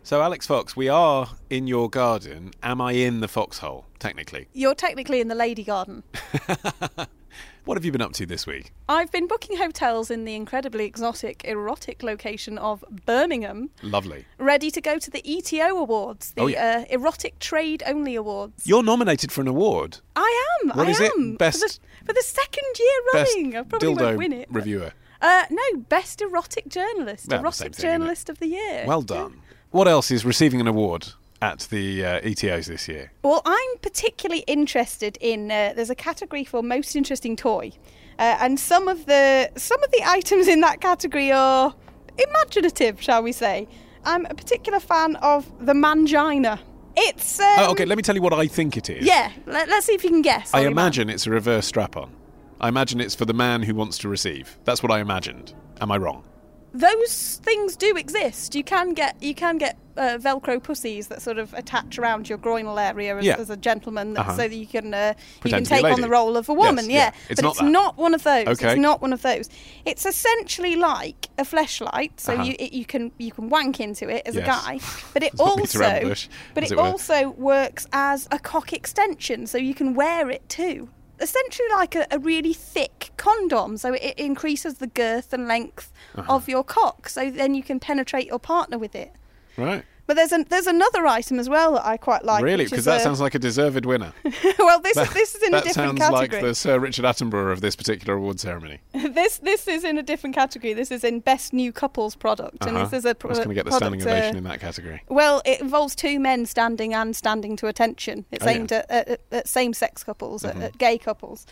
So 0.02 0.22
Alix 0.22 0.46
Fox, 0.46 0.76
we 0.76 0.88
are 0.88 1.28
in 1.50 1.66
your 1.66 1.88
garden. 1.88 2.50
Am 2.62 2.80
I 2.80 2.92
in 2.92 3.20
the 3.20 3.28
foxhole? 3.28 3.86
Technically, 4.00 4.48
You're 4.52 4.74
technically 4.74 5.20
in 5.20 5.28
the 5.28 5.34
lady 5.34 5.62
garden. 5.62 6.02
what 7.64 7.76
have 7.76 7.84
you 7.84 7.92
been 7.92 8.00
up 8.00 8.12
to 8.14 8.26
this 8.26 8.46
week? 8.46 8.72
I've 8.88 9.10
been 9.12 9.26
booking 9.26 9.56
hotels 9.56 10.10
in 10.10 10.24
the 10.24 10.34
incredibly 10.34 10.84
exotic, 10.84 11.44
erotic 11.44 12.02
location 12.02 12.58
of 12.58 12.84
Birmingham, 13.06 13.70
Lovely. 13.82 14.24
ready 14.38 14.70
to 14.70 14.80
go 14.80 14.98
to 14.98 15.10
the 15.10 15.22
ETO 15.22 15.78
Awards, 15.78 16.32
the 16.32 16.42
Oh, 16.42 16.46
yeah. 16.46 16.84
uh, 16.88 16.92
Erotic 16.94 17.38
Trade 17.38 17.82
Only 17.86 18.14
Awards. 18.14 18.66
You're 18.66 18.82
nominated 18.82 19.30
for 19.32 19.40
an 19.40 19.48
award. 19.48 19.98
I 20.16 20.58
am. 20.62 20.68
What 20.70 20.86
I 20.86 20.90
is 20.90 21.00
it? 21.00 21.12
am. 21.12 21.36
Best- 21.36 21.60
for 21.60 21.68
the, 21.68 22.06
for 22.06 22.12
the 22.12 22.22
second 22.22 22.64
year 22.78 23.00
running. 23.14 23.56
I 23.56 23.62
probably 23.62 23.88
dildo 23.88 24.00
won't 24.00 24.18
win 24.18 24.32
it. 24.32 24.48
reviewer. 24.50 24.92
Uh, 25.22 25.44
no, 25.50 25.62
best 25.88 26.22
erotic 26.22 26.66
journalist, 26.68 27.28
Well, 27.28 27.40
erotic 27.40 27.74
thing, 27.74 27.82
journalist 27.82 28.30
of 28.30 28.38
the 28.38 28.46
year. 28.46 28.84
Well 28.86 29.02
done. 29.02 29.40
What 29.70 29.86
else 29.86 30.10
is 30.10 30.24
receiving 30.24 30.60
an 30.60 30.66
award 30.66 31.08
at 31.42 31.60
the 31.70 32.04
uh, 32.04 32.20
ETOs 32.20 32.66
this 32.66 32.88
year? 32.88 33.12
Well, 33.22 33.42
I'm 33.44 33.78
particularly 33.82 34.44
interested 34.46 35.18
in. 35.20 35.50
Uh, 35.50 35.72
there's 35.74 35.90
a 35.90 35.94
category 35.94 36.44
for 36.44 36.62
most 36.62 36.96
interesting 36.96 37.36
toy, 37.36 37.72
uh, 38.18 38.38
and 38.40 38.58
some 38.58 38.88
of 38.88 39.06
the 39.06 39.50
some 39.56 39.82
of 39.82 39.90
the 39.92 40.02
items 40.04 40.48
in 40.48 40.60
that 40.60 40.80
category 40.80 41.32
are 41.32 41.74
imaginative, 42.18 43.00
shall 43.00 43.22
we 43.22 43.32
say? 43.32 43.68
I'm 44.04 44.26
a 44.26 44.34
particular 44.34 44.80
fan 44.80 45.16
of 45.16 45.50
the 45.64 45.72
mangina. 45.72 46.58
It's. 46.96 47.38
Um, 47.38 47.46
oh, 47.58 47.70
okay, 47.72 47.84
let 47.84 47.96
me 47.96 48.02
tell 48.02 48.14
you 48.14 48.22
what 48.22 48.32
I 48.32 48.46
think 48.46 48.76
it 48.76 48.90
is. 48.90 49.06
Yeah, 49.06 49.30
let, 49.46 49.68
us 49.68 49.84
see 49.84 49.94
if 49.94 50.02
you 50.04 50.10
can 50.10 50.22
guess. 50.22 50.52
I 50.52 50.58
Olly 50.58 50.64
Mann. 50.66 50.72
imagine 50.72 51.10
it's 51.10 51.26
a 51.26 51.30
reverse 51.30 51.66
strap 51.66 51.96
on. 51.96 52.14
I 52.60 52.68
imagine 52.68 53.00
it's 53.00 53.14
for 53.14 53.24
the 53.24 53.32
man 53.32 53.62
who 53.62 53.74
wants 53.74 53.96
to 53.98 54.08
receive. 54.08 54.58
That's 54.64 54.82
what 54.82 54.92
I 54.92 55.00
imagined. 55.00 55.54
Am 55.80 55.90
I 55.90 55.96
wrong? 55.96 56.24
Those 56.72 57.40
things 57.42 57.76
do 57.76 57.96
exist. 57.96 58.54
You 58.54 58.64
can 58.64 58.94
get 58.94 59.20
you 59.22 59.34
can 59.34 59.58
get 59.58 59.76
uh, 59.96 60.16
Velcro 60.18 60.62
pussies 60.62 61.08
that 61.08 61.20
sort 61.20 61.36
of 61.38 61.52
attach 61.54 61.98
around 61.98 62.28
your 62.28 62.38
groinal 62.38 62.80
area 62.80 63.16
as, 63.18 63.24
Yeah. 63.24 63.36
as 63.38 63.50
a 63.50 63.56
gentleman, 63.56 64.14
that, 64.14 64.20
Uh-huh. 64.20 64.36
so 64.36 64.48
that 64.48 64.54
you 64.54 64.66
can 64.66 64.94
uh, 64.94 65.14
you 65.44 65.50
can 65.50 65.64
to 65.64 65.70
be 65.70 65.76
a 65.78 65.82
take 65.82 65.92
on 65.92 66.00
the 66.00 66.08
role 66.08 66.36
of 66.36 66.48
a 66.48 66.54
woman. 66.54 66.88
Yes, 66.88 66.92
yeah, 66.92 66.96
yeah. 67.04 67.12
It's 67.30 67.40
but 67.40 67.42
not 67.44 67.50
it's 67.50 67.60
that. 67.60 67.70
not 67.70 67.96
one 67.98 68.14
of 68.14 68.22
those. 68.22 68.46
Okay. 68.46 68.72
It's 68.72 68.80
not 68.80 69.02
one 69.02 69.12
of 69.12 69.22
those. 69.22 69.48
It's 69.84 70.06
essentially 70.06 70.76
like 70.76 71.28
a 71.38 71.42
fleshlight, 71.42 72.12
so 72.18 72.34
Uh-huh. 72.34 72.44
you 72.44 72.54
it, 72.58 72.72
you 72.72 72.84
can 72.84 73.10
you 73.18 73.32
can 73.32 73.48
wank 73.48 73.80
into 73.80 74.08
it 74.08 74.22
as 74.26 74.36
Yes. 74.36 74.44
a 74.44 74.46
guy, 74.46 74.80
but 75.12 75.22
it 75.24 75.32
It's 75.32 75.38
not 75.42 75.56
beat 75.56 75.74
around 75.74 75.90
the 75.90 75.96
also 75.96 76.08
bush, 76.08 76.28
but 76.54 76.62
it, 76.64 76.72
it 76.72 76.78
also 76.78 77.30
works 77.30 77.86
as 77.92 78.28
a 78.30 78.38
cock 78.38 78.72
extension, 78.72 79.46
so 79.46 79.58
you 79.58 79.74
can 79.74 79.94
wear 79.94 80.30
it 80.30 80.48
too. 80.48 80.88
Essentially, 81.20 81.68
like 81.72 81.94
a, 81.94 82.06
a 82.10 82.18
really 82.18 82.52
thick 82.54 83.10
condom, 83.16 83.76
so 83.76 83.92
it 83.94 84.14
increases 84.18 84.74
the 84.78 84.86
girth 84.86 85.32
and 85.32 85.46
length 85.46 85.92
Uh-huh. 86.16 86.34
of 86.36 86.48
your 86.48 86.64
cock, 86.64 87.08
so 87.08 87.30
then 87.30 87.54
you 87.54 87.62
can 87.62 87.78
penetrate 87.78 88.26
your 88.26 88.38
partner 88.38 88.78
with 88.78 88.94
it. 88.94 89.12
Right. 89.56 89.84
But 90.10 90.16
there's 90.16 90.32
an, 90.32 90.44
there's 90.48 90.66
another 90.66 91.06
item 91.06 91.38
as 91.38 91.48
well 91.48 91.74
that 91.74 91.86
I 91.86 91.96
quite 91.96 92.24
like. 92.24 92.42
really? 92.42 92.64
Because 92.64 92.84
that 92.86 93.00
a- 93.00 93.04
sounds 93.04 93.20
like 93.20 93.36
a 93.36 93.38
deserved 93.38 93.86
winner. 93.86 94.12
well, 94.58 94.80
this 94.80 94.96
is 94.96 95.12
this 95.14 95.34
is 95.36 95.42
in 95.44 95.54
a 95.54 95.60
different 95.60 95.98
category. 95.98 95.98
That 95.98 96.00
sounds 96.00 96.32
like 96.32 96.42
the 96.42 96.54
Sir 96.56 96.78
Richard 96.80 97.04
Attenborough 97.04 97.52
of 97.52 97.60
this 97.60 97.76
particular 97.76 98.14
award 98.14 98.40
ceremony. 98.40 98.80
this 98.92 99.38
this 99.38 99.68
is 99.68 99.84
in 99.84 99.98
a 99.98 100.02
different 100.02 100.34
category. 100.34 100.72
This 100.74 100.90
is 100.90 101.04
in 101.04 101.20
best 101.20 101.52
new 101.52 101.70
couples 101.72 102.16
product, 102.16 102.66
and 102.66 102.76
Uh-huh. 102.76 102.86
this 102.88 102.98
is 102.98 103.04
a 103.04 103.14
pro- 103.14 103.28
That's 103.28 103.38
going 103.38 103.50
to 103.50 103.54
get 103.54 103.66
the 103.66 103.70
product, 103.70 104.00
standing 104.02 104.08
ovation 104.18 104.34
uh, 104.34 104.38
in 104.38 104.44
that 104.44 104.58
category. 104.60 105.00
Well, 105.08 105.42
it 105.44 105.60
involves 105.60 105.94
two 105.94 106.18
men 106.18 106.44
standing 106.44 106.92
and 106.92 107.14
standing 107.14 107.54
to 107.58 107.68
attention. 107.68 108.24
It's 108.32 108.44
Oh, 108.44 108.50
yeah. 108.50 108.56
aimed 108.56 108.72
at, 108.72 108.90
at, 108.90 109.20
at 109.30 109.46
same-sex 109.46 110.02
couples, 110.02 110.42
Mhm. 110.42 110.56
at, 110.56 110.62
at 110.62 110.78
gay 110.78 110.98
couples. 110.98 111.46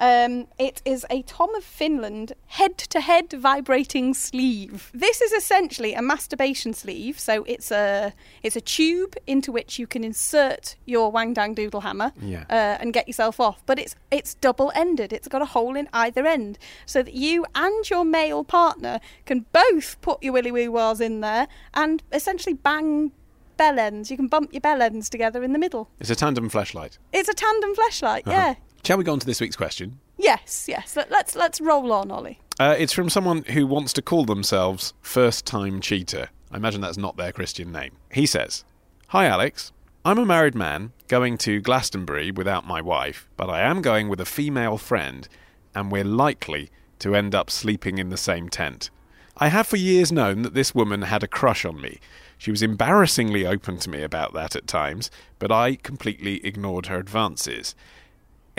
Um, 0.00 0.46
it 0.58 0.80
is 0.86 1.04
a 1.10 1.20
Tom 1.22 1.54
of 1.54 1.62
Finland 1.62 2.32
head-to-head 2.46 3.34
vibrating 3.34 4.14
sleeve. 4.14 4.90
This 4.94 5.20
is 5.20 5.30
essentially 5.32 5.92
a 5.92 6.00
masturbation 6.00 6.72
sleeve. 6.72 7.20
So 7.20 7.44
it's 7.44 7.70
a 7.70 8.14
it's 8.42 8.56
a 8.56 8.62
tube 8.62 9.14
into 9.26 9.52
which 9.52 9.78
you 9.78 9.86
can 9.86 10.02
insert 10.02 10.76
your 10.86 11.12
wang 11.12 11.34
dang 11.34 11.52
doodle 11.52 11.82
hammer 11.82 12.12
Yeah. 12.20 12.44
uh, 12.48 12.78
and 12.80 12.94
get 12.94 13.06
yourself 13.08 13.38
off. 13.38 13.62
But 13.66 13.78
it's 13.78 13.94
it's 14.10 14.34
double-ended. 14.34 15.12
It's 15.12 15.28
got 15.28 15.42
a 15.42 15.46
hole 15.46 15.76
in 15.76 15.86
either 15.92 16.26
end, 16.26 16.58
so 16.86 17.02
that 17.02 17.12
you 17.14 17.44
and 17.54 17.88
your 17.90 18.04
male 18.06 18.42
partner 18.42 19.00
can 19.26 19.44
both 19.52 20.00
put 20.00 20.22
your 20.22 20.32
willy 20.32 20.50
woo 20.50 20.70
wahs 20.72 21.00
in 21.02 21.20
there 21.20 21.46
and 21.74 22.02
essentially 22.10 22.54
bang 22.54 23.12
bell 23.58 23.78
ends. 23.78 24.10
You 24.10 24.16
can 24.16 24.28
bump 24.28 24.54
your 24.54 24.62
bell 24.62 24.80
ends 24.80 25.10
together 25.10 25.42
in 25.44 25.52
the 25.52 25.58
middle. 25.58 25.90
It's 26.00 26.08
a 26.08 26.16
tandem 26.16 26.48
flashlight. 26.48 26.96
It's 27.12 27.28
a 27.28 27.34
tandem 27.34 27.74
flashlight. 27.74 28.26
Uh-huh. 28.26 28.36
Yeah. 28.36 28.54
Shall 28.84 28.98
we 28.98 29.04
go 29.04 29.12
on 29.12 29.18
to 29.20 29.26
this 29.26 29.40
week's 29.40 29.56
question? 29.56 30.00
Yes. 30.16 30.66
Yes. 30.68 30.96
Let, 30.96 31.10
let's 31.10 31.34
let's 31.34 31.60
roll 31.60 31.92
on, 31.92 32.10
Ollie. 32.10 32.40
Uh, 32.58 32.74
it's 32.78 32.92
from 32.92 33.08
someone 33.08 33.44
who 33.44 33.66
wants 33.66 33.92
to 33.94 34.02
call 34.02 34.24
themselves 34.24 34.94
First 35.00 35.46
Time 35.46 35.80
Cheater. 35.80 36.28
I 36.50 36.56
imagine 36.56 36.80
that's 36.80 36.98
not 36.98 37.16
their 37.16 37.32
Christian 37.32 37.72
name. 37.72 37.92
He 38.10 38.26
says, 38.26 38.64
Hi, 39.08 39.26
Alix. 39.26 39.72
I'm 40.04 40.18
a 40.18 40.24
married 40.24 40.54
man 40.54 40.92
going 41.08 41.36
to 41.38 41.60
Glastonbury 41.60 42.30
without 42.30 42.66
my 42.66 42.80
wife, 42.80 43.28
but 43.36 43.50
I 43.50 43.60
am 43.60 43.82
going 43.82 44.08
with 44.08 44.20
a 44.20 44.24
female 44.24 44.78
friend, 44.78 45.28
and 45.74 45.92
we're 45.92 46.04
likely 46.04 46.70
to 47.00 47.14
end 47.14 47.34
up 47.34 47.50
sleeping 47.50 47.98
in 47.98 48.08
the 48.08 48.16
same 48.16 48.48
tent. 48.48 48.88
I 49.36 49.48
have 49.48 49.66
for 49.66 49.76
years 49.76 50.10
known 50.10 50.42
that 50.42 50.54
this 50.54 50.74
woman 50.74 51.02
had 51.02 51.22
a 51.22 51.28
crush 51.28 51.64
on 51.64 51.80
me. 51.80 52.00
She 52.38 52.50
was 52.50 52.62
embarrassingly 52.62 53.46
open 53.46 53.78
to 53.78 53.90
me 53.90 54.02
about 54.02 54.32
that 54.34 54.56
at 54.56 54.66
times, 54.66 55.10
but 55.38 55.52
I 55.52 55.76
completely 55.76 56.44
ignored 56.46 56.86
her 56.86 56.98
advances. 56.98 57.74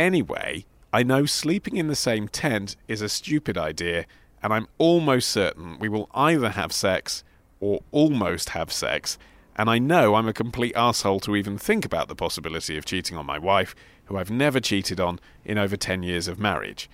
Anyway, 0.01 0.65
I 0.91 1.03
know 1.03 1.27
sleeping 1.27 1.77
in 1.77 1.87
the 1.87 1.95
same 1.95 2.27
tent 2.27 2.75
is 2.87 3.03
a 3.03 3.07
stupid 3.07 3.55
idea, 3.55 4.07
and 4.41 4.51
I'm 4.51 4.67
almost 4.79 5.29
certain 5.29 5.77
we 5.77 5.89
will 5.89 6.09
either 6.15 6.49
have 6.49 6.73
sex 6.73 7.23
or 7.59 7.81
almost 7.91 8.49
have 8.49 8.71
sex, 8.71 9.19
and 9.55 9.69
I 9.69 9.77
know 9.77 10.15
I'm 10.15 10.27
a 10.27 10.33
complete 10.33 10.75
asshole 10.75 11.19
to 11.19 11.35
even 11.35 11.55
think 11.59 11.85
about 11.85 12.07
the 12.07 12.15
possibility 12.15 12.79
of 12.79 12.85
cheating 12.85 13.15
on 13.15 13.27
my 13.27 13.37
wife, 13.37 13.75
who 14.05 14.17
I've 14.17 14.31
never 14.31 14.59
cheated 14.59 14.99
on 14.99 15.19
in 15.45 15.59
over 15.59 15.77
10 15.77 16.01
years 16.01 16.27
of 16.27 16.39
marriage. 16.39 16.89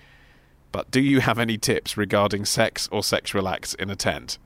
But 0.74 0.92
do 0.92 1.00
you 1.00 1.22
have 1.22 1.40
any 1.40 1.58
tips 1.58 1.96
regarding 1.96 2.44
sex 2.44 2.90
or 2.92 3.04
sexual 3.04 3.48
acts 3.48 3.74
in 3.74 3.90
a 3.90 3.96
tent? 3.96 4.38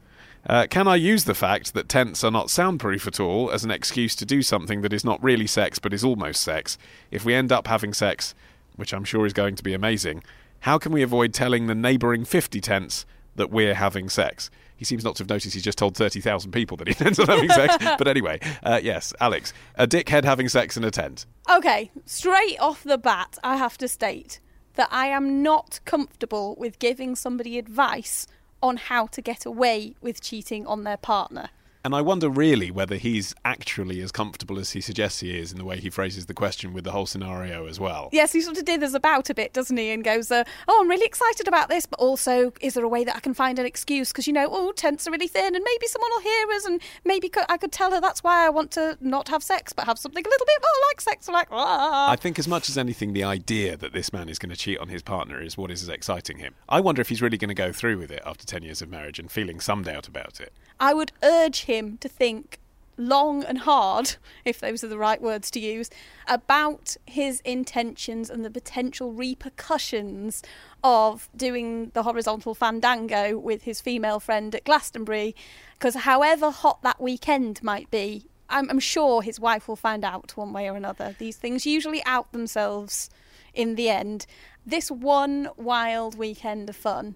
Uh, 0.47 0.65
can 0.67 0.87
I 0.87 0.95
use 0.95 1.25
the 1.25 1.35
fact 1.35 1.73
that 1.73 1.87
tents 1.87 2.23
are 2.23 2.31
not 2.31 2.49
soundproof 2.49 3.05
at 3.05 3.19
all 3.19 3.51
as 3.51 3.63
an 3.63 3.71
excuse 3.71 4.15
to 4.15 4.25
do 4.25 4.41
something 4.41 4.81
that 4.81 4.93
is 4.93 5.05
not 5.05 5.23
really 5.23 5.45
sex 5.45 5.77
but 5.77 5.93
is 5.93 6.03
almost 6.03 6.41
sex? 6.41 6.77
If 7.11 7.23
we 7.25 7.35
end 7.35 7.51
up 7.51 7.67
having 7.67 7.93
sex, 7.93 8.33
which 8.75 8.93
I'm 8.93 9.03
sure 9.03 9.25
is 9.25 9.33
going 9.33 9.55
to 9.55 9.63
be 9.63 9.73
amazing, 9.73 10.23
how 10.61 10.77
can 10.77 10.91
we 10.91 11.01
avoid 11.01 11.33
telling 11.33 11.67
the 11.67 11.75
neighbouring 11.75 12.25
50 12.25 12.61
tents 12.61 13.05
that 13.35 13.49
we're 13.49 13.73
having 13.73 14.09
sex? 14.09 14.49
He 14.75 14.85
seems 14.85 15.03
not 15.03 15.15
to 15.17 15.23
have 15.23 15.29
noticed 15.29 15.53
he's 15.53 15.63
just 15.63 15.77
told 15.77 15.95
30,000 15.95 16.51
people 16.51 16.75
that 16.77 16.87
he 16.87 16.91
intends 16.97 17.19
on 17.19 17.27
having 17.27 17.49
sex. 17.49 17.77
But 17.97 18.07
anyway, 18.07 18.39
uh, 18.63 18.79
yes, 18.81 19.13
Alix, 19.19 19.53
a 19.75 19.87
dickhead 19.87 20.23
having 20.23 20.49
sex 20.49 20.75
in 20.75 20.83
a 20.83 20.91
tent. 20.91 21.25
Okay. 21.49 21.91
Straight 22.05 22.59
off 22.59 22.83
the 22.83 22.97
bat, 22.97 23.37
I 23.43 23.57
have 23.57 23.77
to 23.79 23.87
state 23.87 24.39
that 24.75 24.87
I 24.91 25.07
am 25.07 25.43
not 25.43 25.79
comfortable 25.85 26.55
with 26.57 26.79
giving 26.79 27.15
somebody 27.15 27.57
advice 27.57 28.25
on 28.63 28.77
how 28.77 29.07
to 29.07 29.21
get 29.21 29.45
away 29.45 29.95
with 30.01 30.21
cheating 30.21 30.65
on 30.65 30.83
their 30.83 30.97
partner. 30.97 31.49
And 31.83 31.95
I 31.95 32.01
wonder 32.01 32.29
really 32.29 32.69
whether 32.69 32.95
he's 32.95 33.33
actually 33.43 34.01
as 34.01 34.11
comfortable 34.11 34.59
as 34.59 34.71
he 34.71 34.81
suggests 34.81 35.19
he 35.19 35.37
is 35.37 35.51
in 35.51 35.57
the 35.57 35.65
way 35.65 35.79
he 35.79 35.89
phrases 35.89 36.27
the 36.27 36.33
question 36.33 36.73
with 36.73 36.83
the 36.83 36.91
whole 36.91 37.07
scenario 37.07 37.65
as 37.65 37.79
well. 37.79 38.09
Yes, 38.11 38.33
he 38.33 38.41
sort 38.41 38.57
of 38.57 38.65
dithers 38.65 38.93
about 38.93 39.29
a 39.31 39.33
bit, 39.33 39.51
doesn't 39.53 39.75
he? 39.77 39.89
And 39.89 40.03
goes, 40.03 40.31
uh, 40.31 40.43
"Oh, 40.67 40.79
I'm 40.81 40.89
really 40.89 41.05
excited 41.05 41.47
about 41.47 41.69
this, 41.69 41.87
but 41.87 41.99
also, 41.99 42.53
is 42.61 42.75
there 42.75 42.83
a 42.83 42.89
way 42.89 43.03
that 43.03 43.15
I 43.15 43.19
can 43.19 43.33
find 43.33 43.57
an 43.57 43.65
excuse? 43.65 44.11
Because 44.11 44.27
you 44.27 44.33
know, 44.33 44.47
oh, 44.51 44.71
tents 44.73 45.07
are 45.07 45.11
really 45.11 45.27
thin, 45.27 45.55
and 45.55 45.63
maybe 45.63 45.87
someone 45.87 46.11
will 46.11 46.21
hear 46.21 46.51
us, 46.51 46.65
and 46.65 46.81
maybe 47.03 47.29
co- 47.29 47.45
I 47.49 47.57
could 47.57 47.71
tell 47.71 47.91
her 47.91 47.99
that's 47.99 48.23
why 48.23 48.45
I 48.45 48.49
want 48.49 48.69
to 48.71 48.97
not 49.01 49.29
have 49.29 49.41
sex, 49.41 49.73
but 49.73 49.85
have 49.85 49.97
something 49.97 50.23
a 50.23 50.29
little 50.29 50.45
bit 50.45 50.61
more 50.61 50.89
like 50.89 51.01
sex, 51.01 51.27
like 51.27 51.47
ah." 51.51 52.11
I 52.11 52.15
think, 52.15 52.37
as 52.37 52.47
much 52.47 52.69
as 52.69 52.77
anything, 52.77 53.13
the 53.13 53.23
idea 53.23 53.75
that 53.77 53.93
this 53.93 54.13
man 54.13 54.29
is 54.29 54.37
going 54.37 54.51
to 54.51 54.55
cheat 54.55 54.77
on 54.77 54.89
his 54.89 55.01
partner 55.01 55.41
is 55.41 55.57
what 55.57 55.71
is 55.71 55.89
exciting 55.89 56.37
him. 56.37 56.53
I 56.69 56.79
wonder 56.79 57.01
if 57.01 57.09
he's 57.09 57.21
really 57.21 57.37
going 57.37 57.49
to 57.49 57.55
go 57.55 57.71
through 57.71 57.97
with 57.97 58.11
it 58.11 58.21
after 58.25 58.45
10 58.45 58.61
years 58.61 58.81
of 58.81 58.89
marriage 58.89 59.17
and 59.17 59.31
feeling 59.31 59.59
some 59.59 59.81
doubt 59.83 60.07
about 60.07 60.39
it. 60.39 60.53
I 60.81 60.95
would 60.95 61.11
urge 61.21 61.65
him 61.65 61.99
to 61.99 62.09
think 62.09 62.59
long 62.97 63.43
and 63.43 63.59
hard, 63.59 64.15
if 64.45 64.59
those 64.59 64.83
are 64.83 64.87
the 64.87 64.97
right 64.97 65.21
words 65.21 65.51
to 65.51 65.59
use, 65.59 65.91
about 66.27 66.97
his 67.05 67.39
intentions 67.41 68.31
and 68.31 68.43
the 68.43 68.49
potential 68.49 69.13
repercussions 69.13 70.41
of 70.83 71.29
doing 71.37 71.91
the 71.93 72.01
horizontal 72.01 72.55
fandango 72.55 73.37
with 73.37 73.61
his 73.61 73.79
female 73.79 74.19
friend 74.19 74.55
at 74.55 74.63
Glastonbury. 74.63 75.35
Because 75.77 75.93
however 75.95 76.49
hot 76.49 76.81
that 76.81 76.99
weekend 76.99 77.61
might 77.61 77.89
be, 77.91 78.25
I'm, 78.49 78.67
I'm 78.71 78.79
sure 78.79 79.21
his 79.21 79.39
wife 79.39 79.67
will 79.67 79.75
find 79.75 80.03
out 80.03 80.35
one 80.35 80.51
way 80.51 80.67
or 80.67 80.75
another. 80.75 81.15
These 81.19 81.37
things 81.37 81.65
usually 81.65 82.03
out 82.05 82.31
themselves 82.31 83.11
in 83.53 83.75
the 83.75 83.89
end. 83.89 84.25
This 84.65 84.89
one 84.89 85.49
wild 85.57 86.17
weekend 86.17 86.69
of 86.69 86.75
fun 86.75 87.15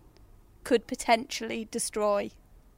could 0.63 0.86
potentially 0.86 1.68
destroy 1.72 2.30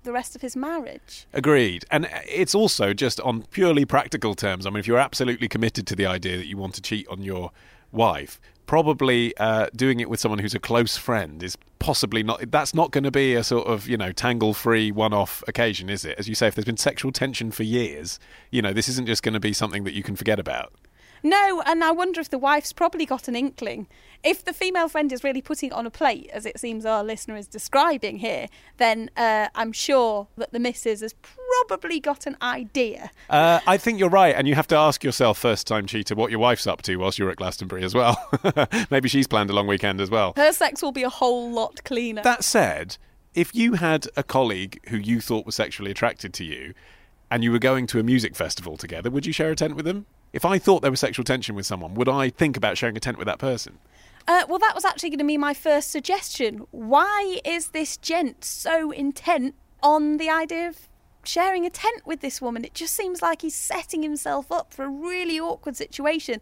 the 0.07 0.13
rest 0.13 0.35
of 0.35 0.41
his 0.41 0.55
marriage. 0.55 1.27
Agreed. 1.33 1.85
And 1.91 2.09
it's 2.27 2.55
also 2.55 2.93
just 2.93 3.19
on 3.21 3.43
purely 3.51 3.85
practical 3.85 4.33
terms. 4.33 4.65
I 4.65 4.71
mean, 4.71 4.79
if 4.79 4.87
you're 4.87 4.97
absolutely 4.97 5.47
committed 5.47 5.85
to 5.87 5.95
the 5.95 6.07
idea 6.07 6.37
that 6.37 6.47
you 6.47 6.57
want 6.57 6.73
to 6.75 6.81
cheat 6.81 7.07
on 7.09 7.21
your 7.21 7.51
wife, 7.91 8.39
probably 8.65 9.35
uh, 9.37 9.67
doing 9.75 9.99
it 9.99 10.09
with 10.09 10.19
someone 10.19 10.39
who's 10.39 10.55
a 10.55 10.59
close 10.59 10.97
friend 10.97 11.43
is 11.43 11.57
possibly 11.79 12.23
not. 12.23 12.51
That's 12.51 12.73
not 12.73 12.91
going 12.91 13.03
to 13.03 13.11
be 13.11 13.35
a 13.35 13.43
sort 13.43 13.67
of 13.67 13.87
you 13.87 13.97
know 13.97 14.11
tangle-free 14.11 14.91
one-off 14.91 15.43
occasion, 15.47 15.89
is 15.89 16.05
it? 16.05 16.17
As 16.17 16.27
you 16.29 16.35
say, 16.35 16.47
if 16.47 16.55
there's 16.55 16.65
been 16.65 16.77
sexual 16.77 17.11
tension 17.11 17.51
for 17.51 17.63
years, 17.63 18.19
you 18.51 18.61
know 18.61 18.73
this 18.73 18.89
isn't 18.89 19.07
just 19.07 19.23
going 19.23 19.33
to 19.33 19.39
be 19.39 19.53
something 19.53 19.83
that 19.83 19.93
you 19.93 20.03
can 20.03 20.15
forget 20.15 20.39
about. 20.39 20.73
No, 21.23 21.61
and 21.65 21.83
I 21.83 21.91
wonder 21.91 22.21
if 22.21 22.29
the 22.29 22.37
wife's 22.37 22.73
probably 22.73 23.05
got 23.05 23.27
an 23.27 23.35
inkling. 23.35 23.87
If 24.23 24.43
the 24.43 24.53
female 24.53 24.89
friend 24.89 25.11
is 25.11 25.23
really 25.23 25.41
putting 25.41 25.69
it 25.69 25.73
on 25.73 25.85
a 25.85 25.91
plate, 25.91 26.29
as 26.33 26.45
it 26.45 26.59
seems 26.59 26.85
our 26.85 27.03
listener 27.03 27.35
is 27.35 27.47
describing 27.47 28.17
here, 28.17 28.47
then 28.77 29.09
uh, 29.15 29.47
I'm 29.55 29.71
sure 29.71 30.27
that 30.37 30.51
the 30.51 30.59
missus 30.59 31.01
has 31.01 31.13
probably 31.21 31.99
got 31.99 32.25
an 32.25 32.35
idea. 32.41 33.11
Uh, 33.29 33.59
I 33.67 33.77
think 33.77 33.99
you're 33.99 34.09
right, 34.09 34.35
and 34.35 34.47
you 34.47 34.55
have 34.55 34.67
to 34.67 34.75
ask 34.75 35.03
yourself, 35.03 35.37
first-time 35.37 35.85
cheater, 35.85 36.15
what 36.15 36.31
your 36.31 36.39
wife's 36.39 36.67
up 36.67 36.81
to 36.83 36.95
whilst 36.97 37.19
you're 37.19 37.29
at 37.29 37.37
Glastonbury 37.37 37.83
as 37.83 37.93
well. 37.93 38.17
Maybe 38.91 39.07
she's 39.07 39.27
planned 39.27 39.49
a 39.49 39.53
long 39.53 39.67
weekend 39.67 40.01
as 40.01 40.09
well. 40.09 40.33
Her 40.35 40.51
sex 40.51 40.81
will 40.81 40.91
be 40.91 41.03
a 41.03 41.09
whole 41.09 41.51
lot 41.51 41.83
cleaner. 41.83 42.23
That 42.23 42.43
said, 42.43 42.97
if 43.33 43.53
you 43.53 43.73
had 43.73 44.07
a 44.17 44.23
colleague 44.23 44.79
who 44.89 44.97
you 44.97 45.21
thought 45.21 45.45
was 45.45 45.55
sexually 45.55 45.91
attracted 45.91 46.33
to 46.35 46.43
you, 46.43 46.73
and 47.29 47.43
you 47.43 47.51
were 47.51 47.59
going 47.59 47.87
to 47.87 47.99
a 47.99 48.03
music 48.03 48.35
festival 48.35 48.77
together, 48.77 49.11
would 49.11 49.25
you 49.25 49.33
share 49.33 49.51
a 49.51 49.55
tent 49.55 49.75
with 49.75 49.85
them? 49.85 50.05
If 50.37 50.45
I 50.45 50.59
thought 50.59 50.83
there 50.83 50.91
was 50.91 50.99
sexual 50.99 51.23
tension 51.23 51.55
with 51.55 51.65
someone, 51.65 51.95
would 51.95 52.07
I 52.07 52.29
think 52.29 52.57
about 52.57 52.77
sharing 52.77 52.95
a 52.95 52.99
tent 52.99 53.17
with 53.17 53.25
that 53.25 53.39
person? 53.39 53.79
Uh, 54.27 54.45
well, 54.47 54.59
that 54.59 54.75
was 54.75 54.85
actually 54.85 55.09
going 55.09 55.17
to 55.17 55.25
be 55.25 55.35
my 55.35 55.55
first 55.55 55.89
suggestion. 55.89 56.67
Why 56.69 57.39
is 57.43 57.69
this 57.69 57.97
gent 57.97 58.45
so 58.45 58.91
intent 58.91 59.55
on 59.81 60.17
the 60.17 60.29
idea 60.29 60.67
of 60.67 60.89
sharing 61.23 61.65
a 61.65 61.71
tent 61.71 62.05
with 62.05 62.19
this 62.19 62.39
woman? 62.39 62.63
It 62.63 62.75
just 62.75 62.93
seems 62.93 63.23
like 63.23 63.41
he's 63.41 63.55
setting 63.55 64.03
himself 64.03 64.51
up 64.51 64.75
for 64.75 64.85
a 64.85 64.89
really 64.89 65.39
awkward 65.39 65.75
situation. 65.75 66.39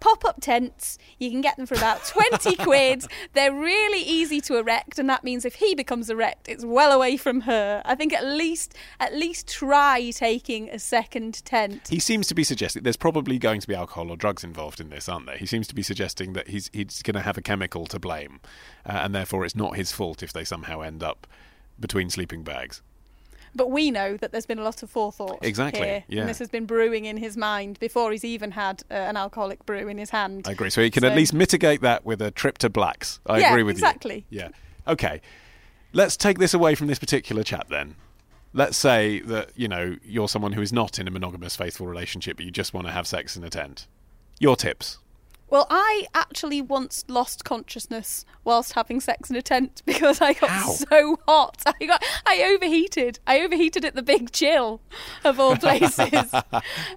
Pop 0.00 0.24
up 0.24 0.40
tents, 0.40 0.98
you 1.18 1.30
can 1.30 1.40
get 1.40 1.56
them 1.56 1.66
for 1.66 1.74
about 1.74 2.04
20 2.04 2.56
quid. 2.64 3.04
They're 3.34 3.54
really 3.54 4.00
easy 4.00 4.40
to 4.42 4.56
erect, 4.56 4.98
and 4.98 5.08
that 5.08 5.22
means 5.22 5.44
if 5.44 5.56
he 5.56 5.74
becomes 5.74 6.10
erect, 6.10 6.48
it's 6.48 6.64
well 6.64 6.90
away 6.90 7.16
from 7.16 7.42
her. 7.42 7.82
I 7.84 7.94
think 7.94 8.12
at 8.12 8.24
least 8.24 8.74
at 8.98 9.14
least 9.14 9.48
try 9.48 10.10
taking 10.10 10.70
a 10.70 10.78
second 10.78 11.44
tent. 11.44 11.88
He 11.88 12.00
seems 12.00 12.26
to 12.28 12.34
be 12.34 12.44
suggesting 12.44 12.82
there's 12.82 12.96
probably 12.96 13.38
going 13.38 13.60
to 13.60 13.68
be 13.68 13.74
alcohol 13.74 14.10
or 14.10 14.16
drugs 14.16 14.42
involved 14.42 14.80
in 14.80 14.88
this, 14.88 15.08
aren't 15.08 15.26
there? 15.26 15.36
He 15.36 15.46
seems 15.46 15.66
to 15.68 15.74
be 15.74 15.82
suggesting 15.82 16.32
that 16.32 16.48
he's 16.48 16.70
he's 16.72 17.02
going 17.02 17.14
to 17.14 17.20
have 17.20 17.36
a 17.36 17.42
chemical 17.42 17.86
to 17.86 17.98
blame, 17.98 18.40
uh, 18.86 19.00
and 19.04 19.14
therefore 19.14 19.44
it's 19.44 19.56
not 19.56 19.76
his 19.76 19.92
fault 19.92 20.22
if 20.22 20.32
they 20.32 20.44
somehow 20.44 20.80
end 20.80 21.02
up 21.02 21.26
between 21.78 22.10
sleeping 22.10 22.42
bags. 22.42 22.82
But 23.54 23.70
we 23.70 23.90
know 23.90 24.16
that 24.16 24.30
there's 24.32 24.46
been 24.46 24.58
a 24.60 24.62
lot 24.62 24.82
of 24.82 24.90
forethought. 24.90 25.38
Exactly, 25.42 25.82
Here, 25.86 26.04
yeah. 26.08 26.20
And 26.20 26.30
this 26.30 26.38
has 26.38 26.48
been 26.48 26.66
brewing 26.66 27.04
in 27.04 27.16
his 27.16 27.36
mind 27.36 27.78
before 27.80 28.12
he's 28.12 28.24
even 28.24 28.52
had 28.52 28.82
uh, 28.90 28.94
an 28.94 29.16
alcoholic 29.16 29.66
brew 29.66 29.88
in 29.88 29.98
his 29.98 30.10
hand. 30.10 30.46
I 30.46 30.52
agree. 30.52 30.70
So 30.70 30.82
he 30.82 30.90
can 30.90 31.02
So- 31.02 31.08
at 31.08 31.16
least 31.16 31.32
mitigate 31.34 31.80
that 31.80 32.04
with 32.04 32.22
a 32.22 32.30
trip 32.30 32.58
to 32.58 32.68
Blacks. 32.70 33.18
I 33.26 33.38
Yeah, 33.40 33.50
agree 33.50 33.64
with 33.64 33.76
exactly. 33.76 34.24
you. 34.30 34.38
Exactly. 34.40 34.54
Yeah. 34.86 34.92
Okay. 34.92 35.20
Let's 35.92 36.16
take 36.16 36.38
this 36.38 36.54
away 36.54 36.76
from 36.76 36.86
this 36.86 37.00
particular 37.00 37.42
chap 37.42 37.68
then. 37.68 37.96
Let's 38.52 38.76
say 38.76 39.20
that, 39.22 39.50
you 39.56 39.66
know, 39.68 39.96
you're 40.04 40.28
someone 40.28 40.52
who 40.52 40.62
is 40.62 40.72
not 40.72 40.98
in 40.98 41.08
a 41.08 41.10
monogamous, 41.10 41.56
faithful 41.56 41.86
relationship, 41.86 42.36
but 42.36 42.44
you 42.46 42.52
just 42.52 42.72
want 42.72 42.86
to 42.86 42.92
have 42.92 43.06
sex 43.06 43.36
in 43.36 43.42
a 43.44 43.50
tent. 43.50 43.86
Your 44.38 44.54
tips. 44.56 44.98
Well, 45.50 45.66
I 45.68 46.06
actually 46.14 46.62
once 46.62 47.04
lost 47.08 47.44
consciousness 47.44 48.24
whilst 48.44 48.72
having 48.74 49.00
sex 49.00 49.30
in 49.30 49.36
a 49.36 49.42
tent 49.42 49.82
because 49.86 50.20
I 50.20 50.34
got 50.34 50.74
so 50.74 51.18
hot. 51.26 51.62
I 51.80 51.84
got 51.86 52.04
I 52.24 52.54
overheated. 52.54 53.18
I 53.26 53.40
overheated 53.40 53.84
at 53.84 53.94
the 53.94 54.02
Big 54.02 54.30
Chill, 54.32 54.80
of 55.24 55.40
all 55.40 55.56
places. 55.56 56.32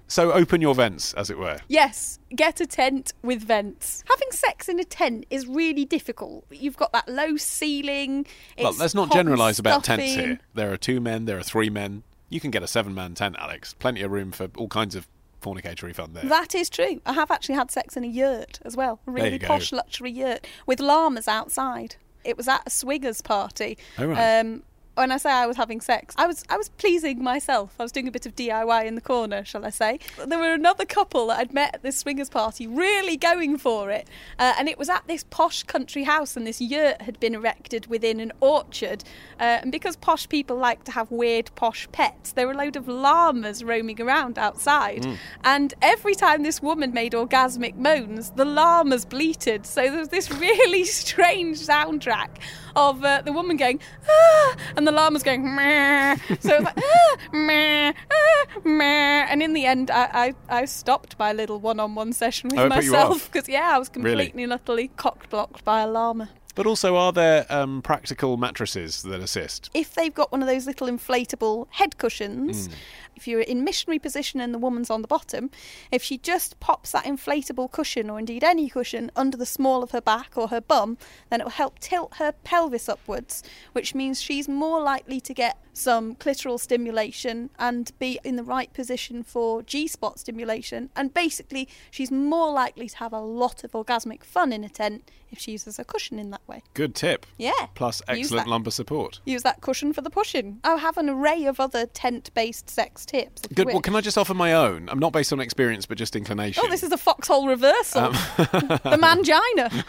So 0.06 0.32
open 0.32 0.60
your 0.60 0.74
vents, 0.74 1.12
as 1.14 1.30
it 1.30 1.38
were. 1.38 1.58
yes, 1.68 2.18
get 2.34 2.60
a 2.60 2.66
tent 2.66 3.12
with 3.22 3.42
vents. 3.42 4.04
Having 4.08 4.30
sex 4.30 4.68
in 4.68 4.78
a 4.78 4.84
tent 4.84 5.26
is 5.30 5.46
really 5.46 5.84
difficult. 5.84 6.44
You've 6.50 6.76
got 6.76 6.92
that 6.92 7.08
low 7.08 7.36
ceiling. 7.36 8.26
well, 8.58 8.74
let's 8.78 8.94
not 8.94 9.10
generalise 9.12 9.58
about 9.58 9.84
tents 9.84 10.14
here. 10.14 10.38
There 10.54 10.72
are 10.72 10.76
two 10.76 11.00
men, 11.00 11.24
there 11.24 11.38
are 11.38 11.42
three 11.42 11.70
men. 11.70 12.04
You 12.28 12.40
can 12.40 12.50
get 12.50 12.62
a 12.62 12.66
seven 12.66 12.94
man 12.94 13.14
tent, 13.14 13.36
Alix. 13.38 13.74
Plenty 13.74 14.02
of 14.02 14.10
room 14.10 14.30
for 14.32 14.48
all 14.56 14.68
kinds 14.68 14.94
of 14.94 15.08
fornicatory 15.44 15.94
fun 15.94 16.12
there. 16.14 16.24
That 16.24 16.54
is 16.54 16.70
true. 16.70 17.00
I 17.04 17.12
have 17.12 17.30
actually 17.30 17.56
had 17.56 17.70
sex 17.70 17.96
in 17.96 18.04
a 18.04 18.08
yurt 18.08 18.60
as 18.64 18.76
well. 18.76 19.00
A 19.06 19.10
really 19.10 19.32
you 19.32 19.38
go. 19.38 19.46
posh 19.46 19.72
luxury 19.72 20.10
yurt 20.10 20.46
with 20.66 20.80
llamas 20.80 21.28
outside. 21.28 21.96
It 22.24 22.36
was 22.36 22.48
at 22.48 22.62
a 22.66 22.70
swingers 22.70 23.20
party. 23.20 23.76
Oh, 23.98 24.06
right. 24.06 24.40
Um, 24.40 24.62
when 24.94 25.10
I 25.10 25.16
say 25.16 25.30
I 25.30 25.46
was 25.46 25.56
having 25.56 25.80
sex, 25.80 26.14
I 26.16 26.26
was 26.26 26.44
I 26.48 26.56
was 26.56 26.68
pleasing 26.68 27.22
myself. 27.22 27.74
I 27.78 27.82
was 27.82 27.92
doing 27.92 28.08
a 28.08 28.10
bit 28.10 28.26
of 28.26 28.34
DIY 28.34 28.84
in 28.84 28.94
the 28.94 29.00
corner, 29.00 29.44
shall 29.44 29.64
I 29.64 29.70
say? 29.70 29.98
There 30.24 30.38
were 30.38 30.52
another 30.52 30.84
couple 30.84 31.28
that 31.28 31.38
I'd 31.38 31.52
met 31.52 31.74
at 31.74 31.82
this 31.82 31.96
swingers 31.96 32.28
party, 32.28 32.66
really 32.66 33.16
going 33.16 33.58
for 33.58 33.90
it, 33.90 34.08
uh, 34.38 34.54
and 34.58 34.68
it 34.68 34.78
was 34.78 34.88
at 34.88 35.06
this 35.06 35.24
posh 35.24 35.64
country 35.64 36.04
house, 36.04 36.36
and 36.36 36.46
this 36.46 36.60
yurt 36.60 37.02
had 37.02 37.18
been 37.20 37.34
erected 37.34 37.86
within 37.86 38.20
an 38.20 38.32
orchard. 38.40 39.04
Uh, 39.40 39.60
and 39.62 39.72
because 39.72 39.96
posh 39.96 40.28
people 40.28 40.56
like 40.56 40.84
to 40.84 40.92
have 40.92 41.10
weird 41.10 41.50
posh 41.54 41.88
pets, 41.92 42.32
there 42.32 42.46
were 42.46 42.52
a 42.52 42.56
load 42.56 42.76
of 42.76 42.88
llamas 42.88 43.64
roaming 43.64 44.00
around 44.00 44.38
outside, 44.38 45.06
and 45.42 45.74
every 45.82 46.14
time 46.14 46.42
this 46.42 46.62
woman 46.62 46.92
made 46.92 47.12
orgasmic 47.12 47.74
moans, 47.76 48.30
the 48.30 48.44
llamas 48.44 49.04
bleated. 49.04 49.66
So 49.66 49.82
there 49.82 49.98
was 49.98 50.08
this 50.08 50.30
really 50.30 50.84
strange 51.04 51.58
soundtrack 51.58 52.38
of 52.76 53.04
uh, 53.04 53.22
the 53.22 53.32
woman 53.32 53.56
going 53.56 53.80
ah, 54.08 54.56
and 54.76 54.86
the 54.86 54.92
llamas 54.92 55.22
going 55.22 55.54
meh. 55.54 56.16
So 56.40 56.54
it 56.54 56.58
was 56.58 56.64
like 56.64 56.78
ah, 56.78 57.16
meh, 57.32 57.92
ah, 58.10 58.58
meh. 58.64 59.26
And 59.30 59.42
in 59.42 59.52
the 59.52 59.64
end, 59.66 59.90
I, 59.90 60.34
I, 60.48 60.60
I 60.60 60.64
stopped 60.64 61.18
my 61.18 61.32
little 61.32 61.60
one-on-one 61.60 62.12
session 62.12 62.50
with 62.50 62.58
Oh, 62.58 62.66
it 62.66 62.72
put 62.72 62.84
you 62.84 62.92
myself 62.92 63.30
because 63.32 63.48
yeah, 63.48 63.70
I 63.74 63.78
was 63.78 63.90
Really? 63.94 64.10
completely 64.10 64.42
and 64.44 64.52
utterly 64.52 64.88
cock-blocked 64.96 65.64
by 65.64 65.80
a 65.82 65.86
llama. 65.86 66.30
But 66.56 66.66
also, 66.66 66.94
are 66.94 67.12
there 67.12 67.46
um, 67.50 67.82
practical 67.82 68.36
mattresses 68.36 69.02
that 69.02 69.20
assist? 69.20 69.70
if 69.74 69.94
they've 69.94 70.14
got 70.14 70.30
one 70.30 70.40
of 70.40 70.46
those 70.46 70.66
little 70.66 70.86
inflatable 70.86 71.66
head 71.70 71.98
cushions, 71.98 72.68
if 73.16 73.26
you're 73.28 73.40
in 73.40 73.64
missionary 73.64 73.98
position 73.98 74.40
and 74.40 74.52
the 74.52 74.58
woman's 74.58 74.90
on 74.90 75.02
the 75.02 75.08
bottom, 75.08 75.50
if 75.90 76.02
she 76.02 76.18
just 76.18 76.58
pops 76.60 76.92
that 76.92 77.04
inflatable 77.04 77.70
cushion, 77.70 78.10
or 78.10 78.18
indeed 78.18 78.44
any 78.44 78.68
cushion, 78.68 79.10
under 79.16 79.36
the 79.36 79.46
small 79.46 79.82
of 79.82 79.92
her 79.92 80.00
back 80.00 80.32
or 80.36 80.48
her 80.48 80.60
bum, 80.60 80.98
then 81.30 81.40
it 81.40 81.44
will 81.44 81.50
help 81.50 81.78
tilt 81.78 82.14
her 82.16 82.32
pelvis 82.32 82.88
upwards, 82.88 83.42
which 83.72 83.94
means 83.94 84.20
she's 84.20 84.48
more 84.48 84.80
likely 84.80 85.20
to 85.20 85.34
get 85.34 85.58
some 85.76 86.14
clitoral 86.14 86.58
stimulation 86.58 87.50
and 87.58 87.90
be 87.98 88.20
in 88.22 88.36
the 88.36 88.44
right 88.44 88.72
position 88.72 89.22
for 89.22 89.62
G 89.62 89.88
spot 89.88 90.20
stimulation. 90.20 90.90
And 90.94 91.12
basically, 91.12 91.68
she's 91.90 92.10
more 92.10 92.52
likely 92.52 92.88
to 92.88 92.96
have 92.98 93.12
a 93.12 93.20
lot 93.20 93.64
of 93.64 93.72
orgasmic 93.72 94.22
fun 94.22 94.52
in 94.52 94.62
a 94.64 94.68
tent 94.68 95.10
if 95.30 95.40
she 95.40 95.50
uses 95.52 95.80
a 95.80 95.84
cushion 95.84 96.18
in 96.20 96.30
that 96.30 96.42
way. 96.46 96.62
Good 96.74 96.94
tip. 96.94 97.26
Yeah. 97.36 97.66
Plus 97.74 98.00
excellent 98.06 98.46
lumbar 98.46 98.70
support. 98.70 99.20
Use 99.24 99.42
that 99.42 99.60
cushion 99.60 99.92
for 99.92 100.00
the 100.00 100.10
pushing. 100.10 100.60
I 100.62 100.76
have 100.76 100.96
an 100.96 101.10
array 101.10 101.44
of 101.44 101.58
other 101.58 101.86
tent-based 101.86 102.70
sex 102.70 103.03
tips. 103.04 103.42
if 103.44 103.50
you 103.50 103.56
Good. 103.56 103.66
Well, 103.68 103.80
can 103.80 103.94
I 103.94 104.00
just 104.00 104.18
offer 104.18 104.34
my 104.34 104.52
own? 104.52 104.88
I'm 104.88 104.98
not 104.98 105.12
based 105.12 105.32
on 105.32 105.40
experience, 105.40 105.86
but 105.86 105.98
just 105.98 106.16
inclination. 106.16 106.62
Oh, 106.64 106.70
this 106.70 106.82
is 106.82 106.92
a 106.92 106.98
foxhole 106.98 107.46
reversal. 107.48 108.02
Um, 108.02 108.12
the 108.38 108.98
mangina. 109.00 109.84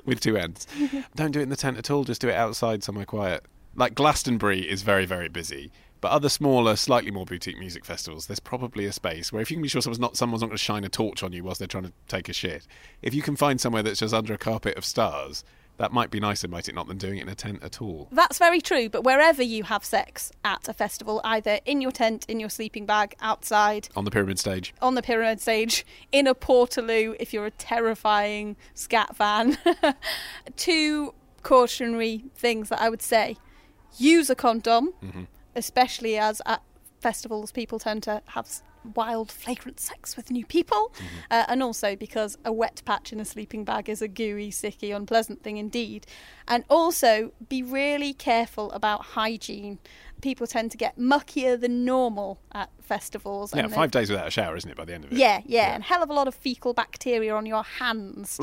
with 0.04 0.20
two 0.20 0.36
ends. 0.36 0.66
Don't 1.14 1.32
do 1.32 1.40
it 1.40 1.44
in 1.44 1.48
the 1.48 1.56
tent 1.56 1.78
at 1.78 1.90
all. 1.90 2.04
Just 2.04 2.20
do 2.20 2.28
it 2.28 2.34
outside 2.34 2.82
somewhere 2.82 3.06
quiet. 3.06 3.44
Like 3.74 3.94
Glastonbury 3.94 4.68
is 4.68 4.82
very, 4.82 5.06
very 5.06 5.28
busy. 5.28 5.72
But 6.00 6.12
other 6.12 6.30
smaller, 6.30 6.76
slightly 6.76 7.10
more 7.10 7.26
boutique 7.26 7.58
music 7.58 7.84
festivals, 7.84 8.26
there's 8.26 8.40
probably 8.40 8.86
a 8.86 8.92
space 8.92 9.32
where 9.32 9.42
if 9.42 9.50
you 9.50 9.56
can 9.56 9.62
be 9.62 9.68
sure 9.68 9.82
someone's 9.82 10.00
not 10.00 10.16
someone's 10.16 10.40
not 10.40 10.48
going 10.48 10.56
to 10.56 10.62
shine 10.62 10.84
a 10.84 10.88
torch 10.88 11.22
on 11.22 11.32
you 11.32 11.44
whilst 11.44 11.58
they're 11.58 11.68
trying 11.68 11.84
to 11.84 11.92
take 12.08 12.28
a 12.28 12.32
shit. 12.32 12.66
If 13.02 13.12
you 13.12 13.20
can 13.22 13.36
find 13.36 13.60
somewhere 13.60 13.82
that's 13.82 14.00
just 14.00 14.14
under 14.14 14.32
a 14.32 14.38
carpet 14.38 14.76
of 14.76 14.84
stars, 14.84 15.44
that 15.80 15.92
might 15.92 16.10
be 16.10 16.20
nicer, 16.20 16.46
might 16.46 16.68
it 16.68 16.74
not, 16.74 16.88
than 16.88 16.98
doing 16.98 17.16
it 17.16 17.22
in 17.22 17.28
a 17.30 17.34
tent 17.34 17.62
at 17.62 17.80
all. 17.80 18.06
That's 18.12 18.36
very 18.36 18.60
true. 18.60 18.90
But 18.90 19.02
wherever 19.02 19.42
you 19.42 19.64
have 19.64 19.82
sex 19.82 20.30
at 20.44 20.68
a 20.68 20.74
festival, 20.74 21.22
either 21.24 21.58
in 21.64 21.80
your 21.80 21.90
tent, 21.90 22.26
in 22.28 22.38
your 22.38 22.50
sleeping 22.50 22.84
bag, 22.84 23.14
outside, 23.22 23.88
On 23.96 24.04
the 24.04 24.10
pyramid 24.10 24.38
stage. 24.38 24.74
on 24.82 24.94
the 24.94 25.00
pyramid 25.00 25.40
stage, 25.40 25.86
in 26.12 26.26
a 26.26 26.34
portaloo, 26.34 27.16
if 27.18 27.32
you're 27.32 27.46
a 27.46 27.50
terrifying 27.50 28.56
scat 28.74 29.16
fan, 29.16 29.56
two 30.56 31.14
cautionary 31.42 32.24
things 32.34 32.68
that 32.68 32.82
I 32.82 32.90
would 32.90 33.00
say: 33.00 33.38
use 33.96 34.28
a 34.28 34.34
condom, 34.34 34.92
mm-hmm. 35.02 35.22
especially 35.56 36.18
as 36.18 36.42
at 36.44 36.62
festivals 37.00 37.52
people 37.52 37.78
tend 37.78 38.02
to 38.02 38.20
have 38.26 38.46
wild, 38.94 39.30
flagrant 39.30 39.80
sex 39.80 40.16
with 40.16 40.30
new 40.30 40.44
people, 40.46 40.92
uh, 41.30 41.44
and 41.48 41.62
also 41.62 41.96
because 41.96 42.36
a 42.44 42.52
wet 42.52 42.82
patch 42.84 43.12
in 43.12 43.20
a 43.20 43.24
sleeping 43.24 43.64
bag 43.64 43.88
is 43.88 44.02
a 44.02 44.08
gooey, 44.08 44.50
sicky, 44.50 44.94
unpleasant 44.94 45.42
thing 45.42 45.56
indeed. 45.56 46.06
And 46.48 46.64
also 46.68 47.32
be 47.48 47.62
really 47.62 48.12
careful 48.12 48.70
about 48.72 49.02
hygiene. 49.06 49.78
People 50.20 50.46
tend 50.46 50.70
to 50.72 50.76
get 50.76 50.98
muckier 50.98 51.60
than 51.60 51.84
normal 51.84 52.38
at 52.52 52.70
festivals. 52.80 53.54
Yeah, 53.54 53.68
five 53.68 53.90
days 53.90 54.10
without 54.10 54.26
a 54.26 54.30
shower, 54.30 54.56
isn't 54.56 54.70
it, 54.70 54.76
by 54.76 54.84
the 54.84 54.94
end 54.94 55.04
of 55.04 55.12
it? 55.12 55.18
yeah, 55.18 55.40
yeah, 55.46 55.74
and 55.74 55.82
hell 55.82 56.02
of 56.02 56.10
a 56.10 56.12
lot 56.12 56.28
of 56.28 56.34
fecal 56.34 56.74
bacteria 56.74 57.34
on 57.34 57.46
your 57.46 57.62
hands. 57.62 58.38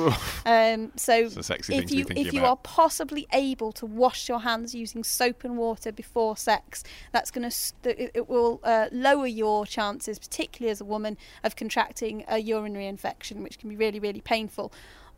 um, 0.46 0.92
so 0.96 1.26
a 1.26 1.44
sexy 1.44 1.74
thing 1.74 1.84
if 1.84 1.92
you 1.92 2.06
if 2.10 2.34
you 2.34 2.40
about. 2.40 2.50
are 2.50 2.58
possibly 2.58 3.28
able 3.34 3.72
to 3.74 3.86
wash 3.86 4.30
your 4.30 4.40
hands 4.40 4.74
using 4.74 5.04
soap 5.04 5.44
and 5.44 5.58
water 5.58 5.92
before 5.92 6.38
sex, 6.38 6.84
that's 7.12 7.32
going 7.32 7.50
to 7.50 7.74
it, 7.84 8.12
it 8.14 8.30
will 8.30 8.60
uh, 8.64 8.88
lower 8.92 9.28
your 9.28 9.66
chances, 9.66 10.20
particularly 10.20 10.72
as 10.72 10.82
a 10.82 10.86
woman, 10.86 11.18
of 11.44 11.56
contracting 11.56 12.24
a 12.28 12.40
urinary 12.40 12.88
infection, 12.88 13.44
which 13.44 13.60
can 13.60 13.70
be 13.70 13.76
really 13.76 14.00
really 14.00 14.22
painful. 14.22 14.72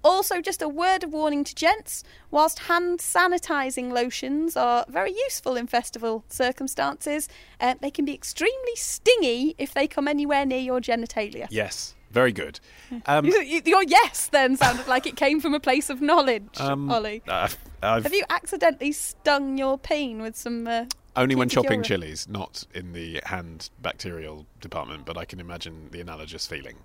Also, 0.03 0.41
just 0.41 0.61
a 0.61 0.69
word 0.69 1.03
of 1.03 1.11
warning 1.11 1.43
to 1.43 1.53
gents 1.53 2.03
whilst 2.31 2.59
hand 2.59 2.99
sanitising 2.99 3.91
lotions 3.91 4.55
are 4.55 4.85
very 4.87 5.11
useful 5.11 5.55
in 5.57 5.67
festival 5.67 6.23
circumstances, 6.29 7.27
uh, 7.59 7.75
they 7.81 7.91
can 7.91 8.05
be 8.05 8.13
extremely 8.13 8.75
stingy 8.75 9.55
if 9.57 9.73
they 9.73 9.87
come 9.87 10.07
anywhere 10.07 10.45
near 10.45 10.59
your 10.59 10.79
genitalia. 10.79 11.47
Yes. 11.49 11.95
Very 12.11 12.31
good. 12.31 12.59
Um, 13.05 13.25
You- 13.25 13.41
you- 13.43 13.61
Your 13.65 13.83
yes 13.83 14.27
then 14.31 14.57
sounded 14.57 14.87
like 14.87 15.05
it 15.05 15.15
came 15.15 15.39
from 15.39 15.53
a 15.53 15.59
place 15.59 15.91
of 15.91 16.01
knowledge, 16.01 16.59
um, 16.59 16.89
Ollie. 16.89 17.21
I've 17.27 17.57
Have 18.03 18.13
you 18.13 18.23
accidentally 18.31 18.91
stung 18.93 19.57
your 19.59 19.77
pain 19.77 20.21
with 20.21 20.35
some. 20.35 20.67
Uh, 20.67 20.85
only 21.15 21.35
when 21.35 21.49
chopping 21.49 21.83
chilies, 21.83 22.27
not 22.27 22.65
in 22.73 22.93
the 22.93 23.21
hand 23.25 23.69
bacterial 23.81 24.45
department, 24.61 25.05
but 25.05 25.17
I 25.17 25.25
can 25.25 25.39
imagine 25.39 25.89
the 25.91 26.01
analogous 26.01 26.47
feeling. 26.47 26.77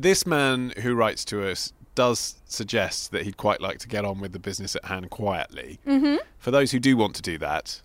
This 0.00 0.26
man 0.26 0.72
who 0.82 0.94
writes 0.94 1.24
to 1.24 1.48
us 1.48 1.72
does 1.96 2.36
suggest 2.44 3.10
that 3.10 3.24
he'd 3.24 3.36
quite 3.36 3.60
like 3.60 3.78
to 3.78 3.88
get 3.88 4.04
on 4.04 4.20
with 4.20 4.32
the 4.32 4.38
business 4.38 4.76
at 4.76 4.84
hand 4.84 5.10
quietly. 5.10 5.80
Mm-hmm. 5.84 6.18
For 6.38 6.52
those 6.52 6.70
who 6.70 6.78
do 6.78 6.96
want 6.96 7.16
to 7.16 7.22
do 7.22 7.36
that, 7.38 7.82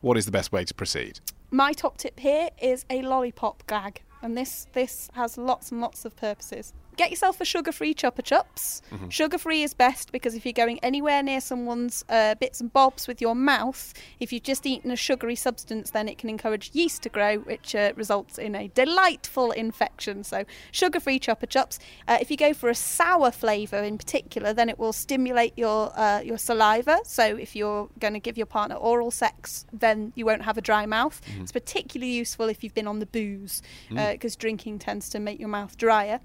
what 0.00 0.16
is 0.16 0.24
the 0.26 0.32
best 0.32 0.50
way 0.50 0.64
to 0.64 0.74
proceed? 0.74 1.20
my 1.54 1.72
top 1.72 1.96
tip 1.96 2.18
here 2.18 2.48
is 2.60 2.84
a 2.90 3.00
lollipop 3.02 3.64
gag, 3.68 4.02
and 4.22 4.36
this 4.36 4.66
this 4.72 5.08
has 5.14 5.38
lots 5.38 5.70
and 5.70 5.80
lots 5.80 6.04
of 6.04 6.16
purposes. 6.16 6.72
Get 6.96 7.10
yourself 7.10 7.40
a 7.40 7.44
sugar-free 7.44 7.94
Chupa 7.94 8.22
Chups. 8.22 8.80
Sugar-free 9.10 9.62
is 9.62 9.74
best 9.74 10.12
because 10.12 10.34
if 10.34 10.46
you're 10.46 10.52
going 10.52 10.78
anywhere 10.78 11.22
near 11.22 11.40
someone's 11.40 12.04
uh, 12.08 12.36
bits 12.36 12.60
and 12.60 12.72
bobs 12.72 13.08
with 13.08 13.20
your 13.20 13.34
mouth, 13.34 13.92
if 14.20 14.32
you've 14.32 14.44
just 14.44 14.64
eaten 14.64 14.90
a 14.90 14.96
sugary 14.96 15.34
substance, 15.34 15.90
then 15.90 16.08
it 16.08 16.18
can 16.18 16.30
encourage 16.30 16.70
yeast 16.72 17.02
to 17.02 17.08
grow, 17.08 17.38
which 17.38 17.74
uh, 17.74 17.92
results 17.96 18.38
in 18.38 18.54
a 18.54 18.68
delightful 18.68 19.50
infection. 19.50 20.22
So, 20.22 20.44
sugar-free 20.70 21.18
Chupa 21.18 21.48
Chups. 21.48 21.78
Uh, 22.06 22.18
if 22.20 22.30
you 22.30 22.36
go 22.36 22.54
for 22.54 22.68
a 22.68 22.74
sour 22.74 23.32
flavour 23.32 23.78
in 23.82 23.98
particular, 23.98 24.52
then 24.52 24.68
it 24.68 24.78
will 24.78 24.92
stimulate 24.92 25.54
your 25.56 25.92
uh, 25.98 26.20
your 26.20 26.38
saliva. 26.38 27.00
So, 27.04 27.24
if 27.24 27.56
you're 27.56 27.88
going 27.98 28.14
to 28.14 28.20
give 28.20 28.36
your 28.36 28.46
partner 28.46 28.76
oral 28.76 29.10
sex, 29.10 29.66
then 29.72 30.12
you 30.14 30.26
won't 30.26 30.42
have 30.42 30.56
a 30.58 30.62
dry 30.62 30.86
mouth. 30.86 31.20
It's 31.40 31.52
particularly 31.52 32.12
useful 32.12 32.48
if 32.48 32.62
you've 32.62 32.74
been 32.74 32.86
on 32.86 33.00
the 33.00 33.06
booze, 33.06 33.62
because 33.90 34.36
drinking 34.36 34.78
tends 34.78 35.08
to 35.10 35.18
make 35.18 35.40
your 35.40 35.48
mouth 35.48 35.76
drier. 35.76 36.20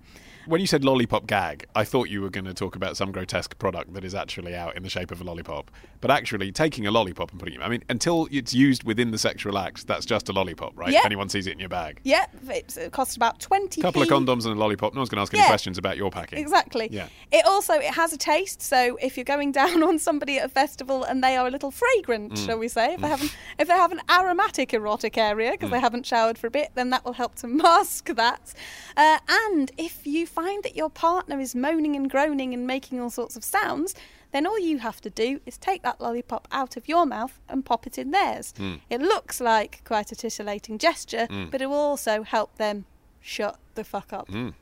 When 0.50 0.62
you 0.62 0.66
said 0.68 0.84
lollipop 0.84 1.28
gag, 1.28 1.68
I 1.76 1.84
thought 1.84 2.10
you 2.10 2.24
were 2.24 2.32
going 2.32 2.46
to 2.46 2.56
talk 2.56 2.76
about 2.76 2.98
some 2.98 3.12
grotesque 3.12 3.56
product 3.60 3.94
that 3.94 4.04
is 4.04 4.16
actually 4.16 4.56
out 4.56 4.76
in 4.76 4.82
the 4.82 4.90
shape 4.90 5.12
of 5.12 5.22
a 5.22 5.24
lollipop. 5.24 5.70
But 6.02 6.10
actually, 6.10 6.52
taking 6.52 6.88
a 6.88 6.92
lollipop 6.92 7.30
and 7.30 7.40
putting 7.40 7.54
it, 7.56 7.62
I 7.62 7.70
mean, 7.70 7.84
until 7.88 8.28
it's 8.32 8.52
used 8.52 8.84
within 8.84 9.12
the 9.12 9.20
sexual 9.20 9.60
act, 9.60 9.86
that's 9.86 10.08
just 10.08 10.28
a 10.28 10.34
lollipop, 10.34 10.76
right? 10.76 10.92
Yeah. 10.92 11.00
If 11.02 11.06
anyone 11.06 11.30
sees 11.30 11.46
it 11.46 11.52
in 11.54 11.60
your 11.60 11.70
bag. 11.70 12.00
Yeah, 12.04 12.26
it's, 12.48 12.78
it 12.78 12.92
costs 12.92 13.16
about 13.16 13.40
twenty. 13.40 13.80
A 13.82 13.84
couple 13.84 14.02
of 14.02 14.08
condoms 14.08 14.46
and 14.46 14.56
a 14.56 14.60
lollipop. 14.60 14.96
No 14.96 15.02
one's 15.02 15.10
going 15.10 15.18
to 15.18 15.22
ask 15.22 15.34
any 15.36 15.44
Yeah. 15.44 15.48
questions 15.50 15.78
about 15.78 15.98
your 15.98 16.10
packing. 16.10 16.40
Exactly. 16.40 16.88
Yeah. 16.92 17.10
It 17.32 17.46
also 17.46 17.74
it 17.76 17.94
has 17.94 18.12
a 18.12 18.18
taste. 18.18 18.64
So 18.64 18.98
if 19.04 19.18
you're 19.18 19.26
going 19.26 19.52
down 19.62 19.84
on 19.84 20.00
somebody 20.00 20.40
at 20.40 20.46
a 20.46 20.50
festival 20.50 21.04
and 21.04 21.24
they 21.24 21.38
are 21.38 21.46
a 21.46 21.52
little 21.52 21.70
fragrant, 21.70 22.34
Mm. 22.34 22.46
shall 22.48 22.58
we 22.58 22.70
say, 22.70 22.96
if 22.96 23.02
they 23.02 23.08
have 23.08 23.22
an, 23.22 23.30
if 23.60 23.68
they 23.68 23.74
have 23.76 23.92
an 23.92 24.02
aromatic 24.10 24.74
erotic 24.74 25.16
area 25.16 25.52
because 25.52 25.70
Mm. 25.70 25.74
they 25.74 25.80
haven't 25.80 26.08
showered 26.08 26.40
for 26.40 26.48
a 26.48 26.52
bit, 26.52 26.70
then 26.74 26.90
that 26.90 27.06
will 27.06 27.14
help 27.14 27.36
to 27.36 27.48
mask 27.66 28.08
that. 28.16 28.56
Uh, 28.98 29.20
and 29.48 29.72
if 29.78 30.08
you 30.08 30.26
find 30.42 30.64
that 30.64 30.76
your 30.76 30.90
partner 30.90 31.40
is 31.40 31.54
moaning 31.54 31.96
and 31.96 32.10
groaning 32.10 32.54
and 32.54 32.66
making 32.66 33.00
all 33.00 33.10
sorts 33.10 33.36
of 33.36 33.44
sounds. 33.44 33.94
Then 34.32 34.46
all 34.46 34.60
you 34.60 34.78
have 34.78 35.02
to 35.02 35.10
do 35.10 35.40
is 35.46 35.58
take 35.58 35.82
that 35.84 36.00
lollipop 36.00 36.48
out 36.52 36.78
of 36.78 36.88
your 36.88 37.06
mouth 37.06 37.40
and 37.50 37.66
pop 37.66 37.88
it 37.88 37.98
in 37.98 38.12
theirs. 38.12 38.54
Mm. 38.58 38.80
It 38.90 39.02
looks 39.02 39.42
like 39.42 39.82
quite 39.84 40.12
a 40.12 40.16
titillating 40.16 40.78
gesture, 40.78 41.28
but 41.52 41.62
it 41.62 41.66
will 41.66 41.76
also 41.76 42.24
help 42.24 42.56
them 42.58 42.86
shut 43.22 43.58
the 43.76 43.84
fuck 43.84 44.14
up. 44.14 44.28
Mm. 44.30 44.54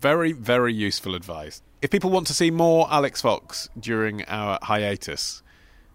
Very, 0.00 0.32
very 0.32 0.74
useful 0.74 1.14
advice. 1.14 1.62
If 1.80 1.90
people 1.90 2.10
want 2.10 2.26
to 2.26 2.34
see 2.34 2.50
more 2.50 2.86
Alix 2.90 3.22
Fox 3.22 3.68
during 3.78 4.24
our 4.24 4.58
hiatus, 4.62 5.42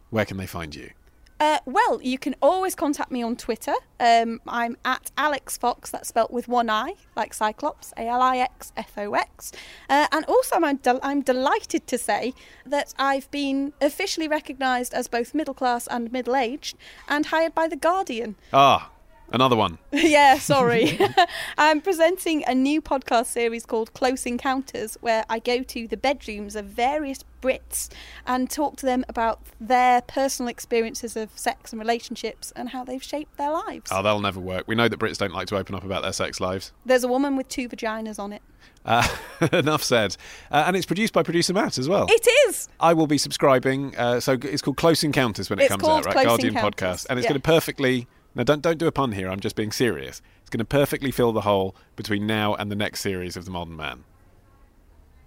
where 0.09 0.25
can 0.25 0.37
they 0.37 0.47
find 0.47 0.73
you? 0.73 0.91
Uh, 1.39 1.59
well, 1.65 2.01
you 2.01 2.17
can 2.17 2.35
always 2.41 2.75
contact 2.75 3.11
me 3.11 3.23
on 3.23 3.35
Twitter. 3.35 3.73
Um, 3.99 4.41
I'm 4.47 4.75
at 4.83 5.09
Alix 5.17 5.57
Fox, 5.57 5.89
that's 5.89 6.09
spelt 6.09 6.31
with 6.31 6.47
one 6.49 6.69
I, 6.69 6.95
like 7.15 7.33
Cyclops, 7.33 7.93
A 7.95 8.07
L 8.07 8.21
I 8.21 8.37
X 8.37 8.73
F 8.75 8.91
O 8.97 9.13
X. 9.13 9.53
Uh, 9.89 10.07
and 10.11 10.25
also, 10.25 10.57
I'm, 10.57 10.79
I'm 11.01 11.21
delighted 11.21 11.87
to 11.87 11.97
say 11.97 12.33
that 12.65 12.93
I've 12.99 13.31
been 13.31 13.71
officially 13.79 14.27
recognised 14.27 14.93
as 14.93 15.07
both 15.07 15.33
middle 15.33 15.53
class 15.53 15.87
and 15.87 16.11
middle 16.11 16.35
aged 16.35 16.75
and 17.07 17.27
hired 17.27 17.55
by 17.55 17.67
The 17.67 17.77
Guardian. 17.77 18.35
Ah, 18.51 18.91
another 19.31 19.55
one. 19.55 19.77
yeah, 19.91 20.37
sorry. 20.37 20.99
I'm 21.57 21.81
presenting 21.81 22.43
a 22.45 22.55
new 22.55 22.81
podcast 22.81 23.27
series 23.27 23.65
called 23.65 23.93
Close 23.93 24.25
Encounters, 24.25 24.97
where 25.01 25.25
I 25.29 25.39
go 25.39 25.63
to 25.63 25.87
the 25.87 25.97
bedrooms 25.97 26.55
of 26.55 26.65
various 26.65 27.23
Brits 27.41 27.89
and 28.27 28.49
talk 28.49 28.75
to 28.77 28.85
them 28.85 29.05
about 29.07 29.39
their 29.59 30.01
personal 30.01 30.49
experiences 30.49 31.15
of 31.15 31.29
sex 31.37 31.71
and 31.71 31.79
relationships 31.79 32.51
and 32.55 32.69
how 32.69 32.83
they've 32.83 33.03
shaped 33.03 33.37
their 33.37 33.51
lives. 33.51 33.91
Oh, 33.91 34.03
that'll 34.03 34.21
never 34.21 34.39
work. 34.39 34.67
We 34.67 34.75
know 34.75 34.87
that 34.87 34.99
Brits 34.99 35.17
don't 35.17 35.33
like 35.33 35.47
to 35.47 35.57
open 35.57 35.75
up 35.75 35.83
about 35.83 36.03
their 36.03 36.13
sex 36.13 36.39
lives. 36.39 36.73
There's 36.85 37.03
a 37.03 37.07
woman 37.07 37.35
with 37.35 37.47
two 37.47 37.69
vaginas 37.69 38.19
on 38.19 38.33
it. 38.33 38.41
Uh, 38.85 39.07
enough 39.53 39.83
said. 39.83 40.15
Uh, 40.51 40.63
and 40.67 40.75
it's 40.75 40.85
produced 40.85 41.13
by 41.13 41.23
producer 41.23 41.53
Matt 41.53 41.77
as 41.77 41.87
well. 41.87 42.07
It 42.09 42.27
is! 42.47 42.69
I 42.79 42.93
will 42.93 43.07
be 43.07 43.17
subscribing. 43.17 43.95
Uh, 43.95 44.19
so 44.19 44.33
it's 44.33 44.61
called 44.61 44.77
Close 44.77 45.03
Encounters 45.03 45.49
when 45.49 45.59
it 45.59 45.63
It's 45.63 45.71
comes 45.71 45.83
out, 45.83 46.05
right? 46.05 46.13
Close 46.13 46.25
Guardian 46.25 46.55
Encounters, 46.55 47.03
podcast, 47.03 47.05
and 47.09 47.19
it's 47.19 47.25
yeah. 47.25 47.29
going 47.29 47.41
to 47.41 47.45
perfectly. 47.45 48.07
Now, 48.35 48.43
don't 48.43 48.61
don't 48.61 48.77
do 48.77 48.87
a 48.87 48.91
pun 48.91 49.13
here. 49.13 49.29
I'm 49.29 49.39
just 49.39 49.55
being 49.55 49.71
serious. 49.71 50.21
It's 50.41 50.49
going 50.49 50.59
to 50.59 50.65
perfectly 50.65 51.11
fill 51.11 51.31
the 51.31 51.41
hole 51.41 51.75
between 51.95 52.25
now 52.27 52.55
and 52.55 52.71
the 52.71 52.75
next 52.75 53.01
series 53.01 53.35
of 53.35 53.45
The 53.45 53.51
Modern 53.51 53.75
Mann. 53.75 54.03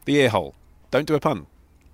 The 0.04 0.16
ear 0.16 0.28
hole. 0.30 0.54
Don't 0.90 1.06
do 1.06 1.14
a 1.14 1.20
pun. 1.20 1.46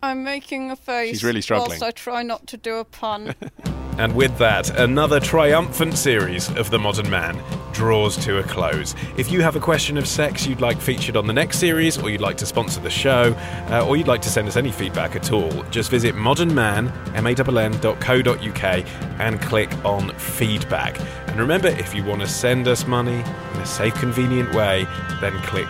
I'm 0.03 0.23
making 0.25 0.71
a 0.71 0.77
face. 0.77 1.11
She's 1.11 1.25
really 1.25 1.43
struggling. 1.43 1.71
Whilst 1.71 1.83
I 1.83 1.91
try 1.91 2.23
not 2.23 2.47
to 2.49 2.57
do 2.57 2.77
a 2.77 2.85
pun. 2.85 3.35
And 3.99 4.15
with 4.15 4.39
that, 4.39 4.71
another 4.79 5.19
triumphant 5.19 5.99
series 5.99 6.49
of 6.57 6.71
The 6.71 6.79
Modern 6.79 7.11
Mann 7.11 7.43
draws 7.73 8.17
to 8.25 8.39
a 8.39 8.45
close. 8.45 8.95
If 9.17 9.33
you 9.33 9.43
have 9.43 9.57
a 9.57 9.61
question 9.61 9.99
of 9.99 10.07
sex 10.07 10.47
you'd 10.47 10.61
like 10.61 10.81
featured 10.81 11.17
on 11.17 11.27
the 11.27 11.33
next 11.33 11.59
series, 11.59 11.99
or 11.99 12.09
you'd 12.09 12.21
like 12.21 12.37
to 12.37 12.47
sponsor 12.47 12.81
the 12.81 12.91
show, 12.91 13.35
uh, 13.71 13.85
or 13.87 13.97
you'd 13.97 14.07
like 14.07 14.23
to 14.23 14.31
send 14.31 14.47
us 14.47 14.57
any 14.57 14.71
feedback 14.71 15.17
at 15.17 15.33
all, 15.33 15.51
just 15.71 15.91
visit 15.91 16.15
modernman, 16.15 16.93
M-A-N-N.co.uk 17.17 18.87
and 19.21 19.41
click 19.43 19.85
on 19.85 20.11
feedback. 20.15 21.01
And 21.29 21.41
remember, 21.41 21.69
if 21.69 21.93
you 21.93 22.05
want 22.05 22.21
to 22.21 22.29
send 22.29 22.69
us 22.69 22.87
money 22.87 23.19
in 23.19 23.61
a 23.61 23.67
safe, 23.67 23.95
convenient 23.95 24.55
way, 24.55 24.87
then 25.21 25.37
click 25.43 25.69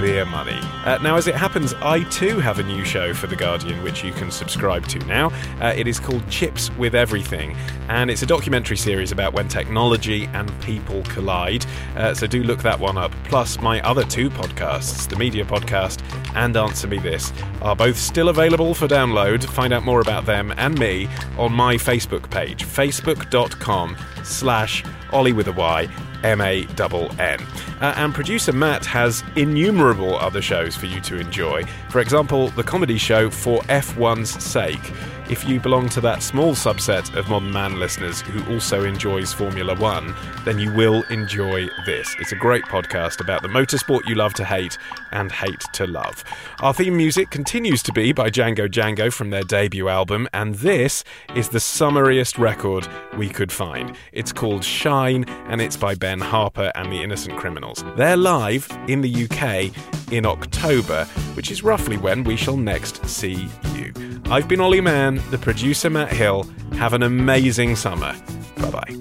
beer 0.00 0.24
money. 0.24 0.58
Uh, 0.84 0.98
now, 1.02 1.16
as 1.16 1.26
it 1.26 1.34
happens, 1.34 1.74
I 1.74 2.02
too 2.04 2.40
have 2.40 2.58
a 2.58 2.62
new 2.62 2.84
show 2.84 3.12
for 3.12 3.26
The 3.26 3.36
Guardian 3.36 3.82
which 3.82 4.02
you 4.02 4.12
can 4.12 4.30
subscribe 4.30 4.86
to 4.88 4.98
now. 5.00 5.30
Uh, 5.60 5.74
it 5.76 5.86
is 5.86 6.00
called 6.00 6.26
Chips 6.28 6.70
with 6.76 6.94
Everything, 6.94 7.54
and 7.88 8.10
it's 8.10 8.22
a 8.22 8.26
documentary 8.26 8.76
series 8.76 9.12
about 9.12 9.32
when 9.32 9.48
technology 9.48 10.24
and 10.32 10.50
people 10.62 11.02
collide. 11.04 11.66
Uh, 11.96 12.14
so 12.14 12.26
do 12.26 12.42
look 12.42 12.62
that 12.62 12.78
one 12.78 12.96
up. 12.96 13.12
Plus, 13.24 13.60
my 13.60 13.80
other 13.82 14.04
two 14.04 14.30
podcasts, 14.30 15.08
the 15.08 15.16
Media 15.16 15.44
Podcast 15.44 16.02
and 16.34 16.56
Answer 16.56 16.88
Me 16.88 16.98
This, 16.98 17.32
are 17.60 17.76
both 17.76 17.96
still 17.96 18.30
available 18.30 18.74
for 18.74 18.88
download. 18.88 19.44
Find 19.44 19.72
out 19.72 19.84
more 19.84 20.00
about 20.00 20.24
them 20.26 20.52
and 20.56 20.78
me 20.78 21.08
on 21.38 21.52
my 21.52 21.74
Facebook 21.74 22.30
page, 22.30 22.64
facebook.com 22.64 23.96
slash 24.24 24.84
Olly 25.12 25.32
with 25.32 25.48
a 25.48 25.52
Y. 25.52 25.88
M 26.24 26.40
A 26.40 26.64
N 26.74 27.10
N. 27.18 27.40
Uh, 27.80 27.94
and 27.96 28.14
producer 28.14 28.52
Matt 28.52 28.84
has 28.86 29.22
innumerable 29.36 30.16
other 30.16 30.42
shows 30.42 30.76
for 30.76 30.86
you 30.86 31.00
to 31.02 31.18
enjoy. 31.18 31.64
For 31.88 32.00
example, 32.00 32.48
the 32.50 32.62
comedy 32.62 32.98
show 32.98 33.30
For 33.30 33.62
F1's 33.62 34.42
Sake. 34.42 34.92
If 35.30 35.48
you 35.48 35.60
belong 35.60 35.88
to 35.90 36.00
that 36.00 36.24
small 36.24 36.56
subset 36.56 37.14
of 37.14 37.28
Modern 37.28 37.52
Mann 37.52 37.78
listeners 37.78 38.20
who 38.20 38.52
also 38.52 38.82
enjoys 38.82 39.32
Formula 39.32 39.76
One, 39.76 40.12
then 40.44 40.58
you 40.58 40.72
will 40.74 41.04
enjoy 41.04 41.68
this. 41.86 42.16
It's 42.18 42.32
a 42.32 42.36
great 42.36 42.64
podcast 42.64 43.20
about 43.20 43.42
the 43.42 43.48
motorsport 43.48 44.08
you 44.08 44.16
love 44.16 44.34
to 44.34 44.44
hate 44.44 44.76
and 45.12 45.30
hate 45.30 45.60
to 45.74 45.86
love. 45.86 46.24
Our 46.58 46.74
theme 46.74 46.96
music 46.96 47.30
continues 47.30 47.80
to 47.84 47.92
be 47.92 48.10
by 48.10 48.28
Django 48.28 48.68
Django 48.68 49.12
from 49.12 49.30
their 49.30 49.44
debut 49.44 49.88
album, 49.88 50.26
and 50.32 50.56
this 50.56 51.04
is 51.36 51.50
the 51.50 51.60
summeriest 51.60 52.36
record 52.36 52.88
we 53.16 53.28
could 53.28 53.52
find. 53.52 53.96
It's 54.10 54.32
called 54.32 54.64
Shine, 54.64 55.26
and 55.46 55.60
it's 55.60 55.76
by 55.76 55.94
Ben 55.94 56.18
Harper 56.18 56.72
and 56.74 56.90
the 56.90 57.04
Innocent 57.04 57.38
Criminals. 57.38 57.84
They're 57.94 58.16
live 58.16 58.68
in 58.88 59.00
the 59.00 59.28
UK 59.28 59.70
in 60.12 60.26
October, 60.26 61.04
which 61.34 61.52
is 61.52 61.62
roughly 61.62 61.98
when 61.98 62.24
we 62.24 62.34
shall 62.34 62.56
next 62.56 63.06
see 63.06 63.48
you. 63.76 63.92
I've 64.30 64.46
been 64.46 64.60
Olly 64.60 64.80
Mann, 64.80 65.19
the 65.30 65.38
producer 65.38 65.90
Matt 65.90 66.12
Hill. 66.12 66.46
Have 66.72 66.92
an 66.92 67.02
amazing 67.02 67.76
summer. 67.76 68.14
Bye 68.56 68.70
bye. 68.70 68.96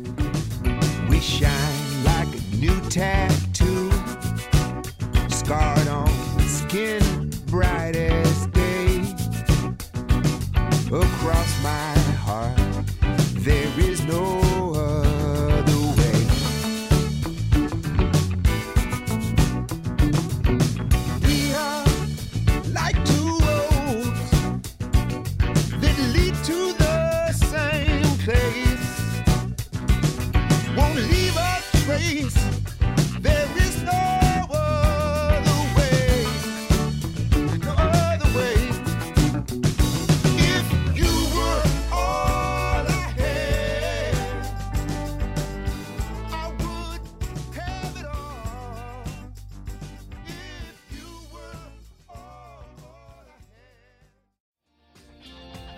We 1.10 1.20
shine 1.20 2.04
like 2.04 2.28
a 2.28 2.56
new 2.56 2.80
tattoo, 2.90 3.29